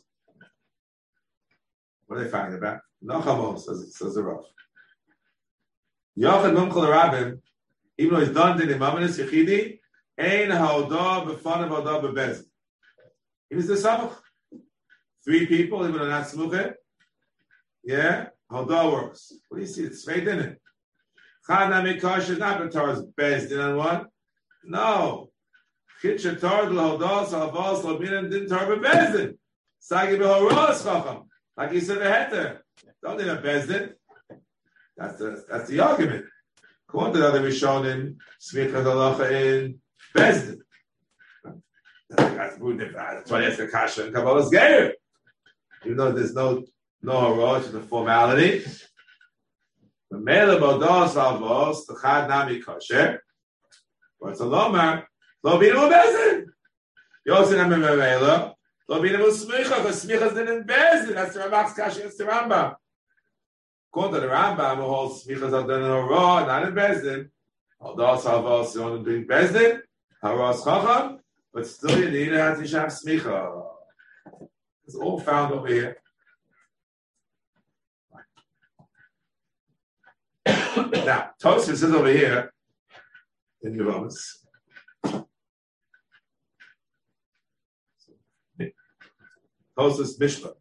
What 2.06 2.18
are 2.18 2.24
they 2.24 2.30
fighting 2.30 2.58
about? 2.58 2.80
No 3.00 3.22
chamos, 3.22 3.62
says, 3.62 3.96
says 3.96 4.14
the 4.14 4.22
Rav. 4.22 4.44
Yochad 6.18 6.54
mumchol 6.54 6.86
rabim, 6.86 7.40
even 7.96 8.14
though 8.14 8.20
he's 8.20 8.34
done 8.34 8.60
in 8.60 8.68
imaminis 8.68 9.18
yichidi, 9.18 9.78
ein 10.18 10.50
haodah 10.50 11.26
b'fanav 11.26 11.68
haodah 11.68 12.02
b'bez. 12.02 12.42
He 13.50 13.56
was 13.56 13.66
the 13.66 13.74
samuch. 13.74 14.16
Three 15.24 15.46
people, 15.46 15.86
even 15.86 16.00
though 16.00 16.08
not 16.08 16.26
smuche. 16.26 16.74
Yeah, 17.84 18.28
haodah 18.50 18.92
works. 18.92 19.32
What 19.48 19.58
do 19.58 19.62
you 19.62 19.68
see? 19.68 19.84
It's 19.84 20.02
straight 20.02 20.26
in 20.26 20.38
it. 20.38 20.60
Chad 21.46 21.70
namikosh 21.72 22.30
is 22.30 22.38
not 22.38 22.60
b'torah's 22.60 23.04
bezdin 23.18 23.64
on 23.64 23.76
one. 23.76 24.06
No. 24.64 25.30
Chitcha 26.02 26.40
Torah 26.40 26.68
l'hodos 26.68 27.30
havos 27.30 27.84
l'binin 27.84 28.30
din 28.30 28.48
Torah 28.48 28.66
bebezdin. 28.66 29.38
Sagi 29.78 30.16
b'horos 30.16 30.82
chacham. 30.82 31.24
Like 31.56 31.72
he 31.72 31.80
said, 31.80 31.98
a 31.98 32.10
heter. 32.10 32.58
Don't 33.02 33.18
need 33.18 33.28
a 33.28 33.40
bezdin. 33.40 33.92
That's 34.96 35.18
the, 35.18 35.44
that's 35.48 35.68
the 35.68 35.80
argument. 35.80 36.26
According 36.88 37.14
to 37.14 37.20
the 37.20 37.28
other 37.28 37.42
Rishonim, 37.42 38.16
smicha 38.40 38.82
halacha 38.82 39.30
in 39.30 39.80
bezdin. 40.16 40.58
That's 42.10 43.30
why 43.30 43.40
that's 43.40 43.56
the 43.56 43.68
kasha 43.68 44.06
and 44.06 44.14
Kabbalah's 44.14 44.50
geir. 44.50 44.92
Even 45.84 45.96
though 45.96 46.12
there's 46.12 46.34
no 46.34 46.64
no 47.02 47.12
horosh, 47.12 47.64
it's 47.66 47.74
a 47.74 47.80
formality. 47.80 48.64
The 50.10 50.18
mele 50.18 50.58
bodos 50.58 51.14
avos, 51.14 51.86
the 51.86 51.98
chad 52.00 52.28
nami 52.28 52.60
kosher. 52.60 53.20
But 54.20 54.30
it's 54.30 54.40
a 54.40 54.44
lomar, 54.44 55.04
lo 55.42 55.58
binu 55.58 55.90
bezin. 55.90 56.46
Yosin 57.28 57.58
am 57.58 57.70
memela, 57.70 58.54
lo 58.88 59.02
binu 59.02 59.28
smicha, 59.30 59.76
because 59.78 60.04
smicha 60.04 60.30
is 60.32 60.38
in 60.38 60.64
bezin. 60.64 61.14
That's 61.14 61.34
the 61.34 61.40
Ramach's 61.40 61.74
kasha, 61.74 62.04
it's 62.06 62.16
the 62.16 62.24
Rambam. 62.24 62.76
According 63.92 64.14
to 64.14 64.20
the 64.20 64.32
Rambam, 64.32 64.76
who 64.76 64.82
holds 64.82 65.24
smicha 65.24 65.44
is 65.44 65.52
done 65.52 65.70
in 65.70 65.82
a 65.82 66.06
not 66.06 66.66
in 66.66 66.74
bezin. 66.74 67.30
Although 67.80 68.16
savos 68.16 68.68
is 68.68 68.76
only 68.78 69.04
doing 69.04 69.26
bezin, 69.26 69.82
haros 70.22 70.64
chacham, 70.64 71.20
but 71.52 71.66
still 71.66 71.98
you 71.98 72.10
need 72.10 72.30
to 72.30 72.38
have 72.38 72.58
smicha. 72.58 73.64
It's 74.86 74.94
all 74.94 75.18
found 75.18 75.52
over 75.52 75.66
here. 75.66 75.96
now, 80.46 81.30
Tosfos 81.42 81.70
is 81.70 81.84
over 81.84 82.08
here 82.08 82.52
in 83.62 83.74
Yevamos. 83.74 84.14
Tosfos 89.76 90.18
Mishpah. 90.20 90.52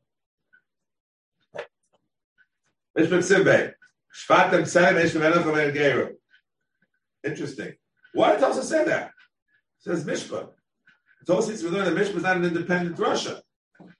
Mishpah 2.97 3.21
Simbe. 3.21 3.73
Shvatim 4.15 4.59
and 4.59 5.75
Geru. 5.75 6.13
Interesting. 7.23 7.73
Why 8.13 8.31
did 8.31 8.41
Tosfos 8.41 8.63
say 8.63 8.85
that? 8.85 9.11
Says 9.85 10.03
Mishpah. 10.03 10.49
Tosfos 11.27 11.61
we 11.61 11.69
learn 11.69 11.93
that 11.93 12.03
Mishpah 12.03 12.15
is 12.15 12.23
not 12.23 12.37
an 12.37 12.45
independent 12.45 12.97
Russia. 12.97 13.43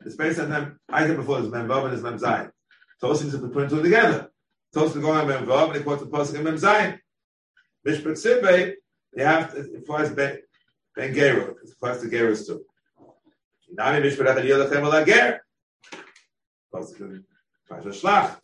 It's 0.03 0.15
based 0.15 0.39
on 0.39 0.49
them. 0.49 0.79
I 0.89 1.05
said 1.05 1.15
before, 1.15 1.37
it's 1.39 1.47
Mem 1.49 1.67
Vav 1.67 1.85
and 1.85 1.93
it's 1.93 2.01
Mem 2.01 2.17
Zayin. 2.17 2.49
Tosfos 2.99 3.25
is 3.25 3.53
put 3.53 3.69
two 3.69 3.83
together. 3.83 4.31
Tosfos 4.75 4.99
going 4.99 5.19
on 5.19 5.27
Mem 5.27 5.45
Vav 5.45 5.67
and 5.67 5.75
he 5.75 5.83
quotes 5.83 6.01
the 6.01 6.09
Pasuk 6.09 6.39
in 6.39 6.43
Mem 6.43 6.55
Zayin. 6.55 6.97
Mishpah 7.85 8.17
Simbe 8.17 8.73
you 9.15 9.23
have 9.23 9.53
to, 9.53 9.59
it 9.59 9.77
applies 9.77 10.09
Ben, 10.09 10.39
ben 10.95 11.13
Geru. 11.13 11.51
It 11.51 11.71
applies 11.73 12.01
to 12.01 12.07
Gerus 12.07 12.47
too. 12.47 12.65
Nami 13.71 14.09
Mishpat 14.09 14.25
Echad 14.25 14.43
Yelachem 14.43 14.83
Ala 14.83 15.05
Ger. 15.05 15.41
Pasha 16.73 17.89
Shlach. 17.89 18.37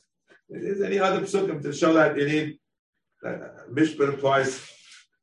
Is 0.48 0.84
any 0.84 1.00
other 1.00 1.22
psukim 1.22 1.64
to 1.64 1.74
show 1.74 1.94
that 1.94 2.16
you 2.16 2.28
need 2.28 2.60
that 3.24 3.68
Mishpat 3.72 4.14
applies 4.14 4.64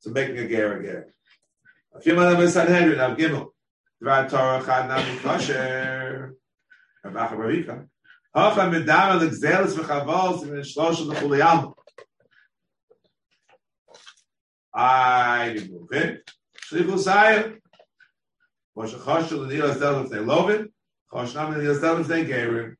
to 0.02 0.10
making 0.10 0.38
a 0.38 0.48
Ger 0.48 0.80
a 0.80 0.82
Ger. 0.82 1.14
I 14.74 15.56
it. 15.90 16.30
Shlichus 16.70 17.06
Hayim. 17.06 17.58
Moshe 18.76 18.94
Choshel 18.94 19.42
and 19.42 19.50
Nilas 19.50 19.78
Delif 19.78 20.08
they 20.08 20.20
Lovin. 20.20 20.68
Choshnam 21.12 21.54
and 21.54 21.62
Nilas 21.62 21.78
Delif 21.78 22.06
they 22.06 22.24
Gerim. 22.24 22.76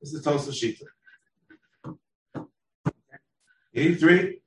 This 0.00 0.14
is 0.14 0.22
Tosa 0.22 0.50
Shita. 0.50 0.86
Eighty 3.72 3.94
three. 3.94 4.42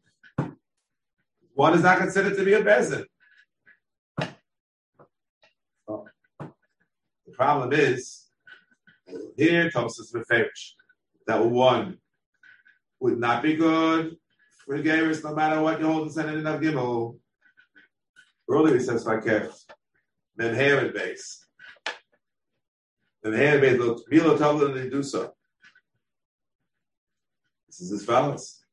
What 1.53 1.75
is 1.75 1.83
not 1.83 1.99
considered 1.99 2.35
to 2.35 2.43
be 2.43 2.53
a 2.53 2.61
bezin? 2.61 3.05
Oh. 5.87 6.07
The 7.25 7.28
problem 7.39 7.71
is 7.71 8.25
here 9.37 9.71
Tosa 9.71 10.03
Meferish 10.13 10.73
that 11.25 11.45
one 11.45 11.97
would 12.99 13.17
not 13.17 13.41
be 13.41 13.55
good 13.55 14.17
for 14.65 14.77
Geras, 14.79 15.23
no 15.23 15.33
matter 15.33 15.61
what 15.61 15.79
you 15.79 15.87
hold 15.87 16.09
the 16.09 16.11
Senate 16.11 16.37
in 16.37 16.45
of 16.45 16.59
Gimel. 16.59 17.17
Earlier 18.49 18.73
he 18.73 18.81
says 18.81 19.05
Fakef. 19.05 19.53
Haman 20.37 20.91
base. 20.93 21.45
Haman 23.23 23.61
base 23.61 23.79
Milo 23.79 24.37
Tabla 24.37 24.65
and 24.65 24.75
they 24.75 24.89
do 24.89 25.01
so. 25.01 25.31
This 27.67 27.79
is 27.79 27.93
as 27.93 28.05
follows. 28.05 28.65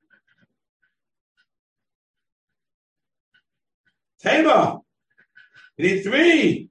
Tema. 4.21 4.81
You 5.77 5.89
need 5.89 6.03
three. 6.03 6.71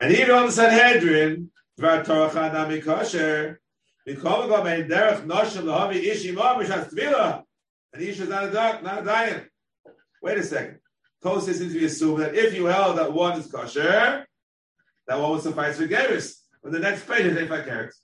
And 0.00 0.12
even 0.12 0.30
on 0.32 0.46
the 0.46 0.52
Sanhedrin, 0.52 1.50
Dvar 1.78 2.04
Torah 2.04 2.30
Chanami 2.30 2.82
Kosher, 2.82 3.60
Mikol 4.06 4.48
Gomein 4.48 4.88
Derech 4.88 5.26
Noshel 5.26 5.62
Lahavi 5.62 6.04
Ishimah 6.04 6.58
Mishas 6.58 6.92
Tvila. 6.92 7.42
And 7.92 8.02
Isha 8.02 8.24
is 8.24 8.28
not 8.28 8.44
a, 8.44 8.50
duck, 8.50 8.82
not 8.82 9.02
a 9.02 9.04
diet. 9.04 9.50
Wait 10.22 10.38
a 10.38 10.42
second. 10.42 10.78
Tosis 11.24 11.54
seems 11.54 11.72
to 11.72 11.78
be 11.78 11.86
assumed 11.86 12.22
that 12.22 12.34
if 12.34 12.54
you 12.54 12.66
held 12.66 12.98
that 12.98 13.12
one 13.12 13.38
is 13.38 13.46
kosher, 13.46 14.26
that 15.06 15.18
one 15.18 15.30
would 15.32 15.42
suffice 15.42 15.78
for 15.78 15.86
Geris. 15.86 16.34
But 16.62 16.72
the 16.72 16.78
next 16.78 17.08
page 17.08 17.26
is 17.26 17.38
Eifa 17.38 17.64
carrots. 17.64 18.00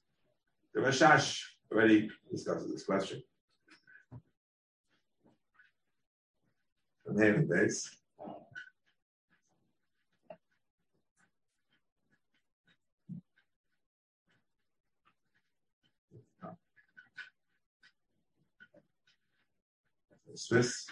The 0.74 0.80
Rashash 0.80 1.42
already 1.70 2.10
discusses 2.30 2.72
this 2.72 2.84
question. 2.84 3.22
From 7.04 7.20
Haven 7.20 7.48
base. 7.48 8.01
Swiss. 20.36 20.86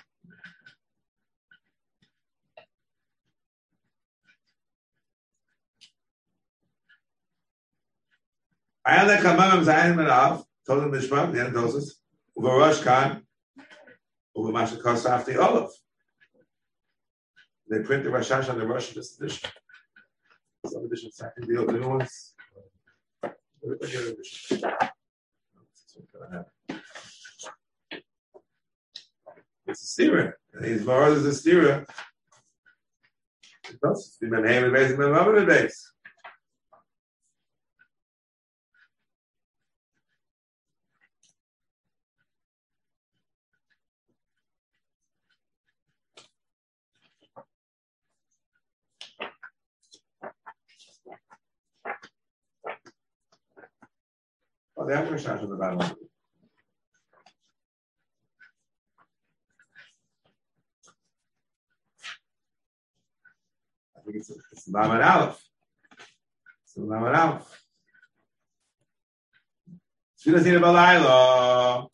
Ayala 8.86 9.16
Kamam 9.18 9.64
Zayin 9.64 9.94
Manav, 9.94 10.44
told 10.66 10.82
him 10.82 10.90
Mishpah, 10.90 11.32
the 11.32 11.40
end 11.40 11.54
of 11.56 11.64
Tosis, 11.64 11.90
over 12.36 12.48
Rosh 12.48 12.80
Khan, 12.80 13.22
over 14.34 14.52
Masha 14.52 14.76
Kosaf, 14.76 15.26
the. 15.26 15.70
They 17.68 17.80
print 17.80 18.04
the 18.04 18.10
Rashash 18.10 18.48
on 18.48 18.58
the 18.58 18.66
Russian 18.66 18.98
edition. 18.98 19.50
Some 20.66 20.84
edition, 20.84 21.12
second 21.12 21.46
the 21.46 21.72
new 21.72 21.88
ones. 21.88 22.34
It's 29.70 29.98
a 29.98 30.02
stira. 30.02 30.32
His 30.60 30.84
Mara 30.84 31.12
is 31.12 31.24
a 31.24 31.30
stira. 31.30 31.86
Das, 33.80 34.16
wie 34.20 34.28
beim 34.28 34.44
Himmel 34.44 34.72
base, 34.72 34.96
beim 34.96 35.14
Himmel 35.14 35.46
base. 35.46 35.92
Oh, 54.76 54.86
they 54.86 54.96
have 54.96 55.12
a 55.12 55.18
shot 55.18 55.40
on 55.40 55.50
the 55.50 55.56
bottom. 55.56 56.09
Think 64.10 64.22
it's, 64.22 64.30
it's 64.52 64.68
Lamed 64.68 65.02
Aleph. 65.02 65.42
Lamed 66.76 67.14
Aleph. 67.14 67.64
Tina 70.22 70.38
Balayla. 70.60 71.88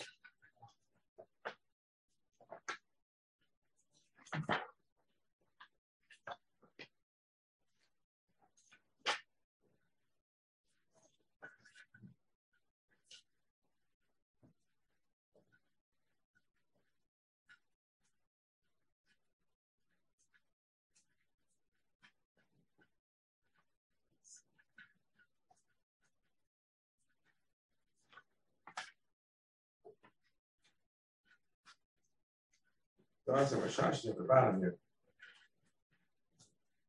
There's 33.27 33.53
a 33.53 33.57
Rashashi 33.57 34.11
at 34.11 34.16
the 34.16 34.22
bottom 34.22 34.61
here. 34.61 34.77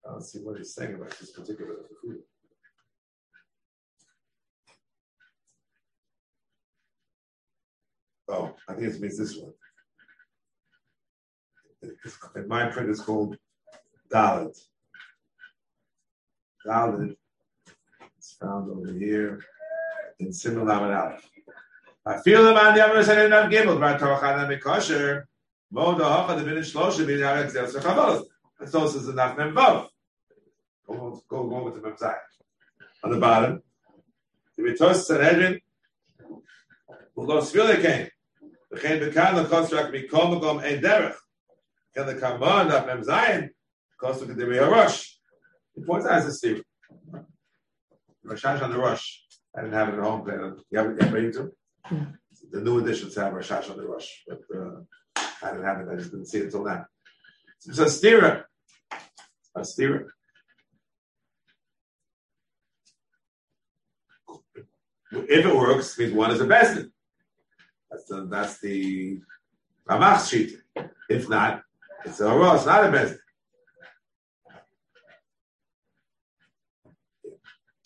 I 0.06 0.12
don't 0.12 0.22
see 0.22 0.40
what 0.40 0.58
he's 0.58 0.74
saying 0.74 0.94
about 0.94 1.18
this 1.18 1.32
particular 1.32 1.76
food. 2.02 2.20
Oh, 8.30 8.54
I 8.68 8.74
think 8.74 8.94
it 8.94 9.02
means 9.02 9.18
this 9.18 9.36
one. 9.38 9.54
In 12.36 12.48
my 12.48 12.68
print, 12.68 12.90
it's 12.90 13.02
called 13.02 13.38
Dalit. 14.12 14.58
Dalit 16.66 17.16
is 18.20 18.38
found 18.40 18.70
over 18.70 18.94
here 18.94 19.42
in 20.20 20.32
Simon 20.32 20.68
Lamed 20.68 20.94
Aleph. 20.94 21.30
I 22.06 22.18
feel 22.20 22.44
the 22.44 22.54
man 22.54 22.76
the 22.76 22.86
other 22.86 23.04
side 23.04 23.32
of 23.32 23.52
Gimel, 23.52 23.80
but 23.80 23.98
Torah 23.98 24.48
Mikosher. 24.48 25.26
Moda 25.74 26.04
Hacha 26.04 26.40
the 26.40 26.46
Vinish 26.46 26.74
Shlosha 26.74 27.06
Bin 27.06 27.20
Yarek 27.20 27.50
Zel 27.50 27.66
Shechavalos. 27.66 28.26
And 28.60 28.70
so 28.70 28.86
is 28.86 29.08
enough 29.08 29.38
Mem 29.38 29.54
Vav. 29.54 29.88
Go 30.88 31.22
go 31.28 31.48
go 31.48 31.64
with 31.64 31.76
the 31.76 31.82
Mem 31.82 31.96
Zayin. 31.98 32.16
On 33.04 33.12
the 33.12 33.20
bottom, 33.20 33.62
the 34.58 34.64
Vitos 34.64 35.06
Sanhedrin 35.06 35.60
go 37.16 37.26
Svile 37.40 37.82
came. 37.82 38.10
The 38.72 38.80
Chen 38.80 39.00
Bekan 39.00 39.44
the 39.44 39.50
construct 39.50 39.94
Mikom 39.94 40.40
Magom 40.40 40.64
Ein 40.64 40.82
Derech. 40.82 41.16
Can 41.96 42.08
the 42.08 42.16
Kamban 42.16 42.72
of 42.72 42.86
Mem 42.86 43.04
Zayin 43.04 43.50
the 44.00 44.46
Real 44.48 44.70
Rush. 44.70 45.18
He 45.76 45.82
points 45.82 46.06
out 46.06 46.20
as 46.20 46.44
a. 46.44 46.64
Rashash 48.26 48.62
on 48.62 48.72
the 48.72 48.78
Rush. 48.78 49.24
I 49.56 49.62
didn't 49.62 49.74
have 49.74 49.90
it 49.90 49.98
at 49.98 50.04
home. 50.04 50.28
You 50.28 50.78
have 50.78 50.88
it, 50.88 51.02
you 51.02 51.08
have 51.08 51.16
it? 51.16 51.36
The 52.52 52.62
new 52.62 52.80
editions 52.80 53.16
have 53.16 53.34
Rashash 53.34 53.72
on 53.72 53.78
the 53.78 53.88
Rush. 53.88 54.24
But, 54.28 54.42
uh, 54.56 54.82
I 55.42 55.52
didn't 55.52 55.66
have 55.66 55.82
it. 55.82 55.88
I 55.92 55.96
just 55.96 56.12
didn't 56.12 56.28
see 56.28 56.40
it 56.40 56.46
until 56.46 56.66
now. 56.66 56.86
So 57.60 57.72
it's 57.72 57.80
a 57.80 57.86
stira. 57.86 58.44
A 59.56 59.62
stira. 59.62 60.08
If 65.12 65.46
it 65.46 65.56
works, 65.56 65.98
means 65.98 66.14
one 66.14 66.32
is 66.32 66.42
a 66.42 66.46
bezdin. 66.46 66.92
That's 67.90 68.06
the 68.06 68.26
that's 68.26 68.60
the 68.60 69.22
Ramach 69.90 70.30
sheet. 70.30 70.58
If 71.10 71.30
not, 71.30 71.64
it's 72.06 72.20
a 72.20 72.30
Hora, 72.30 72.56
it's 72.56 72.66
not 72.66 72.84
a 72.84 72.90
bezdin. 72.90 73.18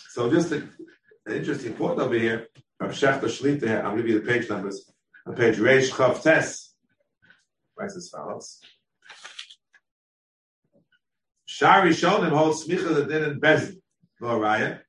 So 0.09 0.29
just 0.29 0.51
a, 0.51 0.57
an 1.25 1.35
interesting 1.35 1.73
point 1.73 1.99
over 1.99 2.15
here. 2.15 2.47
Schachter 2.81 3.29
Shlita, 3.29 3.83
I'll 3.83 3.95
give 3.95 4.07
you 4.07 4.19
the 4.19 4.25
page 4.25 4.49
numbers. 4.49 4.91
On 5.25 5.35
page 5.35 5.57
Reish 5.57 5.91
Chav 5.91 6.21
Tes, 6.21 6.70
writes 7.77 7.95
as 7.95 8.09
follows. 8.09 8.59
Shari 11.45 11.91
Shonim 11.91 12.29
holds 12.29 12.65
smicha 12.65 12.95
the 12.95 13.05
din 13.05 13.23
and 13.23 13.41
bezin. 13.41 13.81
Lo 14.19 14.39
raya. 14.39 14.79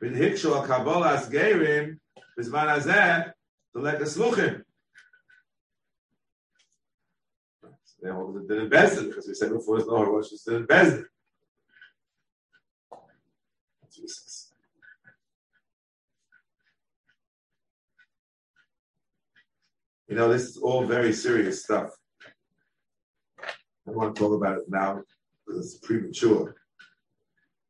Bin 0.00 0.14
hikshu 0.14 0.54
al 0.54 0.66
kabbalah 0.66 1.14
as 1.14 1.28
hazeh 1.28 3.32
to 3.72 3.80
let 3.80 3.98
the 3.98 4.04
sluchim. 4.04 4.62
They 8.02 8.10
hold 8.10 8.48
din 8.48 8.60
and 8.60 8.70
bezin 8.70 9.08
because 9.08 9.28
we 9.28 9.34
said 9.34 9.52
before 9.52 9.78
it's 9.78 9.86
no 9.86 10.04
rosh 10.04 10.32
it's 10.32 10.44
din 10.44 10.56
and 10.56 10.68
bezin. 10.68 11.04
Says. 13.90 14.52
You 20.08 20.14
know, 20.14 20.32
this 20.32 20.44
is 20.44 20.56
all 20.58 20.84
very 20.84 21.12
serious 21.12 21.64
stuff. 21.64 21.90
I 23.86 23.92
don't 23.92 23.98
want 23.98 24.16
to 24.16 24.20
talk 24.20 24.32
about 24.32 24.58
it 24.58 24.64
now 24.68 25.02
because 25.46 25.74
it's 25.74 25.86
premature. 25.86 26.56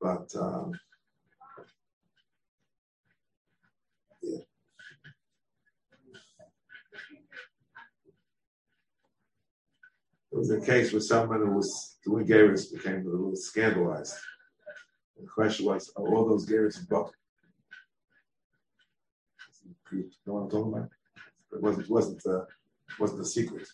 But 0.01 0.35
um, 0.41 0.73
yeah. 4.23 4.39
There 10.31 10.39
was 10.41 10.51
a 10.51 10.61
case 10.61 10.93
where 10.93 11.01
someone 11.01 11.41
who 11.41 11.53
was 11.53 11.97
doing 12.03 12.27
Gavis 12.27 12.73
became 12.73 13.07
a 13.07 13.11
little 13.11 13.37
scandalized. 13.37 14.15
The 15.21 15.27
question 15.27 15.67
was, 15.67 15.93
are 15.97 16.15
all 16.15 16.29
those 16.29 16.47
Gavis 16.47 16.79
in 16.79 16.87
book? 16.87 17.13
You 19.93 20.11
know 20.27 20.35
what 20.35 20.41
I'm 20.41 20.51
talking 20.51 20.73
about? 20.73 20.91
It 21.53 21.63
wasn't 21.63 21.91
wasn't 21.91 22.27
uh, 22.27 22.45
wasn't 22.99 23.21
a 23.21 23.25
secret. 23.25 23.69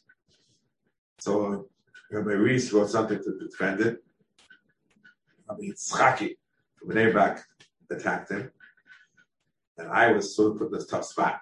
So 1.18 1.68
Rabbi 2.12 2.32
Reese 2.32 2.70
wrote 2.74 2.90
something 2.90 3.22
to 3.22 3.38
defend 3.38 3.80
it. 3.80 4.04
I 5.48 5.54
mean, 5.56 5.72
Tzchaki 5.72 6.36
from 6.76 6.90
Bnei 6.90 7.40
attacked 7.90 8.30
him, 8.30 8.50
and 9.78 9.90
I 9.90 10.12
was 10.12 10.36
sort 10.36 10.52
of 10.52 10.58
put 10.58 10.66
in 10.66 10.72
this 10.74 10.86
tough 10.86 11.06
spot. 11.06 11.40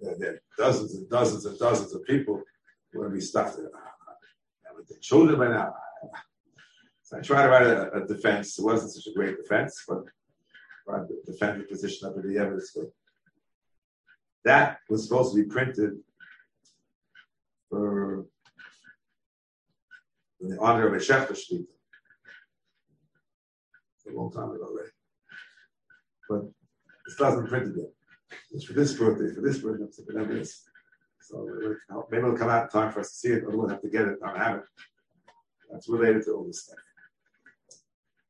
There, 0.00 0.32
are 0.32 0.40
dozens 0.56 0.94
and 0.94 1.08
dozens 1.10 1.44
and 1.44 1.58
dozens 1.58 1.94
of 1.94 2.02
people 2.04 2.42
who 2.92 3.00
want 3.00 3.10
to 3.10 3.14
be 3.14 3.20
stuffed. 3.20 3.58
With 3.58 4.88
the 4.88 4.94
children 5.00 5.38
by 5.38 5.48
now. 5.48 5.74
So 7.02 7.18
I 7.18 7.20
tried 7.20 7.42
to 7.42 7.48
write 7.48 7.66
a, 7.66 8.04
a, 8.04 8.06
defense. 8.06 8.58
It 8.58 8.64
wasn't 8.64 8.92
such 8.92 9.06
a 9.08 9.14
great 9.14 9.36
defense, 9.36 9.84
but 9.86 10.04
I 10.88 10.98
tried 10.98 11.08
to 11.08 11.14
defend 11.26 11.60
the 11.60 11.64
position 11.64 12.10
in 12.14 12.32
the 12.32 12.38
evidence. 12.38 12.76
That 14.44 14.78
was 14.88 15.04
supposed 15.04 15.34
to 15.34 15.42
be 15.42 15.48
printed 15.48 15.98
for 17.68 18.24
in 20.40 20.48
the 20.48 20.58
honor 20.60 20.86
of 20.86 20.94
a 20.94 20.96
Schachter 20.96 21.32
Shlita. 21.32 21.66
a 24.08 24.12
long 24.12 24.32
time 24.32 24.50
ago 24.50 24.64
already. 24.64 24.90
But 26.28 26.42
it 27.06 27.18
doesn't 27.18 27.48
print 27.48 27.76
yet. 27.76 27.86
It's 28.52 28.64
for 28.64 28.72
this 28.72 28.94
birthday, 28.94 29.34
for 29.34 29.40
this 29.40 29.58
birthday, 29.58 29.84
it's 29.84 30.02
for 30.02 30.24
this. 30.24 30.64
So 31.20 31.46
maybe 32.10 32.22
it'll 32.22 32.38
come 32.38 32.48
out 32.48 32.64
in 32.64 32.68
time 32.70 32.92
for 32.92 33.00
us 33.00 33.10
to 33.10 33.16
see 33.16 33.28
it, 33.28 33.44
or 33.44 33.56
we'll 33.56 33.68
have 33.68 33.82
to 33.82 33.88
get 33.88 34.08
it, 34.08 34.18
or 34.22 34.34
have 34.36 34.56
it. 34.56 34.62
That's 35.70 35.88
related 35.88 36.24
to 36.24 36.32
all 36.32 36.44
this 36.44 36.64
stuff. 36.64 36.78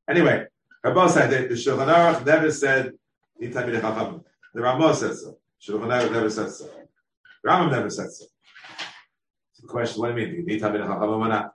Anyway, 0.08 0.46
Rabbi 0.82 1.06
said 1.08 1.48
the 1.48 1.54
Shulchan 1.54 1.86
Aruch 1.86 2.24
never 2.24 2.50
said 2.50 2.92
The 3.38 4.20
Ramah 4.54 4.94
says 4.94 5.22
so. 5.22 5.38
Shulchan 5.60 5.88
Aruch 5.88 6.12
never 6.12 6.30
said 6.30 6.50
so. 6.50 6.68
Rambam 7.46 7.70
never 7.70 7.90
said 7.90 8.10
so. 8.10 8.24
So 9.52 9.62
the 9.62 9.68
question, 9.68 10.00
what 10.00 10.14
do 10.14 10.20
you 10.20 10.26
mean? 10.26 10.34
Do 10.34 10.40
you 10.40 10.46
need 10.46 10.62
Tamid 10.62 10.84
Chachamim 10.86 11.24
or 11.24 11.28
not? 11.28 11.52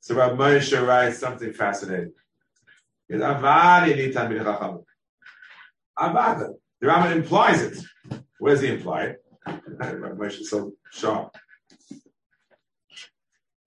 So 0.00 0.14
Rabbi 0.14 0.36
Moshe 0.36 0.86
writes 0.86 1.18
something 1.18 1.52
fascinating. 1.52 2.12
Avada. 5.98 6.48
The 6.80 6.86
Rambam 6.86 7.12
implies 7.16 7.62
it. 7.62 7.78
Where's 8.38 8.60
he 8.62 8.68
implied? 8.68 9.16
Rabbi 9.46 10.14
Moshe 10.16 10.40
is 10.40 10.50
so 10.50 10.72
sharp. 10.90 11.36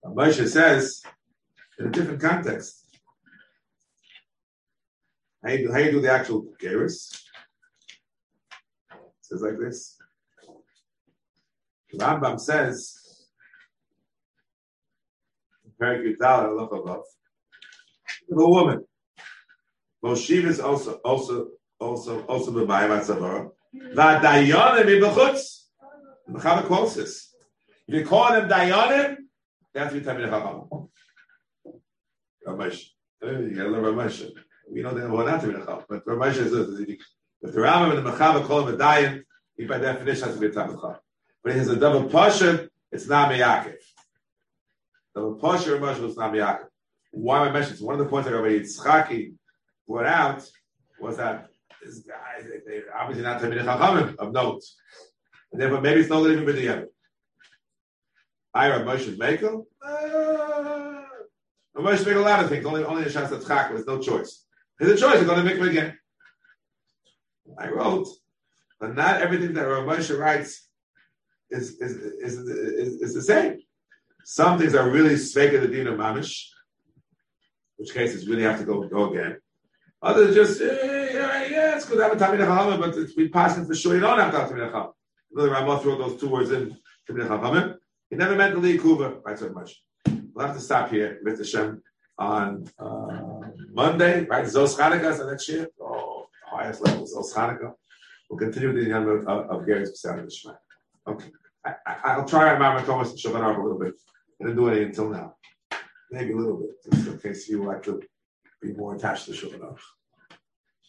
Rabbi 0.02 0.28
Moshe 0.28 0.48
says, 0.48 1.02
in 1.78 1.86
a 1.86 1.90
different 1.90 2.20
context, 2.20 2.84
How 5.44 5.50
you 5.50 5.66
do, 5.66 5.72
how 5.72 5.78
you 5.78 5.90
do 5.92 6.00
the 6.00 6.10
actual 6.10 6.46
Geras? 6.60 7.20
says 9.20 9.42
like 9.42 9.58
this. 9.58 9.96
The 11.92 11.98
Rambam 11.98 12.40
says, 12.40 13.03
very 15.78 16.02
good 16.02 16.18
dollar, 16.18 16.54
look 16.54 16.72
above. 16.72 17.04
The 18.28 18.48
woman. 18.48 18.84
Moshiv 20.04 20.44
is 20.44 20.60
also 20.60 20.94
also 21.04 21.48
also 21.80 22.22
also 22.24 22.50
b'mayim 22.52 23.00
atzavara. 23.00 23.50
V'dayanim 23.74 24.86
ibachutz. 25.00 25.64
The 26.26 26.38
Mechaber 26.38 26.66
quotes 26.66 26.94
this. 26.94 27.34
If 27.86 27.94
you 27.94 28.06
call 28.06 28.32
them 28.32 28.48
dayanim, 28.48 29.16
they 29.72 29.80
have 29.80 29.92
to 29.92 30.00
be 30.00 30.04
tamid 30.04 30.28
chacham. 30.28 30.88
Ramesh, 32.46 32.84
you 33.22 33.56
gotta 33.56 33.68
learn 33.70 33.84
Ramesh. 33.84 34.30
We 34.70 34.82
know 34.82 34.94
that 34.94 35.10
were 35.10 35.24
not 35.24 35.42
tamid 35.42 35.58
chacham, 35.58 35.84
but 35.88 36.04
Ramesh 36.06 36.36
is 36.36 36.52
if 36.52 37.52
the 37.52 37.60
Rambam 37.60 37.96
and 37.96 38.06
the 38.06 38.10
Mechaber 38.10 38.46
call 38.46 38.66
him 38.66 38.74
a 38.74 38.78
dayan, 38.78 39.22
he 39.56 39.66
by 39.66 39.78
definition 39.78 40.24
has 40.28 40.34
to 40.34 40.40
be 40.40 40.46
a 40.46 40.50
tamid 40.50 40.76
chacham. 40.76 40.96
But 41.42 41.52
he 41.52 41.58
has 41.58 41.68
a 41.68 41.76
double 41.76 42.08
portion. 42.08 42.70
It's 42.90 43.06
not 43.08 43.30
meyakev. 43.30 43.76
The 45.14 45.32
Pasha 45.40 45.70
Ramesh 45.70 46.00
was 46.00 46.16
not 46.16 46.32
meyakev. 46.32 46.66
Why 47.12 47.42
am 47.42 47.48
I 47.48 47.52
mentioning? 47.52 47.84
One 47.84 47.94
of 47.94 48.00
the 48.00 48.10
points 48.10 48.28
that 48.28 48.34
Rabbi 48.34 48.58
Yitzchaki 48.58 49.34
brought 49.86 50.06
out 50.06 50.48
was 50.98 51.16
that 51.18 51.48
this 51.84 52.00
guy, 52.00 52.42
they, 52.66 52.82
obviously 52.92 53.22
not 53.22 53.40
Talmidei 53.40 53.64
Chachamim 53.64 54.16
of 54.16 54.32
note. 54.32 54.62
And 55.52 55.60
therefore, 55.60 55.80
maybe 55.80 56.00
it's 56.00 56.10
not 56.10 56.22
living 56.22 56.44
with 56.44 56.56
the 56.56 56.68
other. 56.68 56.88
I 58.52 58.70
Rav 58.70 58.82
Moshe 58.82 59.16
Mekel. 59.16 59.66
Uh, 59.84 61.02
Moshe 61.76 62.06
make 62.06 62.16
a 62.16 62.20
lot 62.20 62.42
of 62.42 62.48
things. 62.48 62.64
Only 62.64 62.84
only 62.84 63.02
a 63.02 63.06
Shas 63.06 63.28
Tzchak 63.28 63.72
was 63.72 63.86
no 63.86 64.00
choice. 64.00 64.44
There's 64.78 65.00
a 65.00 65.04
choice. 65.04 65.16
You're 65.16 65.26
going 65.26 65.38
to 65.38 65.44
make 65.44 65.60
it 65.60 65.68
again. 65.68 65.98
I 67.58 67.68
wrote, 67.68 68.08
but 68.80 68.94
not 68.94 69.20
everything 69.20 69.54
that 69.54 69.62
Rav 69.62 69.84
Moshe 69.84 70.16
writes 70.18 70.68
is 71.50 71.78
is, 71.80 71.96
is, 71.96 72.38
is, 72.38 73.02
is 73.02 73.14
the 73.14 73.22
same. 73.22 73.58
Some 74.24 74.58
things 74.58 74.74
are 74.74 74.88
really 74.88 75.14
Sveka 75.14 75.60
the 75.60 75.68
din 75.68 75.86
of 75.86 75.98
Mamish, 75.98 76.48
which 77.76 77.92
cases 77.92 78.26
really 78.26 78.42
have 78.42 78.58
to 78.58 78.64
go 78.64 78.82
go 78.88 79.12
again. 79.12 79.36
Others 80.02 80.34
just, 80.34 80.60
eh, 80.60 81.10
yeah, 81.14 81.46
yeah, 81.46 81.76
it's 81.76 81.86
good 81.86 81.96
to 81.96 82.02
have 82.04 82.12
a 82.12 82.16
Tamid 82.16 82.78
but 82.78 82.96
it's 82.96 83.14
be 83.14 83.28
passing 83.28 83.64
for 83.64 83.74
sure 83.74 83.94
you 83.94 84.00
don't 84.00 84.18
have 84.18 84.32
to 84.32 84.38
have 84.38 84.50
Tamid. 84.50 84.92
The 85.32 85.50
Ramah 85.50 85.82
wrote 85.84 85.98
those 85.98 86.20
two 86.20 86.28
words 86.28 86.50
in 86.50 86.76
Tamid 87.08 87.28
Chachamim. 87.28 87.76
He 88.10 88.16
never 88.16 88.36
meant 88.36 88.54
to 88.54 88.60
leave 88.60 88.80
Kuva, 88.80 89.24
right 89.24 89.38
so 89.38 89.50
much. 89.50 89.82
We'll 90.06 90.46
have 90.46 90.54
to 90.56 90.60
stop 90.60 90.90
here, 90.90 91.20
with 91.22 91.38
Hashem, 91.38 91.82
on 92.18 92.66
uh, 92.78 93.48
Monday, 93.72 94.24
right? 94.24 94.44
Zos 94.44 94.76
Chanukah, 94.76 95.16
so 95.16 95.28
next 95.28 95.48
year. 95.48 95.68
Oh, 95.80 96.26
highest 96.46 96.84
level, 96.84 97.06
Zos 97.06 97.34
Chanukah. 97.34 97.72
We'll 98.28 98.38
continue 98.38 98.72
with 98.72 98.82
the 98.82 98.88
young 98.88 99.08
of, 99.08 99.26
of, 99.26 99.50
of 99.50 99.66
Gary's 99.66 99.90
Pesach. 99.90 100.56
Okay. 101.06 101.30
I, 101.64 102.18
will 102.18 102.24
try 102.26 102.58
Mama 102.58 102.84
Thomas 102.84 103.10
and 103.10 103.18
Shabbat 103.18 103.58
a 103.58 103.62
little 103.62 103.78
bit. 103.78 103.94
Didn't 104.40 104.56
do 104.56 104.68
anything 104.68 104.88
until 104.88 105.10
now. 105.10 105.36
Maybe 106.10 106.32
a 106.32 106.36
little 106.36 106.58
bit, 106.58 106.92
just 106.92 107.06
in 107.06 107.18
case 107.18 107.48
you 107.48 107.64
like 107.64 107.82
to 107.84 108.02
be 108.60 108.72
more 108.72 108.94
attached 108.94 109.26
to 109.26 109.32
Shulchan 109.32 109.76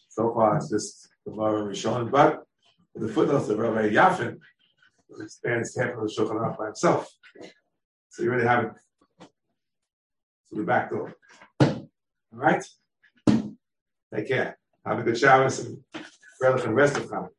So 0.08 0.32
far, 0.34 0.56
it's 0.56 0.70
just 0.70 1.08
the 1.24 1.30
Gemara 1.32 1.62
Rishon, 1.62 2.10
but 2.10 2.44
with 2.94 3.06
the 3.06 3.12
footnotes 3.12 3.48
of 3.48 3.58
Rabbi 3.58 3.90
Yafin 3.90 4.38
expands 5.20 5.76
half 5.76 5.94
of 5.94 6.00
the 6.00 6.14
Shulchan 6.14 6.58
by 6.58 6.66
himself. 6.66 7.08
So 8.10 8.22
you 8.22 8.30
really 8.30 8.46
haven't. 8.46 8.74
So 9.20 10.56
we're 10.56 10.64
back 10.64 10.90
door. 10.90 11.14
All 11.60 11.88
right? 12.32 12.64
Take 14.14 14.28
care. 14.28 14.58
Have 14.84 15.00
a 15.00 15.02
good 15.02 15.18
shower 15.18 15.44
and 15.44 15.78
and 16.40 16.76
rest 16.76 16.96
of 16.96 17.04
Hanukkah. 17.10 17.30